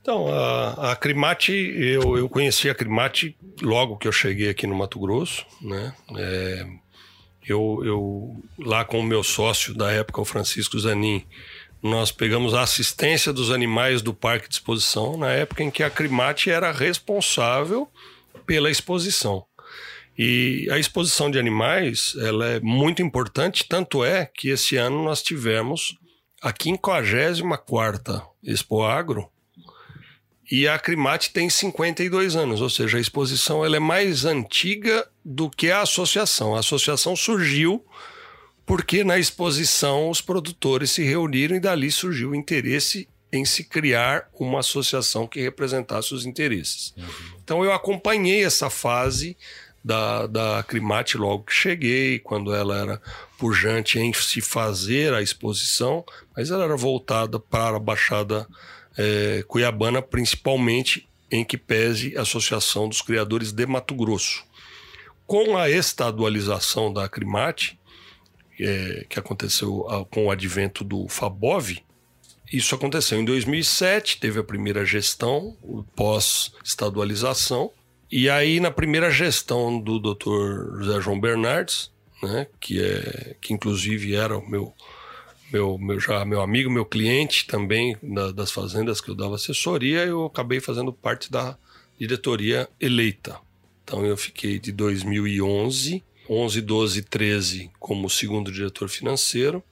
Então, 0.00 0.28
a, 0.28 0.92
a 0.92 0.96
Crimate, 0.96 1.52
eu, 1.52 2.18
eu 2.18 2.28
conheci 2.28 2.68
a 2.68 2.74
Crimate 2.74 3.34
logo 3.62 3.96
que 3.96 4.06
eu 4.06 4.12
cheguei 4.12 4.50
aqui 4.50 4.66
no 4.66 4.74
Mato 4.74 4.98
Grosso, 4.98 5.46
né? 5.62 5.94
É, 6.14 6.66
eu, 7.46 7.80
eu, 7.84 8.44
lá 8.58 8.84
com 8.84 9.00
o 9.00 9.02
meu 9.02 9.22
sócio 9.22 9.74
da 9.74 9.90
época, 9.90 10.20
o 10.20 10.24
Francisco 10.24 10.78
Zanin, 10.78 11.24
nós 11.84 12.10
pegamos 12.10 12.54
a 12.54 12.62
assistência 12.62 13.30
dos 13.30 13.50
animais 13.50 14.00
do 14.00 14.14
parque 14.14 14.48
de 14.48 14.54
exposição 14.54 15.18
na 15.18 15.30
época 15.30 15.62
em 15.62 15.70
que 15.70 15.82
a 15.82 15.90
Crimate 15.90 16.50
era 16.50 16.72
responsável 16.72 17.86
pela 18.46 18.70
exposição. 18.70 19.44
E 20.16 20.66
a 20.70 20.78
exposição 20.78 21.30
de 21.30 21.38
animais 21.38 22.14
ela 22.18 22.46
é 22.46 22.60
muito 22.60 23.02
importante, 23.02 23.66
tanto 23.68 24.02
é 24.02 24.24
que 24.24 24.48
esse 24.48 24.76
ano 24.76 25.04
nós 25.04 25.22
tivemos 25.22 25.98
a 26.40 26.54
54ª 26.54 28.26
Expo 28.42 28.82
Agro 28.82 29.28
e 30.50 30.66
a 30.66 30.78
Crimate 30.78 31.34
tem 31.34 31.50
52 31.50 32.34
anos, 32.34 32.62
ou 32.62 32.70
seja, 32.70 32.96
a 32.96 33.00
exposição 33.00 33.62
ela 33.62 33.76
é 33.76 33.80
mais 33.80 34.24
antiga 34.24 35.06
do 35.22 35.50
que 35.50 35.70
a 35.70 35.82
associação. 35.82 36.54
A 36.54 36.60
associação 36.60 37.14
surgiu 37.14 37.84
porque 38.66 39.04
na 39.04 39.18
exposição 39.18 40.08
os 40.08 40.20
produtores 40.20 40.90
se 40.90 41.02
reuniram 41.02 41.56
e 41.56 41.60
dali 41.60 41.90
surgiu 41.90 42.30
o 42.30 42.34
interesse 42.34 43.08
em 43.32 43.44
se 43.44 43.64
criar 43.64 44.28
uma 44.38 44.60
associação 44.60 45.26
que 45.26 45.40
representasse 45.40 46.14
os 46.14 46.24
interesses. 46.24 46.94
Uhum. 46.96 47.04
Então 47.42 47.64
eu 47.64 47.72
acompanhei 47.72 48.44
essa 48.44 48.70
fase 48.70 49.36
da, 49.84 50.26
da 50.26 50.62
Crimate 50.62 51.18
logo 51.18 51.44
que 51.44 51.52
cheguei, 51.52 52.18
quando 52.18 52.54
ela 52.54 52.78
era 52.78 53.02
pujante 53.36 53.98
em 53.98 54.12
se 54.14 54.40
fazer 54.40 55.12
a 55.12 55.20
exposição, 55.20 56.04
mas 56.34 56.50
ela 56.50 56.64
era 56.64 56.76
voltada 56.76 57.38
para 57.38 57.76
a 57.76 57.80
Baixada 57.80 58.46
é, 58.96 59.44
Cuiabana, 59.46 60.00
principalmente 60.00 61.06
em 61.30 61.44
que 61.44 61.58
pese 61.58 62.16
a 62.16 62.22
Associação 62.22 62.88
dos 62.88 63.02
Criadores 63.02 63.52
de 63.52 63.66
Mato 63.66 63.94
Grosso. 63.94 64.44
Com 65.26 65.56
a 65.56 65.68
estadualização 65.68 66.92
da 66.92 67.08
Crimate, 67.08 67.78
é, 68.60 69.06
que 69.08 69.18
aconteceu 69.18 69.86
com 70.10 70.26
o 70.26 70.30
advento 70.30 70.84
do 70.84 71.08
Fabov, 71.08 71.76
isso 72.52 72.74
aconteceu 72.74 73.18
em 73.18 73.24
2007, 73.24 74.20
teve 74.20 74.38
a 74.38 74.44
primeira 74.44 74.84
gestão, 74.84 75.56
pós-estadualização, 75.96 77.70
e 78.10 78.30
aí 78.30 78.60
na 78.60 78.70
primeira 78.70 79.10
gestão 79.10 79.80
do 79.80 79.98
Dr. 79.98 80.78
José 80.78 81.00
João 81.00 81.18
Bernardes, 81.18 81.90
né, 82.22 82.46
que, 82.60 82.80
é, 82.80 83.34
que 83.40 83.52
inclusive 83.52 84.14
era 84.14 84.38
o 84.38 84.48
meu, 84.48 84.72
meu, 85.52 85.78
meu, 85.78 85.98
já, 85.98 86.24
meu 86.24 86.40
amigo, 86.40 86.70
meu 86.70 86.84
cliente 86.84 87.46
também 87.46 87.96
da, 88.02 88.30
das 88.30 88.50
fazendas 88.50 89.00
que 89.00 89.10
eu 89.10 89.14
dava 89.14 89.34
assessoria, 89.34 90.04
eu 90.04 90.26
acabei 90.26 90.60
fazendo 90.60 90.92
parte 90.92 91.32
da 91.32 91.56
diretoria 91.98 92.68
eleita. 92.80 93.38
Então 93.82 94.04
eu 94.04 94.16
fiquei 94.16 94.58
de 94.58 94.70
2011 94.70 96.04
11, 96.28 96.60
12 96.60 97.02
13 97.02 97.70
como 97.78 98.08
segundo 98.08 98.50
diretor 98.50 98.88
financeiro, 98.88 99.62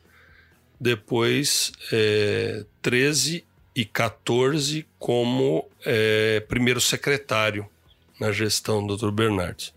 depois 0.80 1.72
é, 1.92 2.64
13 2.80 3.44
e 3.74 3.84
14 3.84 4.86
como 4.98 5.68
é, 5.84 6.40
primeiro 6.40 6.80
secretário 6.80 7.66
na 8.20 8.32
gestão 8.32 8.86
do 8.86 8.96
Dr. 8.96 9.10
Bernardes. 9.10 9.72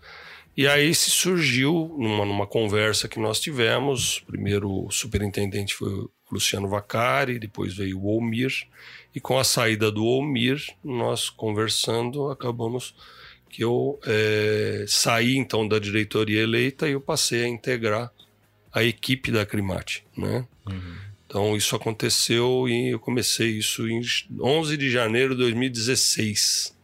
E 0.56 0.66
aí 0.66 0.94
se 0.94 1.10
surgiu, 1.10 1.94
numa, 1.98 2.24
numa 2.24 2.46
conversa 2.46 3.08
que 3.08 3.18
nós 3.18 3.40
tivemos, 3.40 4.20
primeiro 4.26 4.86
o 4.86 4.90
superintendente 4.90 5.74
foi 5.74 5.92
o 5.92 6.10
Luciano 6.30 6.68
Vacari, 6.68 7.38
depois 7.38 7.74
veio 7.74 7.98
o 7.98 8.06
Olmir, 8.06 8.66
e 9.14 9.20
com 9.20 9.38
a 9.38 9.44
saída 9.44 9.90
do 9.90 10.04
Olmir, 10.04 10.64
nós 10.82 11.28
conversando, 11.28 12.30
acabamos 12.30 12.94
que 13.56 13.64
eu 13.64 13.98
é, 14.04 14.84
saí 14.86 15.34
então 15.34 15.66
da 15.66 15.78
diretoria 15.78 16.42
eleita 16.42 16.86
e 16.86 16.92
eu 16.92 17.00
passei 17.00 17.42
a 17.42 17.48
integrar 17.48 18.12
a 18.70 18.84
equipe 18.84 19.32
da 19.32 19.46
Crimate, 19.46 20.04
né? 20.14 20.46
Uhum. 20.68 20.96
Então 21.26 21.56
isso 21.56 21.74
aconteceu 21.74 22.68
e 22.68 22.90
eu 22.90 22.98
comecei 22.98 23.52
isso 23.52 23.88
em 23.88 24.02
11 24.38 24.76
de 24.76 24.90
janeiro 24.90 25.34
de 25.34 25.40
2016. 25.40 26.76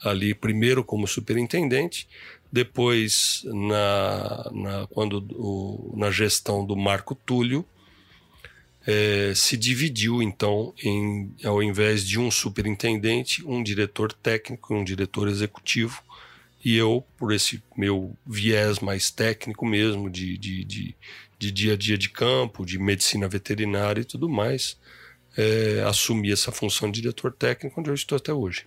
Ali 0.00 0.34
primeiro 0.34 0.82
como 0.82 1.06
superintendente, 1.06 2.08
Depois, 2.50 3.42
na, 3.44 4.50
na, 4.50 4.86
quando 4.86 5.26
o, 5.32 5.92
na 5.94 6.10
gestão 6.10 6.64
do 6.64 6.74
Marco 6.74 7.14
Túlio, 7.14 7.66
é, 8.86 9.32
se 9.34 9.58
dividiu 9.58 10.22
então 10.22 10.72
em, 10.82 11.34
ao 11.44 11.62
invés 11.62 12.06
de 12.06 12.18
um 12.18 12.30
superintendente, 12.30 13.44
um 13.44 13.62
diretor 13.62 14.10
técnico 14.12 14.72
e 14.72 14.76
um 14.76 14.84
diretor 14.84 15.28
executivo. 15.28 16.02
E 16.64 16.76
eu, 16.76 17.04
por 17.16 17.32
esse 17.32 17.62
meu 17.76 18.16
viés 18.26 18.78
mais 18.78 19.10
técnico 19.10 19.66
mesmo, 19.66 20.08
de, 20.08 20.38
de, 20.38 20.64
de, 20.64 20.96
de 21.38 21.52
dia 21.52 21.74
a 21.74 21.76
dia 21.76 21.98
de 21.98 22.08
campo, 22.08 22.64
de 22.64 22.78
medicina 22.78 23.28
veterinária 23.28 24.00
e 24.00 24.04
tudo 24.04 24.28
mais, 24.28 24.78
é, 25.36 25.84
assumi 25.86 26.32
essa 26.32 26.50
função 26.50 26.90
de 26.90 27.02
diretor 27.02 27.32
técnico, 27.32 27.78
onde 27.78 27.90
eu 27.90 27.94
estou 27.94 28.16
até 28.16 28.32
hoje. 28.32 28.64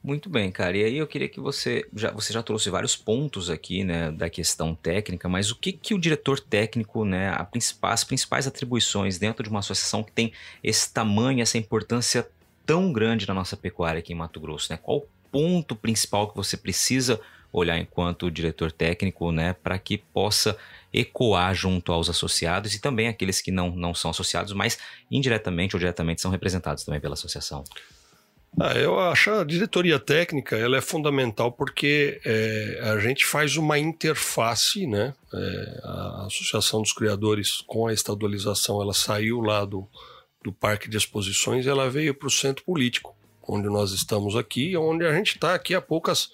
Muito 0.00 0.30
bem, 0.30 0.50
cara. 0.52 0.76
E 0.76 0.84
aí 0.84 0.96
eu 0.96 1.08
queria 1.08 1.28
que 1.28 1.40
você 1.40 1.84
já, 1.92 2.12
você 2.12 2.32
já 2.32 2.40
trouxe 2.40 2.70
vários 2.70 2.94
pontos 2.94 3.50
aqui, 3.50 3.82
né, 3.82 4.12
da 4.12 4.30
questão 4.30 4.72
técnica, 4.74 5.28
mas 5.28 5.50
o 5.50 5.56
que 5.56 5.72
que 5.72 5.92
o 5.92 5.98
diretor 5.98 6.38
técnico, 6.38 7.04
né, 7.04 7.36
as 7.82 8.04
principais 8.04 8.46
atribuições 8.46 9.18
dentro 9.18 9.42
de 9.42 9.50
uma 9.50 9.58
associação 9.58 10.04
que 10.04 10.12
tem 10.12 10.32
esse 10.62 10.92
tamanho, 10.92 11.42
essa 11.42 11.58
importância 11.58 12.28
tão 12.64 12.92
grande 12.92 13.26
na 13.26 13.34
nossa 13.34 13.56
pecuária 13.56 13.98
aqui 13.98 14.12
em 14.12 14.16
Mato 14.16 14.38
Grosso, 14.38 14.70
né? 14.70 14.78
Qual 14.80 15.04
ponto 15.30 15.74
principal 15.76 16.28
que 16.28 16.36
você 16.36 16.56
precisa 16.56 17.20
olhar 17.52 17.78
enquanto 17.78 18.30
diretor 18.30 18.70
técnico, 18.70 19.32
né, 19.32 19.54
para 19.54 19.78
que 19.78 19.98
possa 19.98 20.56
ecoar 20.92 21.54
junto 21.54 21.92
aos 21.92 22.08
associados 22.08 22.74
e 22.74 22.80
também 22.80 23.08
aqueles 23.08 23.40
que 23.40 23.50
não, 23.50 23.70
não 23.70 23.94
são 23.94 24.10
associados, 24.10 24.52
mas 24.52 24.78
indiretamente 25.10 25.74
ou 25.74 25.80
diretamente 25.80 26.20
são 26.20 26.30
representados 26.30 26.84
também 26.84 27.00
pela 27.00 27.14
associação? 27.14 27.64
Ah, 28.58 28.72
eu 28.72 28.98
acho 28.98 29.30
a 29.30 29.44
diretoria 29.44 29.98
técnica 29.98 30.56
ela 30.56 30.78
é 30.78 30.80
fundamental 30.80 31.52
porque 31.52 32.20
é, 32.24 32.80
a 32.82 32.98
gente 32.98 33.24
faz 33.24 33.56
uma 33.56 33.78
interface, 33.78 34.86
né? 34.86 35.14
É, 35.32 35.80
a 35.84 36.26
Associação 36.26 36.80
dos 36.80 36.92
Criadores 36.92 37.62
com 37.66 37.86
a 37.86 37.92
estadualização 37.92 38.80
ela 38.80 38.94
saiu 38.94 39.40
lá 39.40 39.64
do, 39.64 39.86
do 40.42 40.52
Parque 40.52 40.88
de 40.88 40.96
Exposições 40.96 41.66
e 41.66 41.68
ela 41.68 41.90
veio 41.90 42.14
para 42.14 42.26
o 42.26 42.30
centro 42.30 42.64
político, 42.64 43.14
onde 43.48 43.68
nós 43.68 43.92
estamos 43.92 44.36
aqui, 44.36 44.76
onde 44.76 45.06
a 45.06 45.12
gente 45.12 45.36
está 45.36 45.54
aqui 45.54 45.74
a 45.74 45.80
poucas, 45.80 46.28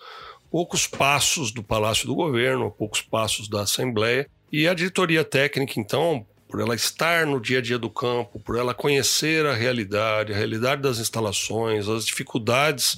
poucos 0.50 0.86
passos 0.86 1.52
do 1.52 1.62
Palácio 1.62 2.06
do 2.06 2.14
Governo, 2.14 2.66
a 2.66 2.70
poucos 2.70 3.00
passos 3.00 3.48
da 3.48 3.62
Assembleia. 3.62 4.28
E 4.52 4.68
a 4.68 4.74
diretoria 4.74 5.24
técnica, 5.24 5.78
então, 5.78 6.26
por 6.48 6.60
ela 6.60 6.74
estar 6.74 7.26
no 7.26 7.40
dia 7.40 7.58
a 7.58 7.62
dia 7.62 7.78
do 7.78 7.90
campo, 7.90 8.40
por 8.40 8.56
ela 8.56 8.74
conhecer 8.74 9.46
a 9.46 9.54
realidade, 9.54 10.32
a 10.32 10.36
realidade 10.36 10.82
das 10.82 10.98
instalações, 10.98 11.88
as 11.88 12.04
dificuldades 12.04 12.96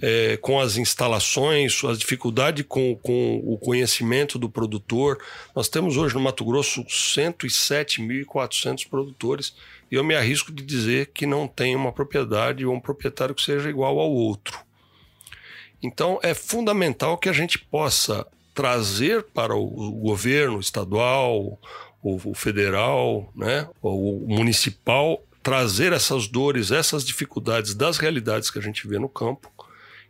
é, 0.00 0.36
com 0.38 0.60
as 0.60 0.76
instalações, 0.76 1.82
as 1.84 1.98
dificuldades 1.98 2.64
com, 2.68 2.94
com 2.96 3.40
o 3.44 3.58
conhecimento 3.58 4.38
do 4.38 4.48
produtor. 4.48 5.18
Nós 5.54 5.68
temos 5.68 5.96
hoje 5.96 6.14
no 6.14 6.20
Mato 6.20 6.44
Grosso 6.44 6.84
107.400 6.84 8.88
produtores 8.88 9.54
eu 9.96 10.04
me 10.04 10.14
arrisco 10.14 10.52
de 10.52 10.62
dizer 10.62 11.10
que 11.12 11.26
não 11.26 11.48
tem 11.48 11.74
uma 11.74 11.92
propriedade 11.92 12.64
ou 12.64 12.74
um 12.74 12.80
proprietário 12.80 13.34
que 13.34 13.42
seja 13.42 13.68
igual 13.68 13.98
ao 13.98 14.10
outro. 14.10 14.58
Então 15.82 16.18
é 16.22 16.34
fundamental 16.34 17.18
que 17.18 17.28
a 17.28 17.32
gente 17.32 17.58
possa 17.58 18.26
trazer 18.54 19.22
para 19.22 19.54
o 19.54 19.92
governo 19.92 20.60
estadual, 20.60 21.58
o, 22.02 22.34
federal, 22.34 23.30
né, 23.34 23.68
o 23.82 24.24
municipal, 24.26 25.22
trazer 25.42 25.92
essas 25.92 26.26
dores, 26.26 26.70
essas 26.70 27.04
dificuldades 27.04 27.74
das 27.74 27.98
realidades 27.98 28.50
que 28.50 28.58
a 28.58 28.62
gente 28.62 28.86
vê 28.86 28.98
no 28.98 29.08
campo 29.08 29.50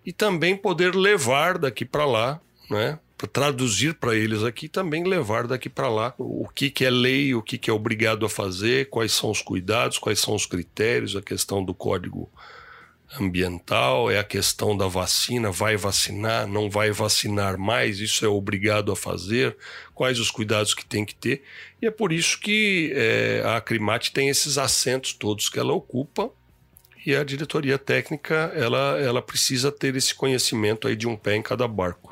e 0.05 0.13
também 0.13 0.57
poder 0.57 0.95
levar 0.95 1.59
daqui 1.59 1.85
para 1.85 2.05
lá, 2.05 2.41
né, 2.69 2.99
traduzir 3.29 3.95
para 3.95 4.15
eles 4.15 4.43
aqui 4.43 4.69
também 4.69 5.05
levar 5.05 5.47
daqui 5.47 5.69
para 5.69 5.89
lá 5.89 6.15
o 6.19 6.49
que, 6.49 6.71
que 6.71 6.85
é 6.85 6.91
lei, 6.91 7.35
o 7.35 7.43
que, 7.43 7.59
que 7.59 7.71
é 7.71 7.73
obrigado 7.73 8.25
a 8.25 8.29
fazer, 8.29 8.89
quais 8.89 9.13
são 9.13 9.31
os 9.31 9.43
cuidados, 9.43 9.99
quais 9.99 10.21
são 10.21 10.35
os 10.35 10.47
critérios, 10.47 11.17
a 11.17 11.23
questão 11.23 11.65
do 11.65 11.75
código 11.75 12.31
ambiental, 13.19 14.11
é 14.11 14.19
a 14.19 14.25
questão 14.25 14.77
da 14.77 14.87
vacina, 14.87 15.51
vai 15.51 15.77
vacinar, 15.77 16.47
não 16.47 16.71
vai 16.71 16.93
vacinar 16.93 17.59
mais, 17.59 17.99
isso 17.99 18.25
é 18.25 18.29
obrigado 18.29 18.93
a 18.93 18.97
fazer, 18.97 19.57
quais 19.95 20.21
os 20.21 20.31
cuidados 20.31 20.75
que 20.75 20.85
tem 20.85 21.05
que 21.05 21.15
ter. 21.15 21.43
E 21.83 21.87
é 21.87 21.91
por 21.91 22.13
isso 22.13 22.39
que 22.39 22.93
é, 22.95 23.43
a 23.45 23.57
Acrimate 23.57 24.13
tem 24.13 24.29
esses 24.29 24.59
assentos 24.59 25.13
todos 25.13 25.49
que 25.49 25.59
ela 25.59 25.73
ocupa 25.73 26.31
e 27.05 27.17
a 27.17 27.25
diretoria 27.25 27.79
técnica 27.79 28.53
ela, 28.55 28.99
ela 29.01 29.23
precisa 29.23 29.73
ter 29.73 29.97
esse 29.97 30.15
conhecimento 30.15 30.87
aí 30.87 30.95
de 30.95 31.09
um 31.09 31.17
pé 31.17 31.35
em 31.35 31.43
cada 31.43 31.67
barco. 31.67 32.10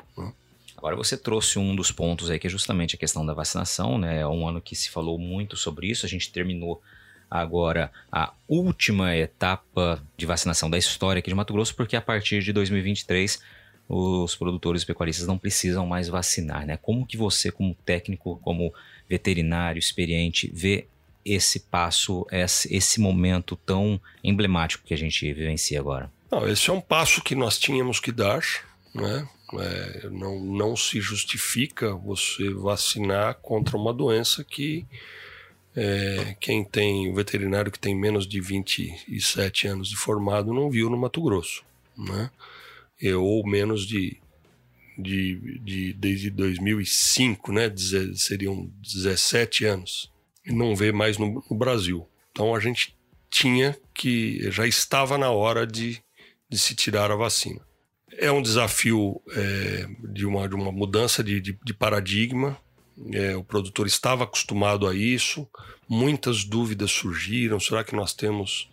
Agora 0.79 0.95
você 0.95 1.17
trouxe 1.17 1.59
um 1.59 1.75
dos 1.75 1.91
pontos 1.91 2.29
aí 2.29 2.39
que 2.39 2.47
é 2.47 2.49
justamente 2.49 2.95
a 2.95 2.97
questão 2.97 3.25
da 3.25 3.33
vacinação, 3.33 3.97
né? 3.97 4.21
É 4.21 4.25
um 4.27 4.47
ano 4.47 4.61
que 4.61 4.77
se 4.77 4.89
falou 4.89 5.19
muito 5.19 5.57
sobre 5.57 5.87
isso, 5.87 6.05
a 6.05 6.09
gente 6.09 6.31
terminou 6.31 6.81
agora 7.29 7.91
a 8.09 8.31
última 8.47 9.13
etapa 9.13 10.01
de 10.15 10.25
vacinação 10.25 10.69
da 10.69 10.77
história 10.77 11.19
aqui 11.19 11.29
de 11.29 11.35
Mato 11.35 11.51
Grosso, 11.51 11.75
porque 11.75 11.97
a 11.97 12.01
partir 12.01 12.41
de 12.41 12.53
2023 12.53 13.41
os 13.89 14.37
produtores 14.37 14.85
pecuaristas 14.85 15.27
não 15.27 15.37
precisam 15.37 15.85
mais 15.85 16.07
vacinar, 16.07 16.65
né? 16.65 16.77
Como 16.77 17.05
que 17.05 17.17
você, 17.17 17.51
como 17.51 17.75
técnico, 17.85 18.39
como 18.41 18.73
veterinário 19.09 19.79
experiente, 19.79 20.49
vê 20.53 20.87
esse 21.25 21.59
passo, 21.59 22.25
esse, 22.31 22.73
esse 22.73 23.01
momento 23.01 23.57
tão 23.57 23.99
emblemático 24.23 24.85
que 24.87 24.93
a 24.93 24.97
gente 24.97 25.25
vivencia 25.33 25.77
agora? 25.77 26.09
Não, 26.31 26.47
esse 26.47 26.69
é 26.69 26.73
um 26.73 26.79
passo 26.79 27.21
que 27.21 27.35
nós 27.35 27.59
tínhamos 27.59 27.99
que 27.99 28.13
dar, 28.13 28.41
né? 28.95 29.27
É, 29.53 30.09
não, 30.09 30.39
não 30.39 30.75
se 30.75 31.01
justifica 31.01 31.95
você 31.95 32.49
vacinar 32.53 33.35
contra 33.35 33.77
uma 33.77 33.93
doença 33.93 34.43
que 34.43 34.85
é, 35.75 36.35
quem 36.39 36.63
tem 36.63 37.13
veterinário 37.13 37.71
que 37.71 37.79
tem 37.79 37.95
menos 37.95 38.27
de 38.27 38.41
27 38.41 39.67
anos 39.67 39.89
de 39.89 39.95
formado 39.95 40.53
não 40.53 40.69
viu 40.69 40.89
no 40.89 40.97
Mato 40.97 41.21
Grosso, 41.21 41.63
né? 41.97 42.29
Eu, 43.01 43.23
ou 43.23 43.47
menos 43.47 43.87
de, 43.87 44.17
de, 44.97 45.59
de 45.59 45.93
desde 45.93 46.29
2005, 46.29 47.51
né? 47.51 47.69
Deze, 47.69 48.17
seriam 48.17 48.69
17 48.81 49.65
anos 49.65 50.11
e 50.45 50.51
não 50.51 50.75
vê 50.75 50.91
mais 50.91 51.17
no, 51.17 51.43
no, 51.49 51.55
Brasil. 51.55 52.07
Então 52.31 52.53
a 52.53 52.59
gente 52.59 52.95
tinha 53.29 53.77
que 53.93 54.51
já 54.51 54.67
estava 54.67 55.17
na 55.17 55.31
hora 55.31 55.65
de, 55.65 56.01
de 56.49 56.57
se 56.57 56.75
tirar 56.75 57.11
a 57.11 57.15
vacina. 57.15 57.61
É 58.17 58.31
um 58.31 58.41
desafio 58.41 59.21
é, 59.31 59.87
de, 60.11 60.25
uma, 60.25 60.47
de 60.47 60.55
uma 60.55 60.71
mudança 60.71 61.23
de, 61.23 61.39
de, 61.39 61.57
de 61.63 61.73
paradigma 61.73 62.57
é, 63.13 63.35
o 63.35 63.43
produtor 63.43 63.87
estava 63.87 64.23
acostumado 64.23 64.87
a 64.87 64.93
isso, 64.93 65.47
muitas 65.87 66.43
dúvidas 66.43 66.91
surgiram. 66.91 67.59
Será 67.59 67.83
que 67.83 67.95
nós 67.95 68.13
temos 68.13 68.69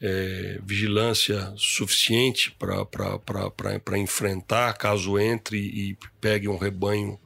é, 0.00 0.58
vigilância 0.62 1.52
suficiente 1.56 2.54
para 2.58 3.98
enfrentar 3.98 4.74
caso 4.74 5.18
entre 5.18 5.58
e 5.58 5.96
pegue 6.20 6.48
um 6.48 6.58
rebanho 6.58 7.18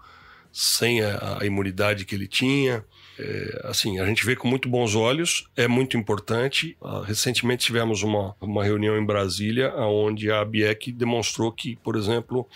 sem 0.52 1.02
a, 1.02 1.38
a 1.40 1.46
imunidade 1.46 2.04
que 2.04 2.14
ele 2.14 2.28
tinha? 2.28 2.84
É, 3.18 3.60
assim, 3.64 3.98
a 3.98 4.06
gente 4.06 4.24
vê 4.26 4.36
com 4.36 4.46
muito 4.46 4.68
bons 4.68 4.94
olhos, 4.94 5.48
é 5.56 5.66
muito 5.66 5.96
importante. 5.96 6.76
Uh, 6.80 7.00
recentemente 7.00 7.64
tivemos 7.64 8.02
uma, 8.02 8.36
uma 8.40 8.62
reunião 8.62 8.96
em 8.98 9.04
Brasília, 9.04 9.74
onde 9.76 10.30
a 10.30 10.40
ABIEC 10.40 10.92
demonstrou 10.92 11.50
que, 11.50 11.76
por 11.76 11.96
exemplo, 11.96 12.46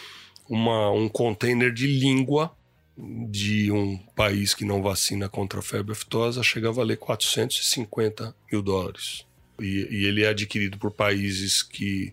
uma, 0.49 0.91
um 0.91 1.09
container 1.09 1.73
de 1.73 1.87
língua 1.87 2.55
de 2.99 3.73
um 3.73 3.97
país 4.15 4.53
que 4.53 4.65
não 4.65 4.83
vacina 4.83 5.29
contra 5.29 5.61
a 5.61 5.63
febre 5.63 5.93
aftosa 5.93 6.43
chega 6.43 6.69
a 6.69 6.73
valer 6.73 6.99
450 6.99 8.35
mil 8.53 8.61
dólares. 8.61 9.25
E, 9.59 9.89
e, 9.91 10.05
ele 10.07 10.25
é 10.25 10.29
adquirido 10.29 10.79
por 10.79 10.91
países 10.91 11.63
que 11.63 12.13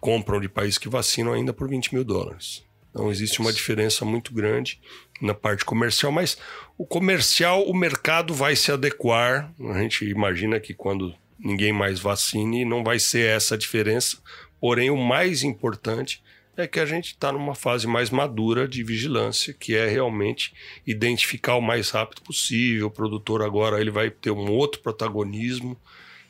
compram 0.00 0.40
de 0.40 0.48
países 0.48 0.78
que 0.78 0.88
vacinam 0.88 1.32
ainda 1.32 1.52
por 1.52 1.68
20 1.68 1.94
mil 1.94 2.04
dólares. 2.04 2.64
Então 2.90 3.10
existe 3.10 3.40
uma 3.40 3.52
diferença 3.52 4.04
muito 4.04 4.32
grande 4.32 4.80
na 5.20 5.34
parte 5.34 5.64
comercial, 5.64 6.12
mas 6.12 6.38
o 6.76 6.86
comercial, 6.86 7.64
o 7.64 7.74
mercado 7.74 8.32
vai 8.32 8.54
se 8.54 8.70
adequar. 8.70 9.52
A 9.70 9.78
gente 9.80 10.04
imagina 10.04 10.60
que 10.60 10.72
quando 10.72 11.14
ninguém 11.38 11.72
mais 11.72 11.98
vacine, 12.00 12.64
não 12.64 12.82
vai 12.82 12.98
ser 12.98 13.28
essa 13.28 13.54
a 13.54 13.58
diferença. 13.58 14.18
Porém, 14.60 14.90
o 14.90 14.96
mais 14.96 15.42
importante 15.42 16.22
é 16.56 16.66
que 16.66 16.80
a 16.80 16.86
gente 16.86 17.08
está 17.08 17.30
numa 17.30 17.54
fase 17.54 17.86
mais 17.86 18.10
madura 18.10 18.66
de 18.66 18.82
vigilância, 18.82 19.54
que 19.54 19.76
é 19.76 19.88
realmente 19.88 20.52
identificar 20.84 21.54
o 21.54 21.60
mais 21.60 21.90
rápido 21.90 22.22
possível. 22.22 22.88
O 22.88 22.90
produtor 22.90 23.42
agora 23.42 23.80
ele 23.80 23.90
vai 23.90 24.10
ter 24.10 24.32
um 24.32 24.50
outro 24.50 24.80
protagonismo, 24.80 25.76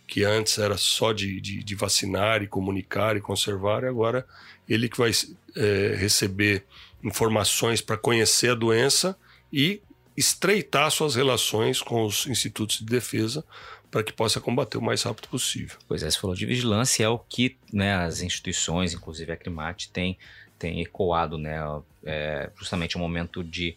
que 0.06 0.24
antes 0.24 0.58
era 0.58 0.76
só 0.76 1.12
de, 1.12 1.40
de, 1.40 1.62
de 1.62 1.74
vacinar 1.74 2.42
e 2.42 2.46
comunicar 2.46 3.16
e 3.16 3.20
conservar, 3.20 3.84
e 3.84 3.88
agora 3.88 4.26
ele 4.68 4.88
que 4.88 4.98
vai 4.98 5.10
é, 5.56 5.96
receber 5.96 6.64
informações 7.02 7.80
para 7.80 7.96
conhecer 7.96 8.50
a 8.50 8.54
doença 8.54 9.16
e 9.52 9.80
estreitar 10.16 10.90
suas 10.90 11.14
relações 11.14 11.80
com 11.80 12.04
os 12.04 12.26
institutos 12.26 12.78
de 12.78 12.86
defesa 12.86 13.44
para 13.90 14.02
que 14.02 14.12
possa 14.12 14.40
combater 14.40 14.76
o 14.76 14.82
mais 14.82 15.02
rápido 15.02 15.28
possível. 15.28 15.78
Pois 15.86 16.02
é, 16.02 16.10
você 16.10 16.18
falou 16.18 16.36
de 16.36 16.44
vigilância, 16.44 17.04
é 17.04 17.08
o 17.08 17.18
que 17.18 17.56
né, 17.72 17.94
as 17.94 18.20
instituições, 18.20 18.92
inclusive 18.92 19.32
a 19.32 19.36
Crimate, 19.36 19.90
tem 19.90 20.18
tem 20.58 20.80
ecoado, 20.80 21.38
né? 21.38 21.56
É, 22.04 22.50
justamente 22.56 22.98
um 22.98 23.00
momento 23.00 23.44
de 23.44 23.76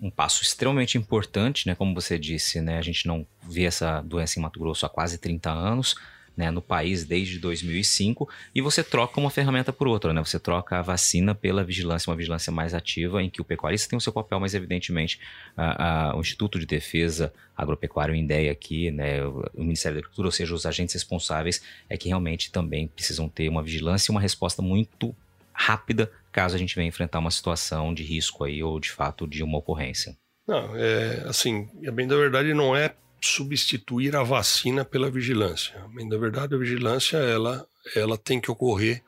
um 0.00 0.10
passo 0.10 0.42
extremamente 0.42 0.96
importante, 0.96 1.66
né? 1.66 1.74
Como 1.74 1.94
você 1.94 2.18
disse, 2.18 2.60
né? 2.60 2.78
A 2.78 2.82
gente 2.82 3.06
não 3.06 3.26
vê 3.42 3.64
essa 3.64 4.00
doença 4.02 4.38
em 4.38 4.42
Mato 4.42 4.60
Grosso 4.60 4.86
há 4.86 4.88
quase 4.88 5.18
30 5.18 5.50
anos 5.50 5.96
né, 6.36 6.50
no 6.50 6.62
país 6.62 7.04
desde 7.04 7.38
2005 7.38 8.28
e 8.54 8.60
você 8.60 8.82
troca 8.82 9.20
uma 9.20 9.30
ferramenta 9.30 9.72
por 9.72 9.86
outra, 9.86 10.12
né? 10.12 10.24
Você 10.24 10.38
troca 10.38 10.78
a 10.78 10.82
vacina 10.82 11.34
pela 11.34 11.62
vigilância, 11.62 12.10
uma 12.10 12.16
vigilância 12.16 12.50
mais 12.50 12.74
ativa 12.74 13.22
em 13.22 13.28
que 13.28 13.40
o 13.40 13.44
pecuarista 13.44 13.88
tem 13.88 13.96
o 13.96 14.00
seu 14.00 14.12
papel, 14.12 14.40
mas 14.40 14.54
evidentemente 14.54 15.20
a, 15.56 16.10
a, 16.10 16.16
o 16.16 16.20
Instituto 16.20 16.58
de 16.58 16.66
Defesa 16.66 17.32
Agropecuário, 17.56 18.14
o 18.14 18.16
INDEA 18.16 18.50
aqui, 18.50 18.90
né, 18.90 19.24
o 19.24 19.44
Ministério 19.56 19.96
da 19.96 19.98
Agricultura, 20.00 20.28
ou 20.28 20.32
seja, 20.32 20.54
os 20.54 20.64
agentes 20.64 20.94
responsáveis, 20.94 21.62
é 21.88 21.96
que 21.96 22.08
realmente 22.08 22.50
também 22.50 22.88
precisam 22.88 23.28
ter 23.28 23.48
uma 23.48 23.62
vigilância 23.62 24.10
e 24.10 24.12
uma 24.12 24.20
resposta 24.20 24.62
muito 24.62 25.14
rápida 25.52 26.10
caso 26.32 26.56
a 26.56 26.58
gente 26.58 26.74
venha 26.74 26.88
enfrentar 26.88 27.18
uma 27.18 27.30
situação 27.30 27.92
de 27.92 28.02
risco 28.02 28.42
aí 28.42 28.62
ou 28.62 28.80
de 28.80 28.90
fato 28.90 29.28
de 29.28 29.42
uma 29.42 29.58
ocorrência. 29.58 30.16
Não, 30.48 30.74
é 30.74 31.24
assim, 31.26 31.68
bem 31.92 32.08
da 32.08 32.16
verdade 32.16 32.52
não 32.54 32.74
é 32.74 32.94
substituir 33.26 34.16
a 34.16 34.22
vacina 34.22 34.84
pela 34.84 35.10
vigilância. 35.10 35.74
Na 36.08 36.18
verdade, 36.18 36.54
a 36.54 36.58
vigilância 36.58 37.16
ela, 37.16 37.66
ela 37.94 38.18
tem 38.18 38.40
que 38.40 38.50
ocorrer. 38.50 39.02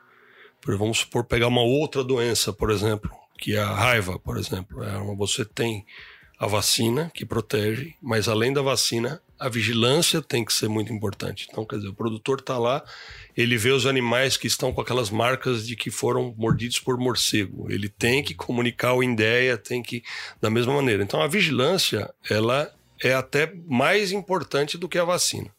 Vamos 0.66 0.98
supor 0.98 1.24
pegar 1.24 1.48
uma 1.48 1.62
outra 1.62 2.02
doença, 2.02 2.52
por 2.52 2.70
exemplo, 2.70 3.10
que 3.38 3.54
é 3.54 3.60
a 3.60 3.74
raiva, 3.74 4.18
por 4.18 4.38
exemplo. 4.38 4.82
É 4.82 4.98
você 5.16 5.44
tem 5.44 5.84
a 6.38 6.46
vacina 6.46 7.10
que 7.14 7.24
protege, 7.24 7.94
mas 8.02 8.28
além 8.28 8.52
da 8.52 8.62
vacina, 8.62 9.20
a 9.38 9.48
vigilância 9.48 10.22
tem 10.22 10.44
que 10.44 10.52
ser 10.52 10.68
muito 10.68 10.92
importante. 10.92 11.46
Então, 11.50 11.64
quer 11.64 11.76
dizer, 11.76 11.88
o 11.88 11.94
produtor 11.94 12.38
está 12.38 12.58
lá, 12.58 12.84
ele 13.36 13.56
vê 13.56 13.70
os 13.70 13.84
animais 13.84 14.36
que 14.36 14.46
estão 14.46 14.72
com 14.72 14.80
aquelas 14.80 15.10
marcas 15.10 15.66
de 15.66 15.76
que 15.76 15.90
foram 15.90 16.34
mordidos 16.36 16.78
por 16.78 16.96
morcego. 16.98 17.70
Ele 17.70 17.88
tem 17.88 18.22
que 18.22 18.34
comunicar 18.34 18.94
o 18.94 19.02
INDEA, 19.02 19.58
tem 19.58 19.82
que 19.82 20.02
da 20.40 20.48
mesma 20.48 20.74
maneira. 20.74 21.02
Então, 21.02 21.20
a 21.20 21.26
vigilância, 21.26 22.12
ela 22.28 22.72
é 23.04 23.14
até 23.14 23.52
mais 23.66 24.12
importante 24.12 24.78
do 24.78 24.88
que 24.88 24.98
a 24.98 25.04
vacina. 25.04 25.50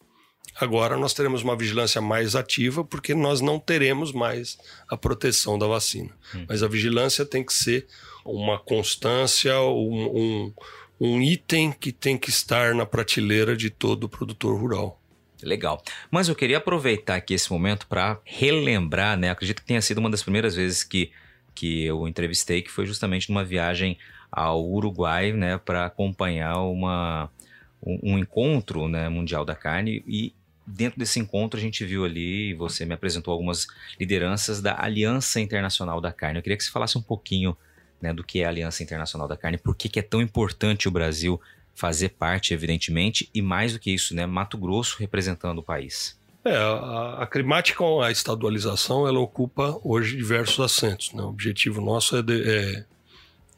Agora 0.58 0.96
nós 0.96 1.14
teremos 1.14 1.42
uma 1.42 1.56
vigilância 1.56 2.00
mais 2.00 2.34
ativa 2.34 2.82
porque 2.82 3.14
nós 3.14 3.40
não 3.40 3.58
teremos 3.58 4.10
mais 4.10 4.58
a 4.88 4.96
proteção 4.96 5.58
da 5.58 5.66
vacina. 5.66 6.10
Hum. 6.34 6.46
Mas 6.48 6.62
a 6.62 6.68
vigilância 6.68 7.24
tem 7.24 7.44
que 7.44 7.52
ser 7.52 7.86
uma 8.24 8.58
constância, 8.58 9.60
um, 9.60 10.16
um, 10.18 10.54
um 11.00 11.22
item 11.22 11.70
que 11.72 11.92
tem 11.92 12.18
que 12.18 12.30
estar 12.30 12.74
na 12.74 12.84
prateleira 12.84 13.56
de 13.56 13.70
todo 13.70 14.08
produtor 14.08 14.58
rural. 14.58 15.00
Legal. 15.42 15.80
Mas 16.10 16.28
eu 16.28 16.34
queria 16.34 16.56
aproveitar 16.56 17.16
aqui 17.16 17.34
esse 17.34 17.52
momento 17.52 17.86
para 17.86 18.18
relembrar, 18.24 19.16
né? 19.16 19.30
Acredito 19.30 19.60
que 19.60 19.66
tenha 19.66 19.82
sido 19.82 19.98
uma 19.98 20.10
das 20.10 20.22
primeiras 20.22 20.56
vezes 20.56 20.82
que, 20.82 21.12
que 21.54 21.84
eu 21.84 22.08
entrevistei, 22.08 22.62
que 22.62 22.70
foi 22.72 22.86
justamente 22.86 23.28
numa 23.28 23.44
viagem 23.44 23.98
ao 24.32 24.64
Uruguai, 24.64 25.32
né, 25.32 25.58
para 25.58 25.86
acompanhar 25.86 26.60
uma 26.60 27.30
um, 27.86 28.14
um 28.14 28.18
encontro 28.18 28.88
né, 28.88 29.08
mundial 29.08 29.44
da 29.44 29.54
carne 29.54 30.02
e 30.06 30.34
dentro 30.66 30.98
desse 30.98 31.20
encontro 31.20 31.58
a 31.58 31.62
gente 31.62 31.84
viu 31.84 32.04
ali, 32.04 32.52
você 32.54 32.84
me 32.84 32.92
apresentou 32.92 33.32
algumas 33.32 33.68
lideranças 34.00 34.60
da 34.60 34.82
Aliança 34.82 35.40
Internacional 35.40 36.00
da 36.00 36.12
Carne. 36.12 36.38
Eu 36.38 36.42
queria 36.42 36.56
que 36.56 36.64
você 36.64 36.72
falasse 36.72 36.98
um 36.98 37.02
pouquinho 37.02 37.56
né, 38.02 38.12
do 38.12 38.24
que 38.24 38.40
é 38.40 38.46
a 38.46 38.48
Aliança 38.48 38.82
Internacional 38.82 39.28
da 39.28 39.36
Carne, 39.36 39.56
por 39.56 39.76
que, 39.76 39.88
que 39.88 40.00
é 40.00 40.02
tão 40.02 40.20
importante 40.20 40.88
o 40.88 40.90
Brasil 40.90 41.40
fazer 41.74 42.10
parte, 42.10 42.52
evidentemente, 42.52 43.30
e 43.32 43.40
mais 43.40 43.74
do 43.74 43.78
que 43.78 43.92
isso, 43.92 44.14
né, 44.14 44.26
Mato 44.26 44.58
Grosso 44.58 44.96
representando 44.98 45.58
o 45.58 45.62
país. 45.62 46.18
É, 46.44 46.56
a, 46.56 47.22
a 47.22 47.26
climática 47.26 47.84
a 48.02 48.10
estadualização, 48.10 49.06
ela 49.06 49.18
ocupa 49.18 49.78
hoje 49.84 50.16
diversos 50.16 50.60
assentos. 50.60 51.12
Né? 51.12 51.22
O 51.22 51.28
objetivo 51.28 51.80
nosso 51.80 52.16
é, 52.16 52.22
de, 52.22 52.42
é 52.48 52.84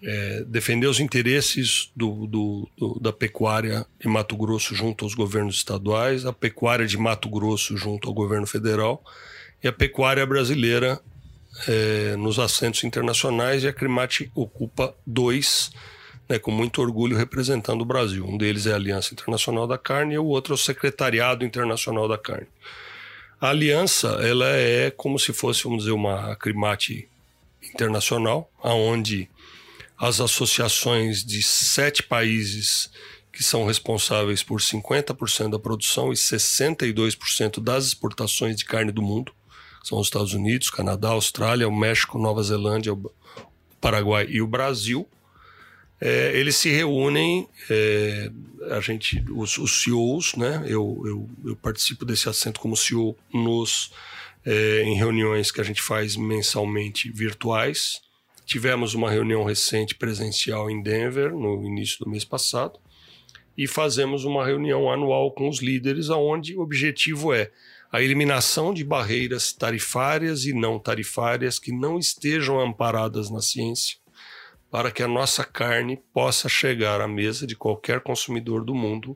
é, 0.03 0.44
defender 0.46 0.86
os 0.86 1.01
interesses 1.01 1.90
do, 1.94 2.26
do, 2.26 2.68
do, 2.76 3.01
da 3.01 3.12
pecuária 3.12 3.84
de 3.99 4.09
Mato 4.09 4.36
Grosso 4.36 4.74
junto 4.74 5.05
aos 5.05 5.14
governos 5.14 5.57
estaduais, 5.57 6.24
a 6.24 6.32
pecuária 6.32 6.86
de 6.86 6.96
Mato 6.96 7.28
Grosso 7.28 7.76
junto 7.76 8.09
ao 8.09 8.14
governo 8.14 8.46
federal 8.46 9.03
e 9.62 9.66
a 9.66 9.72
pecuária 9.72 10.24
brasileira 10.24 11.01
é, 11.66 12.14
nos 12.16 12.38
assentos 12.38 12.84
internacionais. 12.84 13.64
E 13.64 13.68
a 13.68 13.72
Crimate 13.72 14.30
ocupa 14.34 14.94
dois, 15.05 15.72
né, 16.28 16.38
com 16.38 16.51
muito 16.51 16.80
orgulho 16.80 17.16
representando 17.16 17.82
o 17.82 17.86
Brasil. 17.86 18.24
Um 18.24 18.38
deles 18.38 18.66
é 18.66 18.72
a 18.72 18.76
Aliança 18.76 19.12
Internacional 19.12 19.66
da 19.66 19.78
Carne 19.78 20.14
e 20.14 20.18
o 20.18 20.26
outro 20.26 20.53
é 20.53 20.57
o 20.57 20.59
Secretariado 20.59 21.44
Internacional 21.44 22.07
da 22.07 22.18
Carne. 22.18 22.46
A 23.40 23.51
aliança 23.51 24.09
ela 24.20 24.49
é 24.49 24.90
como 24.90 25.18
se 25.18 25.32
fosse, 25.32 25.62
vamos 25.64 25.84
dizer, 25.84 25.92
uma 25.92 26.34
Crimate 26.36 27.09
internacional, 27.62 28.51
aonde 28.62 29.28
as 29.99 30.20
associações 30.20 31.24
de 31.24 31.42
sete 31.42 32.03
países 32.03 32.90
que 33.32 33.42
são 33.42 33.66
responsáveis 33.66 34.42
por 34.42 34.61
50% 34.61 35.51
da 35.51 35.59
produção 35.59 36.12
e 36.12 36.16
62% 36.16 37.61
das 37.61 37.86
exportações 37.86 38.57
de 38.57 38.64
carne 38.64 38.92
do 38.92 39.03
mundo. 39.03 39.32
São 39.82 39.99
os 39.99 40.07
Estados 40.07 40.34
Unidos, 40.34 40.70
Canadá, 40.70 41.11
Austrália, 41.11 41.68
o 41.68 41.76
México, 41.76 42.18
Nova 42.18 42.42
Zelândia, 42.42 42.92
o 42.92 43.12
Paraguai 43.80 44.26
e 44.28 44.40
o 44.42 44.46
Brasil. 44.46 45.09
É, 46.01 46.32
eles 46.38 46.57
se 46.57 46.68
reúnem, 46.68 47.49
é, 47.68 48.30
a 48.70 48.80
gente, 48.80 49.24
os, 49.30 49.59
os 49.59 49.82
CEOs, 49.82 50.34
né? 50.36 50.62
Eu, 50.66 51.03
eu, 51.05 51.30
eu, 51.44 51.57
participo 51.57 52.05
desse 52.05 52.28
assento 52.28 52.61
como 52.61 52.76
CEO 52.76 53.16
nos, 53.32 53.92
é, 54.44 54.82
em 54.82 54.94
reuniões 54.94 55.51
que 55.51 55.61
a 55.61 55.64
gente 55.64 55.82
faz 55.82 56.16
mensalmente 56.16 57.11
virtuais. 57.11 58.01
Tivemos 58.49 58.94
uma 58.94 59.11
reunião 59.11 59.44
recente 59.44 59.94
presencial 59.94 60.70
em 60.70 60.82
Denver, 60.82 61.34
no 61.34 61.62
início 61.66 62.03
do 62.03 62.11
mês 62.11 62.24
passado, 62.24 62.80
e 63.55 63.66
fazemos 63.66 64.24
uma 64.24 64.42
reunião 64.42 64.90
anual 64.90 65.32
com 65.32 65.51
os 65.51 65.61
líderes, 65.61 66.09
onde 66.09 66.57
o 66.57 66.62
objetivo 66.62 67.34
é 67.34 67.51
a 67.92 68.01
eliminação 68.01 68.72
de 68.72 68.82
barreiras 68.82 69.53
tarifárias 69.53 70.46
e 70.46 70.55
não 70.55 70.78
tarifárias 70.78 71.59
que 71.59 71.70
não 71.70 71.99
estejam 71.99 72.59
amparadas 72.59 73.28
na 73.28 73.42
ciência, 73.42 73.99
para 74.70 74.90
que 74.90 75.03
a 75.03 75.09
nossa 75.09 75.44
carne 75.44 76.03
possa 76.14 76.49
chegar 76.49 77.03
à 77.03 77.07
mesa 77.07 77.46
de 77.46 77.55
qualquer 77.55 78.01
consumidor 78.01 78.64
do 78.64 78.74
mundo 78.74 79.14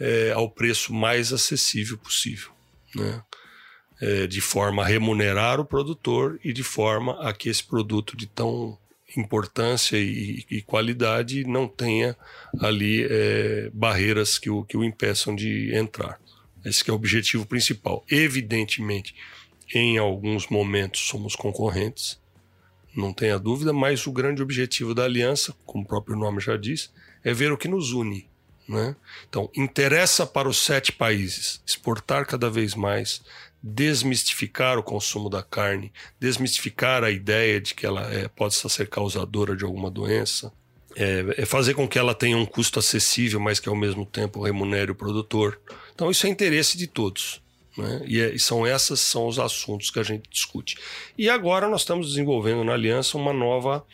é, 0.00 0.32
ao 0.32 0.50
preço 0.50 0.92
mais 0.92 1.32
acessível 1.32 1.96
possível. 1.96 2.50
Né? 2.92 3.22
É, 4.02 4.26
de 4.26 4.40
forma 4.40 4.82
a 4.82 4.86
remunerar 4.86 5.60
o 5.60 5.64
produtor 5.64 6.40
e 6.42 6.52
de 6.52 6.64
forma 6.64 7.16
a 7.22 7.32
que 7.32 7.48
esse 7.48 7.62
produto 7.62 8.16
de 8.16 8.26
tão 8.26 8.76
importância 9.16 9.96
e, 9.96 10.44
e 10.50 10.60
qualidade 10.60 11.44
não 11.44 11.68
tenha 11.68 12.16
ali 12.58 13.06
é, 13.08 13.70
barreiras 13.72 14.40
que 14.40 14.50
o, 14.50 14.64
que 14.64 14.76
o 14.76 14.82
impeçam 14.82 15.36
de 15.36 15.72
entrar. 15.72 16.18
Esse 16.64 16.88
é 16.90 16.92
o 16.92 16.96
objetivo 16.96 17.46
principal. 17.46 18.04
Evidentemente, 18.10 19.14
em 19.72 19.98
alguns 19.98 20.48
momentos 20.48 21.06
somos 21.06 21.36
concorrentes, 21.36 22.20
não 22.96 23.12
tenha 23.12 23.38
dúvida, 23.38 23.72
mas 23.72 24.04
o 24.06 24.12
grande 24.12 24.42
objetivo 24.42 24.94
da 24.94 25.04
aliança, 25.04 25.54
como 25.64 25.84
o 25.84 25.86
próprio 25.86 26.16
nome 26.16 26.40
já 26.40 26.56
diz, 26.56 26.92
é 27.22 27.32
ver 27.32 27.52
o 27.52 27.56
que 27.56 27.68
nos 27.68 27.92
une. 27.92 28.28
Né? 28.68 28.96
Então, 29.28 29.48
interessa 29.56 30.26
para 30.26 30.48
os 30.48 30.58
sete 30.58 30.92
países 30.92 31.62
exportar 31.66 32.26
cada 32.26 32.50
vez 32.50 32.74
mais, 32.74 33.22
desmistificar 33.62 34.78
o 34.78 34.82
consumo 34.82 35.30
da 35.30 35.42
carne, 35.42 35.92
desmistificar 36.18 37.04
a 37.04 37.10
ideia 37.10 37.60
de 37.60 37.74
que 37.74 37.86
ela 37.86 38.12
é, 38.12 38.26
pode 38.28 38.54
ser 38.54 38.88
causadora 38.88 39.54
de 39.54 39.64
alguma 39.64 39.90
doença, 39.90 40.52
é, 40.96 41.24
é, 41.38 41.46
fazer 41.46 41.74
com 41.74 41.88
que 41.88 41.98
ela 41.98 42.14
tenha 42.14 42.36
um 42.36 42.44
custo 42.44 42.78
acessível, 42.78 43.38
mas 43.38 43.60
que 43.60 43.68
ao 43.68 43.76
mesmo 43.76 44.04
tempo 44.04 44.42
remunere 44.42 44.90
o 44.90 44.94
produtor. 44.94 45.60
Então 45.94 46.10
isso 46.10 46.26
é 46.26 46.30
interesse 46.30 46.76
de 46.76 46.86
todos. 46.86 47.40
Né? 47.76 48.02
E, 48.06 48.20
é, 48.20 48.34
e 48.34 48.38
são 48.38 48.66
esses 48.66 49.00
são 49.00 49.26
os 49.26 49.38
assuntos 49.38 49.90
que 49.90 49.98
a 49.98 50.02
gente 50.02 50.28
discute. 50.28 50.76
E 51.16 51.30
agora 51.30 51.68
nós 51.68 51.82
estamos 51.82 52.08
desenvolvendo 52.08 52.64
na 52.64 52.74
Aliança 52.74 53.16
uma 53.16 53.32
nova, 53.32 53.86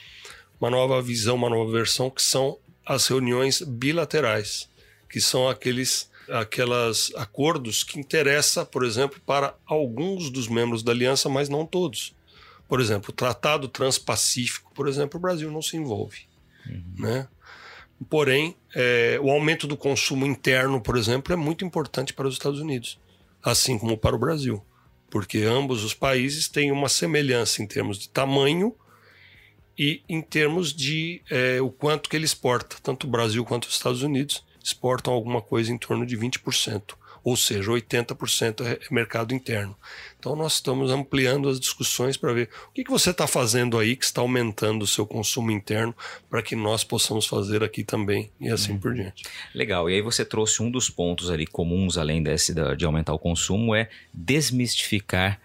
uma 0.60 0.70
nova 0.70 1.00
visão, 1.02 1.36
uma 1.36 1.50
nova 1.50 1.70
versão, 1.70 2.10
que 2.10 2.22
são 2.22 2.58
as 2.84 3.06
reuniões 3.06 3.60
bilaterais, 3.60 4.68
que 5.10 5.20
são 5.20 5.48
aqueles 5.48 6.10
aquelas 6.30 7.12
acordos 7.16 7.82
que 7.82 7.98
interessa, 7.98 8.64
por 8.64 8.84
exemplo, 8.84 9.20
para 9.24 9.54
alguns 9.66 10.30
dos 10.30 10.48
membros 10.48 10.82
da 10.82 10.92
aliança, 10.92 11.28
mas 11.28 11.48
não 11.48 11.66
todos. 11.66 12.14
Por 12.68 12.80
exemplo, 12.80 13.10
o 13.10 13.12
Tratado 13.12 13.68
Transpacífico, 13.68 14.72
por 14.74 14.88
exemplo, 14.88 15.18
o 15.18 15.20
Brasil 15.20 15.50
não 15.50 15.62
se 15.62 15.76
envolve. 15.76 16.28
Uhum. 16.66 16.82
Né? 16.98 17.28
Porém, 18.08 18.54
é, 18.74 19.18
o 19.22 19.30
aumento 19.30 19.66
do 19.66 19.76
consumo 19.76 20.26
interno, 20.26 20.80
por 20.80 20.96
exemplo, 20.96 21.32
é 21.32 21.36
muito 21.36 21.64
importante 21.64 22.12
para 22.12 22.28
os 22.28 22.34
Estados 22.34 22.60
Unidos, 22.60 22.98
assim 23.42 23.78
como 23.78 23.96
para 23.96 24.14
o 24.14 24.18
Brasil, 24.18 24.62
porque 25.10 25.38
ambos 25.38 25.82
os 25.82 25.94
países 25.94 26.46
têm 26.46 26.70
uma 26.70 26.88
semelhança 26.88 27.62
em 27.62 27.66
termos 27.66 27.98
de 27.98 28.08
tamanho 28.08 28.74
e 29.76 30.02
em 30.08 30.20
termos 30.20 30.72
de 30.72 31.22
é, 31.30 31.60
o 31.60 31.70
quanto 31.70 32.08
que 32.08 32.16
ele 32.16 32.24
exporta, 32.24 32.76
tanto 32.82 33.06
o 33.06 33.10
Brasil 33.10 33.44
quanto 33.44 33.64
os 33.64 33.74
Estados 33.74 34.02
Unidos 34.02 34.44
exportam 34.68 35.12
alguma 35.12 35.40
coisa 35.40 35.72
em 35.72 35.78
torno 35.78 36.06
de 36.06 36.16
20%. 36.16 36.94
ou 37.24 37.36
seja, 37.36 37.70
80% 37.70 38.64
é 38.64 38.78
mercado 38.90 39.34
interno. 39.34 39.76
Então 40.18 40.34
nós 40.34 40.54
estamos 40.54 40.90
ampliando 40.90 41.48
as 41.48 41.60
discussões 41.60 42.16
para 42.16 42.32
ver 42.32 42.48
o 42.68 42.72
que, 42.72 42.84
que 42.84 42.90
você 42.90 43.10
está 43.10 43.26
fazendo 43.26 43.76
aí 43.76 43.96
que 43.96 44.04
está 44.04 44.22
aumentando 44.22 44.82
o 44.82 44.86
seu 44.86 45.04
consumo 45.04 45.50
interno 45.50 45.94
para 46.30 46.40
que 46.40 46.56
nós 46.56 46.84
possamos 46.84 47.26
fazer 47.26 47.62
aqui 47.62 47.84
também 47.84 48.30
e 48.40 48.48
assim 48.48 48.72
hum. 48.72 48.78
por 48.78 48.94
diante. 48.94 49.24
Legal. 49.54 49.90
E 49.90 49.94
aí 49.94 50.00
você 50.00 50.24
trouxe 50.24 50.62
um 50.62 50.70
dos 50.70 50.88
pontos 50.88 51.30
ali 51.30 51.46
comuns, 51.46 51.98
além 51.98 52.22
desse 52.22 52.54
de 52.76 52.86
aumentar 52.86 53.12
o 53.12 53.18
consumo, 53.18 53.74
é 53.74 53.90
desmistificar 54.14 55.38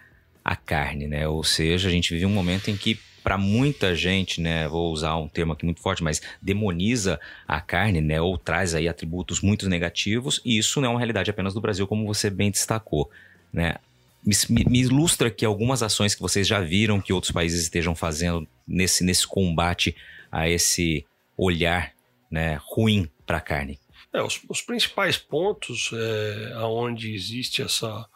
a 0.44 0.56
carne, 0.56 1.06
né? 1.06 1.26
Ou 1.26 1.42
seja, 1.42 1.88
a 1.88 1.92
gente 1.92 2.14
vive 2.14 2.24
um 2.24 2.30
momento 2.30 2.70
em 2.70 2.76
que 2.76 2.98
para 3.24 3.38
muita 3.38 3.96
gente, 3.96 4.38
né, 4.38 4.68
vou 4.68 4.92
usar 4.92 5.16
um 5.16 5.26
termo 5.26 5.54
aqui 5.54 5.64
muito 5.64 5.80
forte, 5.80 6.04
mas 6.04 6.20
demoniza 6.42 7.18
a 7.48 7.58
carne, 7.58 8.02
né, 8.02 8.20
ou 8.20 8.36
traz 8.36 8.74
aí 8.74 8.86
atributos 8.86 9.40
muito 9.40 9.66
negativos, 9.66 10.42
e 10.44 10.58
isso 10.58 10.78
não 10.78 10.88
é 10.88 10.90
uma 10.90 11.00
realidade 11.00 11.30
apenas 11.30 11.54
do 11.54 11.60
Brasil, 11.60 11.86
como 11.86 12.06
você 12.06 12.28
bem 12.28 12.50
destacou, 12.50 13.10
né? 13.50 13.76
Me, 14.22 14.34
me, 14.68 14.80
ilustra 14.80 15.28
aqui 15.28 15.44
algumas 15.44 15.82
ações 15.82 16.14
que 16.14 16.22
vocês 16.22 16.46
já 16.46 16.58
viram 16.60 17.00
que 17.00 17.12
outros 17.12 17.30
países 17.30 17.62
estejam 17.62 17.94
fazendo 17.94 18.48
nesse, 18.66 19.04
nesse 19.04 19.26
combate 19.26 19.94
a 20.32 20.48
esse 20.48 21.04
olhar 21.36 21.92
né, 22.30 22.58
ruim 22.62 23.08
para 23.26 23.36
a 23.36 23.40
carne. 23.40 23.78
É, 24.14 24.22
os, 24.22 24.40
os, 24.48 24.62
principais 24.62 25.18
pontos 25.18 25.90
é, 25.92 26.56
onde 26.64 27.14
existe 27.14 27.60
essa, 27.60 28.08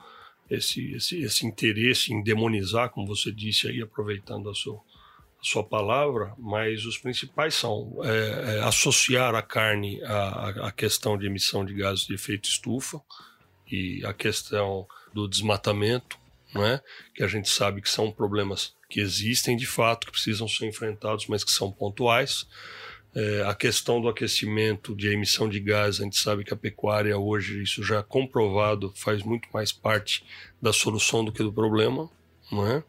esse, 0.48 0.92
esse, 0.94 1.20
esse 1.20 1.46
interesse 1.46 2.12
em 2.12 2.22
demonizar, 2.22 2.88
como 2.88 3.06
você 3.06 3.30
disse 3.30 3.68
aí, 3.68 3.82
aproveitando 3.82 4.48
a 4.48 4.54
sua, 4.54 4.80
sua 5.40 5.62
palavra, 5.62 6.34
mas 6.36 6.84
os 6.84 6.98
principais 6.98 7.54
são 7.54 7.98
é, 8.02 8.56
é, 8.56 8.60
associar 8.60 9.34
a 9.34 9.42
carne 9.42 10.02
à, 10.02 10.68
à 10.68 10.72
questão 10.72 11.16
de 11.16 11.26
emissão 11.26 11.64
de 11.64 11.74
gases 11.74 12.06
de 12.06 12.14
efeito 12.14 12.48
estufa 12.48 13.00
e 13.70 14.04
a 14.04 14.12
questão 14.12 14.86
do 15.12 15.28
desmatamento, 15.28 16.18
não 16.52 16.64
é? 16.64 16.82
que 17.14 17.22
a 17.22 17.28
gente 17.28 17.48
sabe 17.48 17.80
que 17.80 17.88
são 17.88 18.10
problemas 18.10 18.74
que 18.88 19.00
existem 19.00 19.56
de 19.56 19.66
fato, 19.66 20.06
que 20.06 20.12
precisam 20.12 20.48
ser 20.48 20.66
enfrentados, 20.66 21.26
mas 21.26 21.44
que 21.44 21.52
são 21.52 21.70
pontuais. 21.70 22.46
É, 23.14 23.42
a 23.42 23.54
questão 23.54 24.00
do 24.00 24.08
aquecimento, 24.08 24.94
de 24.94 25.08
emissão 25.08 25.48
de 25.48 25.60
gás, 25.60 26.00
a 26.00 26.04
gente 26.04 26.18
sabe 26.18 26.44
que 26.44 26.52
a 26.52 26.56
pecuária 26.56 27.16
hoje, 27.16 27.62
isso 27.62 27.82
já 27.82 27.98
é 27.98 28.02
comprovado, 28.02 28.92
faz 28.96 29.22
muito 29.22 29.48
mais 29.52 29.72
parte 29.72 30.24
da 30.60 30.72
solução 30.72 31.24
do 31.24 31.32
que 31.32 31.42
do 31.42 31.52
problema, 31.52 32.10
não 32.50 32.66
é? 32.66 32.82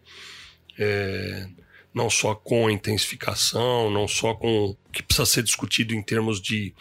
é 0.77 1.49
não 1.93 2.09
só 2.09 2.35
com 2.35 2.67
a 2.67 2.71
intensificação, 2.71 3.89
não 3.89 4.07
só 4.07 4.33
com 4.33 4.65
o 4.65 4.77
que 4.91 5.03
precisa 5.03 5.25
ser 5.25 5.43
discutido 5.43 5.93
em 5.93 6.01
termos 6.01 6.41
de 6.41 6.73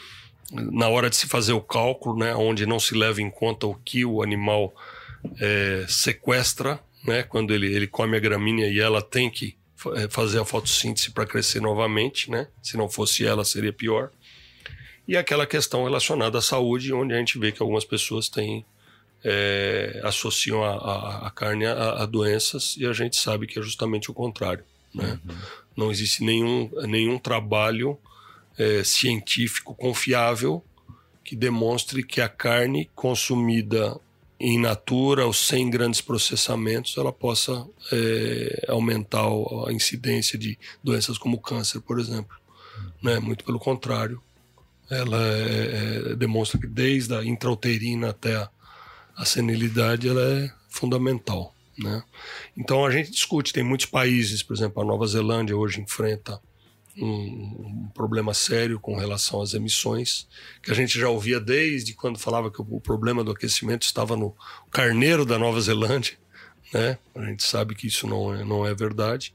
na 0.50 0.88
hora 0.88 1.10
de 1.10 1.16
se 1.16 1.26
fazer 1.26 1.52
o 1.52 1.60
cálculo, 1.60 2.18
né, 2.18 2.34
onde 2.34 2.64
não 2.64 2.80
se 2.80 2.94
leva 2.94 3.20
em 3.20 3.30
conta 3.30 3.66
o 3.66 3.74
que 3.74 4.04
o 4.04 4.22
animal 4.22 4.74
é, 5.38 5.84
sequestra, 5.86 6.80
né, 7.04 7.22
quando 7.22 7.52
ele, 7.52 7.66
ele 7.66 7.86
come 7.86 8.16
a 8.16 8.20
gramínea 8.20 8.66
e 8.66 8.80
ela 8.80 9.02
tem 9.02 9.30
que 9.30 9.58
é, 9.94 10.08
fazer 10.08 10.40
a 10.40 10.44
fotossíntese 10.44 11.10
para 11.10 11.26
crescer 11.26 11.60
novamente, 11.60 12.30
né? 12.30 12.48
Se 12.62 12.76
não 12.76 12.88
fosse 12.88 13.26
ela, 13.26 13.44
seria 13.44 13.72
pior. 13.72 14.10
E 15.06 15.16
aquela 15.16 15.46
questão 15.46 15.84
relacionada 15.84 16.38
à 16.38 16.42
saúde, 16.42 16.92
onde 16.92 17.14
a 17.14 17.18
gente 17.18 17.38
vê 17.38 17.52
que 17.52 17.62
algumas 17.62 17.84
pessoas 17.84 18.28
têm 18.28 18.64
é, 19.24 20.00
associam 20.04 20.62
a, 20.62 20.70
a, 20.70 21.26
a 21.26 21.30
carne 21.30 21.66
a, 21.66 22.02
a, 22.02 22.06
doenças 22.06 22.76
e 22.76 22.86
a 22.86 22.92
gente 22.92 23.16
sabe 23.16 23.46
que 23.46 23.58
é 23.58 23.62
justamente 23.62 24.10
o 24.10 24.14
contrário. 24.14 24.64
Né? 24.98 25.18
Uhum. 25.28 25.36
Não 25.76 25.90
existe 25.90 26.24
nenhum, 26.24 26.70
nenhum 26.86 27.18
trabalho 27.18 27.96
é, 28.58 28.82
científico 28.82 29.74
confiável 29.74 30.62
que 31.24 31.36
demonstre 31.36 32.02
que 32.02 32.20
a 32.20 32.28
carne 32.28 32.90
consumida 32.94 33.98
em 34.40 34.58
natura 34.58 35.26
ou 35.26 35.32
sem 35.32 35.68
grandes 35.68 36.00
processamentos 36.00 36.96
ela 36.96 37.12
possa 37.12 37.66
é, 37.92 38.66
aumentar 38.68 39.26
a 39.66 39.72
incidência 39.72 40.38
de 40.38 40.58
doenças 40.82 41.18
como 41.18 41.40
câncer, 41.40 41.80
por 41.80 41.98
exemplo. 41.98 42.36
Uhum. 42.78 42.90
Né? 43.02 43.18
Muito 43.20 43.44
pelo 43.44 43.58
contrário. 43.58 44.20
Ela 44.90 45.22
é, 45.22 46.12
é, 46.12 46.16
demonstra 46.16 46.58
que 46.58 46.66
desde 46.66 47.14
a 47.14 47.24
intrauterina 47.24 48.10
até 48.10 48.36
a, 48.36 48.48
a 49.16 49.24
senilidade 49.24 50.08
ela 50.08 50.22
é 50.22 50.50
fundamental. 50.68 51.54
Né? 51.78 52.02
Então 52.56 52.84
a 52.84 52.90
gente 52.90 53.10
discute, 53.10 53.52
tem 53.52 53.62
muitos 53.62 53.86
países, 53.86 54.42
por 54.42 54.54
exemplo, 54.54 54.82
a 54.82 54.84
Nova 54.84 55.06
Zelândia 55.06 55.56
hoje 55.56 55.80
enfrenta 55.80 56.40
um, 56.96 57.06
um, 57.06 57.90
problema 57.94 58.34
sério 58.34 58.80
com 58.80 58.96
relação 58.96 59.40
às 59.40 59.54
emissões, 59.54 60.26
que 60.60 60.72
a 60.72 60.74
gente 60.74 60.98
já 60.98 61.08
ouvia 61.08 61.38
desde 61.38 61.94
quando 61.94 62.18
falava 62.18 62.50
que 62.50 62.60
o, 62.60 62.80
problema 62.80 63.22
do 63.22 63.30
aquecimento 63.30 63.82
estava 63.82 64.16
no 64.16 64.34
carneiro 64.70 65.24
da 65.24 65.38
Nova 65.38 65.60
Zelândia. 65.60 66.18
Né? 66.74 66.98
A 67.14 67.24
gente 67.26 67.44
sabe 67.44 67.76
que 67.76 67.86
isso 67.86 68.06
não 68.08 68.34
é, 68.34 68.44
não 68.44 68.66
é 68.66 68.74
verdade. 68.74 69.32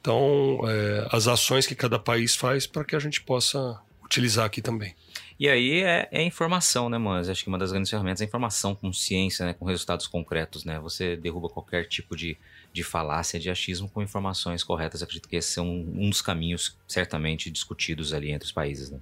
Então, 0.00 0.60
é, 0.64 1.08
as 1.12 1.28
ações 1.28 1.66
que 1.66 1.74
cada 1.74 1.98
país 1.98 2.34
faz 2.34 2.66
para 2.66 2.84
que 2.84 2.96
a 2.96 2.98
gente 2.98 3.20
possa 3.20 3.80
utilizar 4.08 4.46
aqui 4.46 4.62
também. 4.62 4.94
E 5.38 5.48
aí 5.48 5.82
é, 5.82 6.08
é 6.10 6.22
informação, 6.24 6.88
né, 6.88 6.98
Mas 6.98 7.28
Acho 7.28 7.44
que 7.44 7.48
uma 7.48 7.58
das 7.58 7.70
grandes 7.70 7.88
ferramentas 7.88 8.20
é 8.20 8.24
informação 8.24 8.74
com 8.74 8.92
ciência, 8.92 9.46
né, 9.46 9.52
com 9.52 9.64
resultados 9.64 10.06
concretos, 10.08 10.64
né? 10.64 10.80
Você 10.80 11.16
derruba 11.16 11.48
qualquer 11.48 11.86
tipo 11.86 12.16
de, 12.16 12.36
de 12.72 12.82
falácia, 12.82 13.38
de 13.38 13.48
achismo 13.48 13.88
com 13.88 14.02
informações 14.02 14.64
corretas. 14.64 15.02
acredito 15.02 15.28
que 15.28 15.36
esse 15.36 15.60
é 15.60 15.62
um, 15.62 15.94
um 15.96 16.10
dos 16.10 16.20
caminhos 16.20 16.76
certamente 16.88 17.50
discutidos 17.50 18.12
ali 18.12 18.32
entre 18.32 18.46
os 18.46 18.52
países, 18.52 18.90
né? 18.90 18.98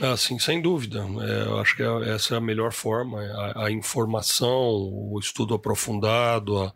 Ah, 0.00 0.16
sim, 0.16 0.38
sem 0.38 0.62
dúvida. 0.62 1.00
É, 1.00 1.48
eu 1.48 1.58
acho 1.58 1.74
que 1.74 1.82
é, 1.82 2.14
essa 2.14 2.34
é 2.34 2.38
a 2.38 2.40
melhor 2.40 2.72
forma. 2.72 3.20
A, 3.20 3.66
a 3.66 3.70
informação, 3.72 4.48
o 4.52 5.18
estudo 5.18 5.54
aprofundado, 5.54 6.56
a, 6.58 6.72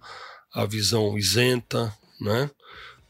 a 0.53 0.66
visão 0.66 1.16
isenta, 1.16 1.97
né? 2.20 2.51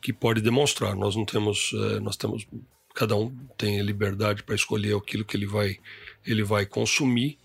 Que 0.02 0.12
pode 0.12 0.42
demonstrar. 0.42 0.94
Nós 0.94 1.16
não 1.16 1.24
temos, 1.24 1.72
é, 1.72 2.00
nós 2.00 2.16
temos 2.16 2.46
cada 2.94 3.16
um 3.16 3.36
tem 3.58 3.80
a 3.80 3.82
liberdade 3.82 4.44
para 4.44 4.54
escolher 4.54 4.96
aquilo 4.96 5.24
que 5.24 5.36
ele 5.36 5.46
vai, 5.46 5.78
ele 6.24 6.44
vai 6.44 6.64
consumir, 6.64 7.38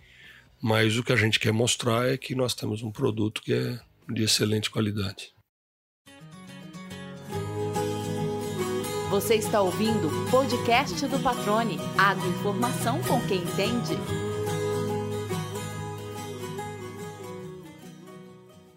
mas 0.61 0.95
o 0.95 1.03
que 1.03 1.11
a 1.11 1.15
gente 1.15 1.39
quer 1.39 1.51
mostrar 1.51 2.07
é 2.07 2.17
que 2.17 2.35
nós 2.35 2.53
temos 2.53 2.83
um 2.83 2.91
produto 2.91 3.41
que 3.41 3.53
é 3.53 3.79
de 4.07 4.23
excelente 4.23 4.69
qualidade. 4.69 5.33
Você 9.09 9.35
está 9.35 9.59
ouvindo 9.59 10.07
o 10.07 10.29
podcast 10.29 11.07
do 11.07 11.19
Patrone, 11.19 11.79
agroinformação 11.97 13.01
com 13.01 13.19
quem 13.27 13.39
entende. 13.39 13.97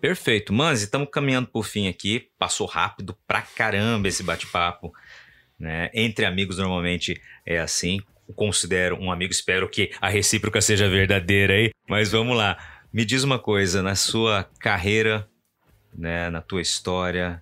Perfeito. 0.01 0.53
Manzi, 0.53 0.85
estamos 0.85 1.09
caminhando 1.13 1.47
por 1.49 1.65
fim 1.65 1.87
aqui. 1.87 2.31
Passou 2.39 2.67
rápido 2.67 3.17
pra 3.27 3.43
caramba 3.43 4.09
esse 4.09 4.23
bate-papo. 4.23 4.93
Né? 5.63 5.91
Entre 5.95 6.25
amigos, 6.25 6.59
normalmente 6.59 7.23
é 7.47 7.61
assim. 7.61 8.01
Considero 8.35 8.97
um 8.97 9.13
amigo, 9.13 9.31
espero 9.31 9.69
que 9.69 9.93
a 10.01 10.09
recíproca 10.09 10.61
seja 10.61 10.89
verdadeira 10.89 11.55
aí. 11.55 11.71
Mas 11.89 12.11
vamos 12.11 12.37
lá. 12.37 12.59
Me 12.93 13.05
diz 13.05 13.23
uma 13.23 13.39
coisa, 13.39 13.81
na 13.81 13.95
sua 13.95 14.43
carreira, 14.59 15.29
né, 15.97 16.29
na 16.31 16.41
tua 16.41 16.61
história, 16.61 17.41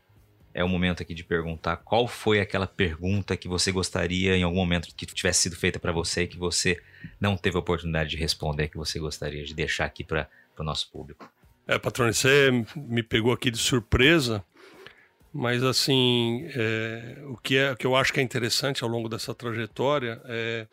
é 0.53 0.63
o 0.63 0.69
momento 0.69 1.03
aqui 1.03 1.15
de 1.15 1.25
perguntar 1.25 1.79
qual 1.79 2.07
foi 2.07 2.41
aquela 2.41 2.67
pergunta 2.67 3.39
que 3.39 3.49
você 3.49 3.73
gostaria 3.73 4.37
em 4.37 4.43
algum 4.43 4.57
momento 4.57 4.95
que 4.95 5.07
tivesse 5.07 5.43
sido 5.43 5.57
feita 5.57 5.81
para 5.81 5.91
você 5.91 6.27
que 6.27 6.37
você 6.37 6.79
não 7.19 7.39
teve 7.39 7.57
a 7.57 7.61
oportunidade 7.61 8.11
de 8.11 8.17
responder, 8.19 8.69
que 8.69 8.77
você 8.77 8.99
gostaria 8.99 9.45
de 9.45 9.55
deixar 9.55 9.87
aqui 9.87 10.05
para 10.05 10.29
o 10.59 10.63
nosso 10.63 10.91
público. 10.91 11.27
É, 11.67 11.79
patrão, 11.79 12.13
você 12.13 12.51
me 12.77 13.03
pegou 13.03 13.33
aqui 13.33 13.51
de 13.51 13.59
surpresa, 13.59 14.45
mas 15.33 15.63
assim, 15.63 16.49
é, 16.55 17.23
o, 17.27 17.37
que 17.37 17.57
é, 17.57 17.73
o 17.73 17.77
que 17.77 17.87
eu 17.87 17.95
acho 17.95 18.13
que 18.13 18.21
é 18.21 18.23
interessante 18.23 18.83
ao 18.83 18.91
longo 18.91 19.09
dessa 19.09 19.35
trajetória 19.35 20.21
é 20.25 20.67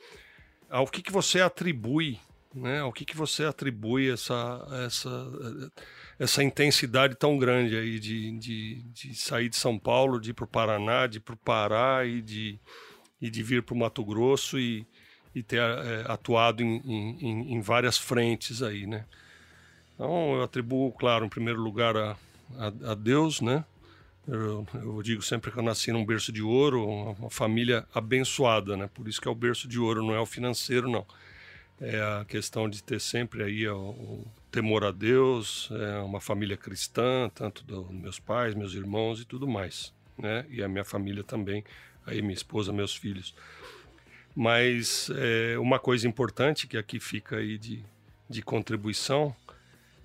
ao 0.70 0.88
que, 0.88 1.02
que 1.02 1.12
você 1.12 1.40
atribui, 1.42 2.20
né? 2.54 2.82
Ao 2.82 2.92
que, 2.92 3.06
que 3.06 3.16
você 3.16 3.46
atribui 3.46 4.12
essa, 4.12 4.68
essa, 4.86 5.72
essa 6.20 6.44
intensidade 6.44 7.16
tão 7.16 7.38
grande 7.38 7.78
aí 7.78 8.00
de, 8.00 8.38
de, 8.38 8.82
de 8.94 9.16
sair 9.16 9.50
de 9.50 9.56
São 9.56 9.78
Paulo, 9.78 10.20
de 10.20 10.32
ir 10.32 10.34
para 10.34 10.46
o 10.46 10.48
Paraná, 10.48 11.08
de 11.08 11.18
ir 11.18 11.22
para 11.22 11.36
o 11.36 11.38
Pará 11.38 12.06
e 12.06 12.22
de, 12.22 12.60
e 13.22 13.30
de 13.30 13.44
vir 13.44 13.64
para 13.64 13.76
o 13.76 13.78
Mato 13.78 14.04
Grosso 14.04 14.60
e, 14.60 14.86
e 15.34 15.44
ter 15.44 15.62
é, 15.62 16.06
atuado 16.08 16.64
em, 16.64 16.82
em, 16.86 17.54
em, 17.54 17.62
várias 17.62 17.98
frentes 17.98 18.62
aí, 18.62 18.86
né? 18.86 19.06
Então, 19.94 20.36
eu 20.36 20.44
atribuo, 20.44 20.92
claro, 20.92 21.26
em 21.26 21.30
primeiro 21.30 21.62
lugar 21.62 21.96
a, 21.96 22.18
a, 22.58 22.92
a 22.92 22.96
Deus, 22.96 23.42
né? 23.42 23.64
Eu, 24.28 24.68
eu, 24.74 25.02
digo 25.02 25.22
sempre 25.22 25.50
que 25.50 25.58
eu 25.58 25.64
nasci 25.64 25.92
num 25.92 26.06
berço 26.06 26.34
de 26.34 26.42
ouro, 26.42 26.86
uma 26.86 27.30
família 27.30 27.88
abençoada, 27.94 28.76
né? 28.76 28.90
Por 28.94 29.08
isso 29.08 29.22
que 29.22 29.28
é 29.28 29.32
o 29.32 29.36
berço 29.36 29.68
de 29.70 29.80
ouro, 29.80 30.04
não 30.04 30.14
é 30.14 30.20
o 30.20 30.26
financeiro, 30.26 30.90
não. 30.90 31.06
É 31.80 32.02
a 32.02 32.26
questão 32.28 32.70
de 32.70 32.84
ter 32.84 33.00
sempre 33.00 33.44
aí 33.44 33.66
o, 33.70 33.78
o 33.78 34.28
temor 34.52 34.84
a 34.84 34.92
Deus, 34.92 35.70
é 35.72 36.00
uma 36.00 36.20
família 36.20 36.58
cristã, 36.58 37.32
tanto 37.34 37.64
dos 37.64 37.90
meus 37.90 38.20
pais, 38.20 38.54
meus 38.54 38.74
irmãos 38.74 39.22
e 39.22 39.26
tudo 39.26 39.48
mais, 39.48 39.94
né? 40.18 40.46
E 40.50 40.62
a 40.62 40.68
minha 40.68 40.84
família 40.84 41.24
também, 41.24 41.64
aí 42.06 42.22
minha 42.22 42.34
esposa, 42.34 42.74
meus 42.74 42.94
filhos. 42.94 43.34
Mas 44.36 45.10
é, 45.16 45.58
uma 45.58 45.80
coisa 45.80 46.06
importante 46.06 46.68
que 46.68 46.78
aqui 46.78 47.00
fica 47.00 47.38
aí 47.38 47.58
de, 47.58 47.82
de 48.30 48.42
contribuição 48.42 49.34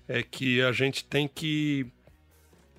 é 0.07 0.23
que 0.23 0.61
a 0.61 0.71
gente 0.71 1.03
tem 1.03 1.27
que 1.27 1.87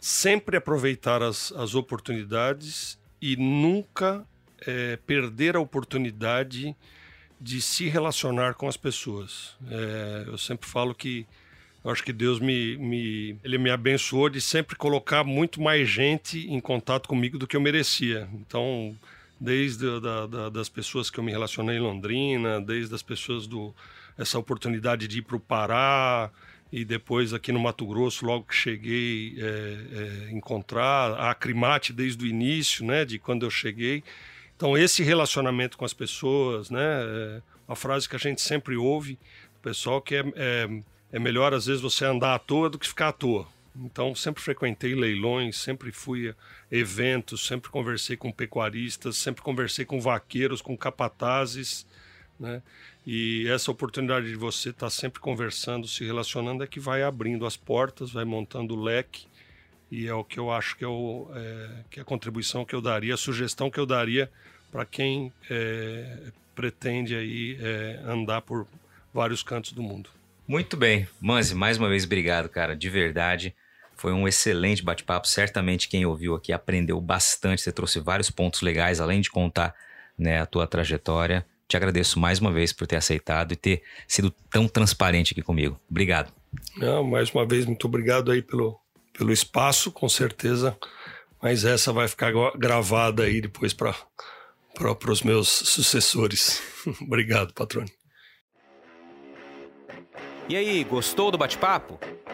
sempre 0.05 0.55
aproveitar 0.55 1.23
as, 1.23 1.51
as 1.53 1.75
oportunidades 1.75 2.99
e 3.23 3.37
nunca 3.37 4.23
é, 4.67 4.99
perder 5.07 5.57
a 5.57 5.61
oportunidade 5.61 6.77
de 7.41 7.63
se 7.63 7.89
relacionar 7.89 8.53
com 8.53 8.69
as 8.69 8.77
pessoas. 8.77 9.57
É, 9.67 10.25
eu 10.27 10.37
sempre 10.37 10.69
falo 10.69 10.95
que 10.95 11.27
eu 11.83 11.91
acho 11.91 12.05
que 12.05 12.13
Deus 12.13 12.39
me, 12.39 12.77
me, 12.77 13.39
ele 13.43 13.57
me 13.57 13.71
abençoou 13.71 14.29
de 14.29 14.43
sempre 14.43 14.77
colocar 14.77 15.25
muito 15.25 15.59
mais 15.63 15.89
gente 15.89 16.47
em 16.53 16.61
contato 16.61 17.09
comigo 17.09 17.39
do 17.39 17.47
que 17.47 17.57
eu 17.57 17.61
merecia. 17.63 18.29
Então, 18.35 18.95
desde 19.41 20.01
da, 20.03 20.27
da, 20.27 20.49
das 20.51 20.69
pessoas 20.69 21.09
que 21.09 21.19
eu 21.19 21.25
me 21.25 21.33
relacionei 21.33 21.79
em 21.79 21.81
Londrina, 21.81 22.61
desde 22.61 22.95
as 22.95 23.03
pessoas 23.03 23.47
do 23.47 23.75
essa 24.19 24.39
oportunidade 24.39 25.09
de 25.09 25.21
ir 25.21 25.23
para 25.23 25.37
o 25.37 25.41
Pará 25.41 26.31
e 26.75 26.85
depois 26.85 27.33
aqui 27.33 27.53
no 27.53 27.61
Mato 27.61 27.87
Grosso, 27.87 28.27
logo 28.27 28.47
que 28.47 28.55
cheguei, 28.55 29.37
é, 29.39 29.47
é, 29.47 30.33
encontrar 30.33 31.13
a 31.13 31.31
Acrimate 31.31 31.93
desde 31.93 32.25
o 32.25 32.27
início, 32.27 32.85
né, 32.85 33.05
de 33.05 33.17
quando 33.17 33.47
eu 33.47 33.51
cheguei. 33.51 34.03
Então, 34.57 34.77
esse 34.77 35.01
relacionamento 35.01 35.79
com 35.79 35.85
as 35.85 35.93
pessoas, 35.95 36.71
né, 36.71 36.83
é 36.83 37.43
uma 37.69 37.77
frase 37.77 38.09
que 38.09 38.17
a 38.17 38.19
gente 38.19 38.43
sempre 38.43 38.77
ouve 38.77 39.15
do 39.55 39.61
pessoal 39.63 40.03
que 40.03 40.17
é, 40.17 40.25
é, 40.35 40.69
é 41.13 41.19
melhor, 41.21 41.55
às 41.55 41.67
vezes, 41.67 41.81
você 41.81 42.07
andar 42.07 42.35
à 42.35 42.41
toa 42.41 42.69
do 42.69 42.77
que 42.77 42.89
ficar 42.89 43.11
à 43.11 43.13
toa. 43.13 43.47
Então, 43.77 44.13
sempre 44.13 44.43
frequentei 44.43 44.97
leilões, 44.97 45.57
sempre 45.57 45.93
fui 45.93 46.31
a 46.31 46.35
eventos, 46.73 47.47
sempre 47.47 47.71
conversei 47.71 48.17
com 48.17 48.33
pecuaristas, 48.33 49.17
sempre 49.17 49.43
conversei 49.43 49.85
com 49.85 50.01
vaqueiros, 50.01 50.61
com 50.61 50.77
capatazes, 50.77 51.87
né? 52.45 52.63
E 53.07 53.47
essa 53.49 53.71
oportunidade 53.71 54.29
de 54.29 54.37
você 54.37 54.71
estar 54.71 54.87
tá 54.87 54.91
sempre 54.91 55.21
conversando, 55.21 55.89
se 55.89 56.05
relacionando, 56.05 56.63
é 56.63 56.67
que 56.67 56.79
vai 56.79 57.03
abrindo 57.03 57.45
as 57.45 57.57
portas, 57.57 58.13
vai 58.13 58.25
montando 58.25 58.75
o 58.75 58.83
leque, 58.83 59.27
e 59.91 60.07
é 60.07 60.15
o 60.15 60.25
que 60.25 60.39
eu 60.39 60.51
acho 60.51 60.77
que, 60.77 60.85
eu, 60.85 61.31
é, 61.35 61.69
que 61.91 61.99
é 62.01 62.03
a 62.03 62.05
contribuição 62.05 62.65
que 62.65 62.75
eu 62.75 62.81
daria, 62.81 63.15
a 63.15 63.17
sugestão 63.17 63.71
que 63.71 63.79
eu 63.79 63.87
daria 63.87 64.31
para 64.71 64.85
quem 64.85 65.33
é, 65.51 66.33
pretende 66.55 67.15
aí 67.15 67.59
é, 67.61 68.01
andar 68.05 68.41
por 68.43 68.67
vários 69.13 69.43
cantos 69.43 69.73
do 69.73 69.83
mundo. 69.83 70.11
Muito 70.47 70.77
bem. 70.77 71.07
Manzi, 71.21 71.55
mais 71.55 71.79
uma 71.79 71.89
vez, 71.89 72.05
obrigado, 72.05 72.49
cara, 72.49 72.75
de 72.75 72.91
verdade. 72.91 73.55
Foi 73.97 74.13
um 74.13 74.27
excelente 74.27 74.83
bate-papo. 74.83 75.29
Certamente 75.29 75.89
quem 75.89 76.05
ouviu 76.05 76.35
aqui 76.35 76.53
aprendeu 76.53 77.01
bastante. 77.01 77.63
Você 77.63 77.73
trouxe 77.73 78.01
vários 78.01 78.31
pontos 78.31 78.61
legais, 78.61 79.01
além 79.01 79.21
de 79.21 79.31
contar 79.31 79.75
né, 80.19 80.41
a 80.41 80.47
tua 80.47 80.67
trajetória. 80.67 81.47
Te 81.69 81.77
agradeço 81.77 82.19
mais 82.19 82.39
uma 82.39 82.53
vez 82.53 82.73
por 82.73 82.87
ter 82.87 82.97
aceitado 82.97 83.53
e 83.53 83.57
ter 83.57 83.83
sido 84.07 84.31
tão 84.51 84.69
transparente 84.69 85.33
aqui 85.33 85.43
comigo. 85.43 85.81
Obrigado. 85.91 86.33
Não, 86.77 87.03
mais 87.03 87.31
uma 87.31 87.47
vez, 87.47 87.65
muito 87.67 87.87
obrigado 87.87 88.31
aí 88.31 88.43
pelo, 88.43 88.79
pelo 89.17 89.33
espaço, 89.33 89.91
com 89.91 90.09
certeza. 90.09 90.77
Mas 91.43 91.65
essa 91.65 91.93
vai 91.93 92.09
ficar 92.09 92.33
gravada 92.57 93.25
aí 93.25 93.41
depois 93.41 93.73
para 93.73 93.95
os 95.09 95.23
meus 95.23 95.49
sucessores. 95.49 96.63
obrigado, 97.03 97.53
patrone. 97.53 97.91
E 100.49 100.57
aí, 100.57 100.85
gostou 100.85 101.31
do 101.31 101.39
bate-papo? 101.39 101.99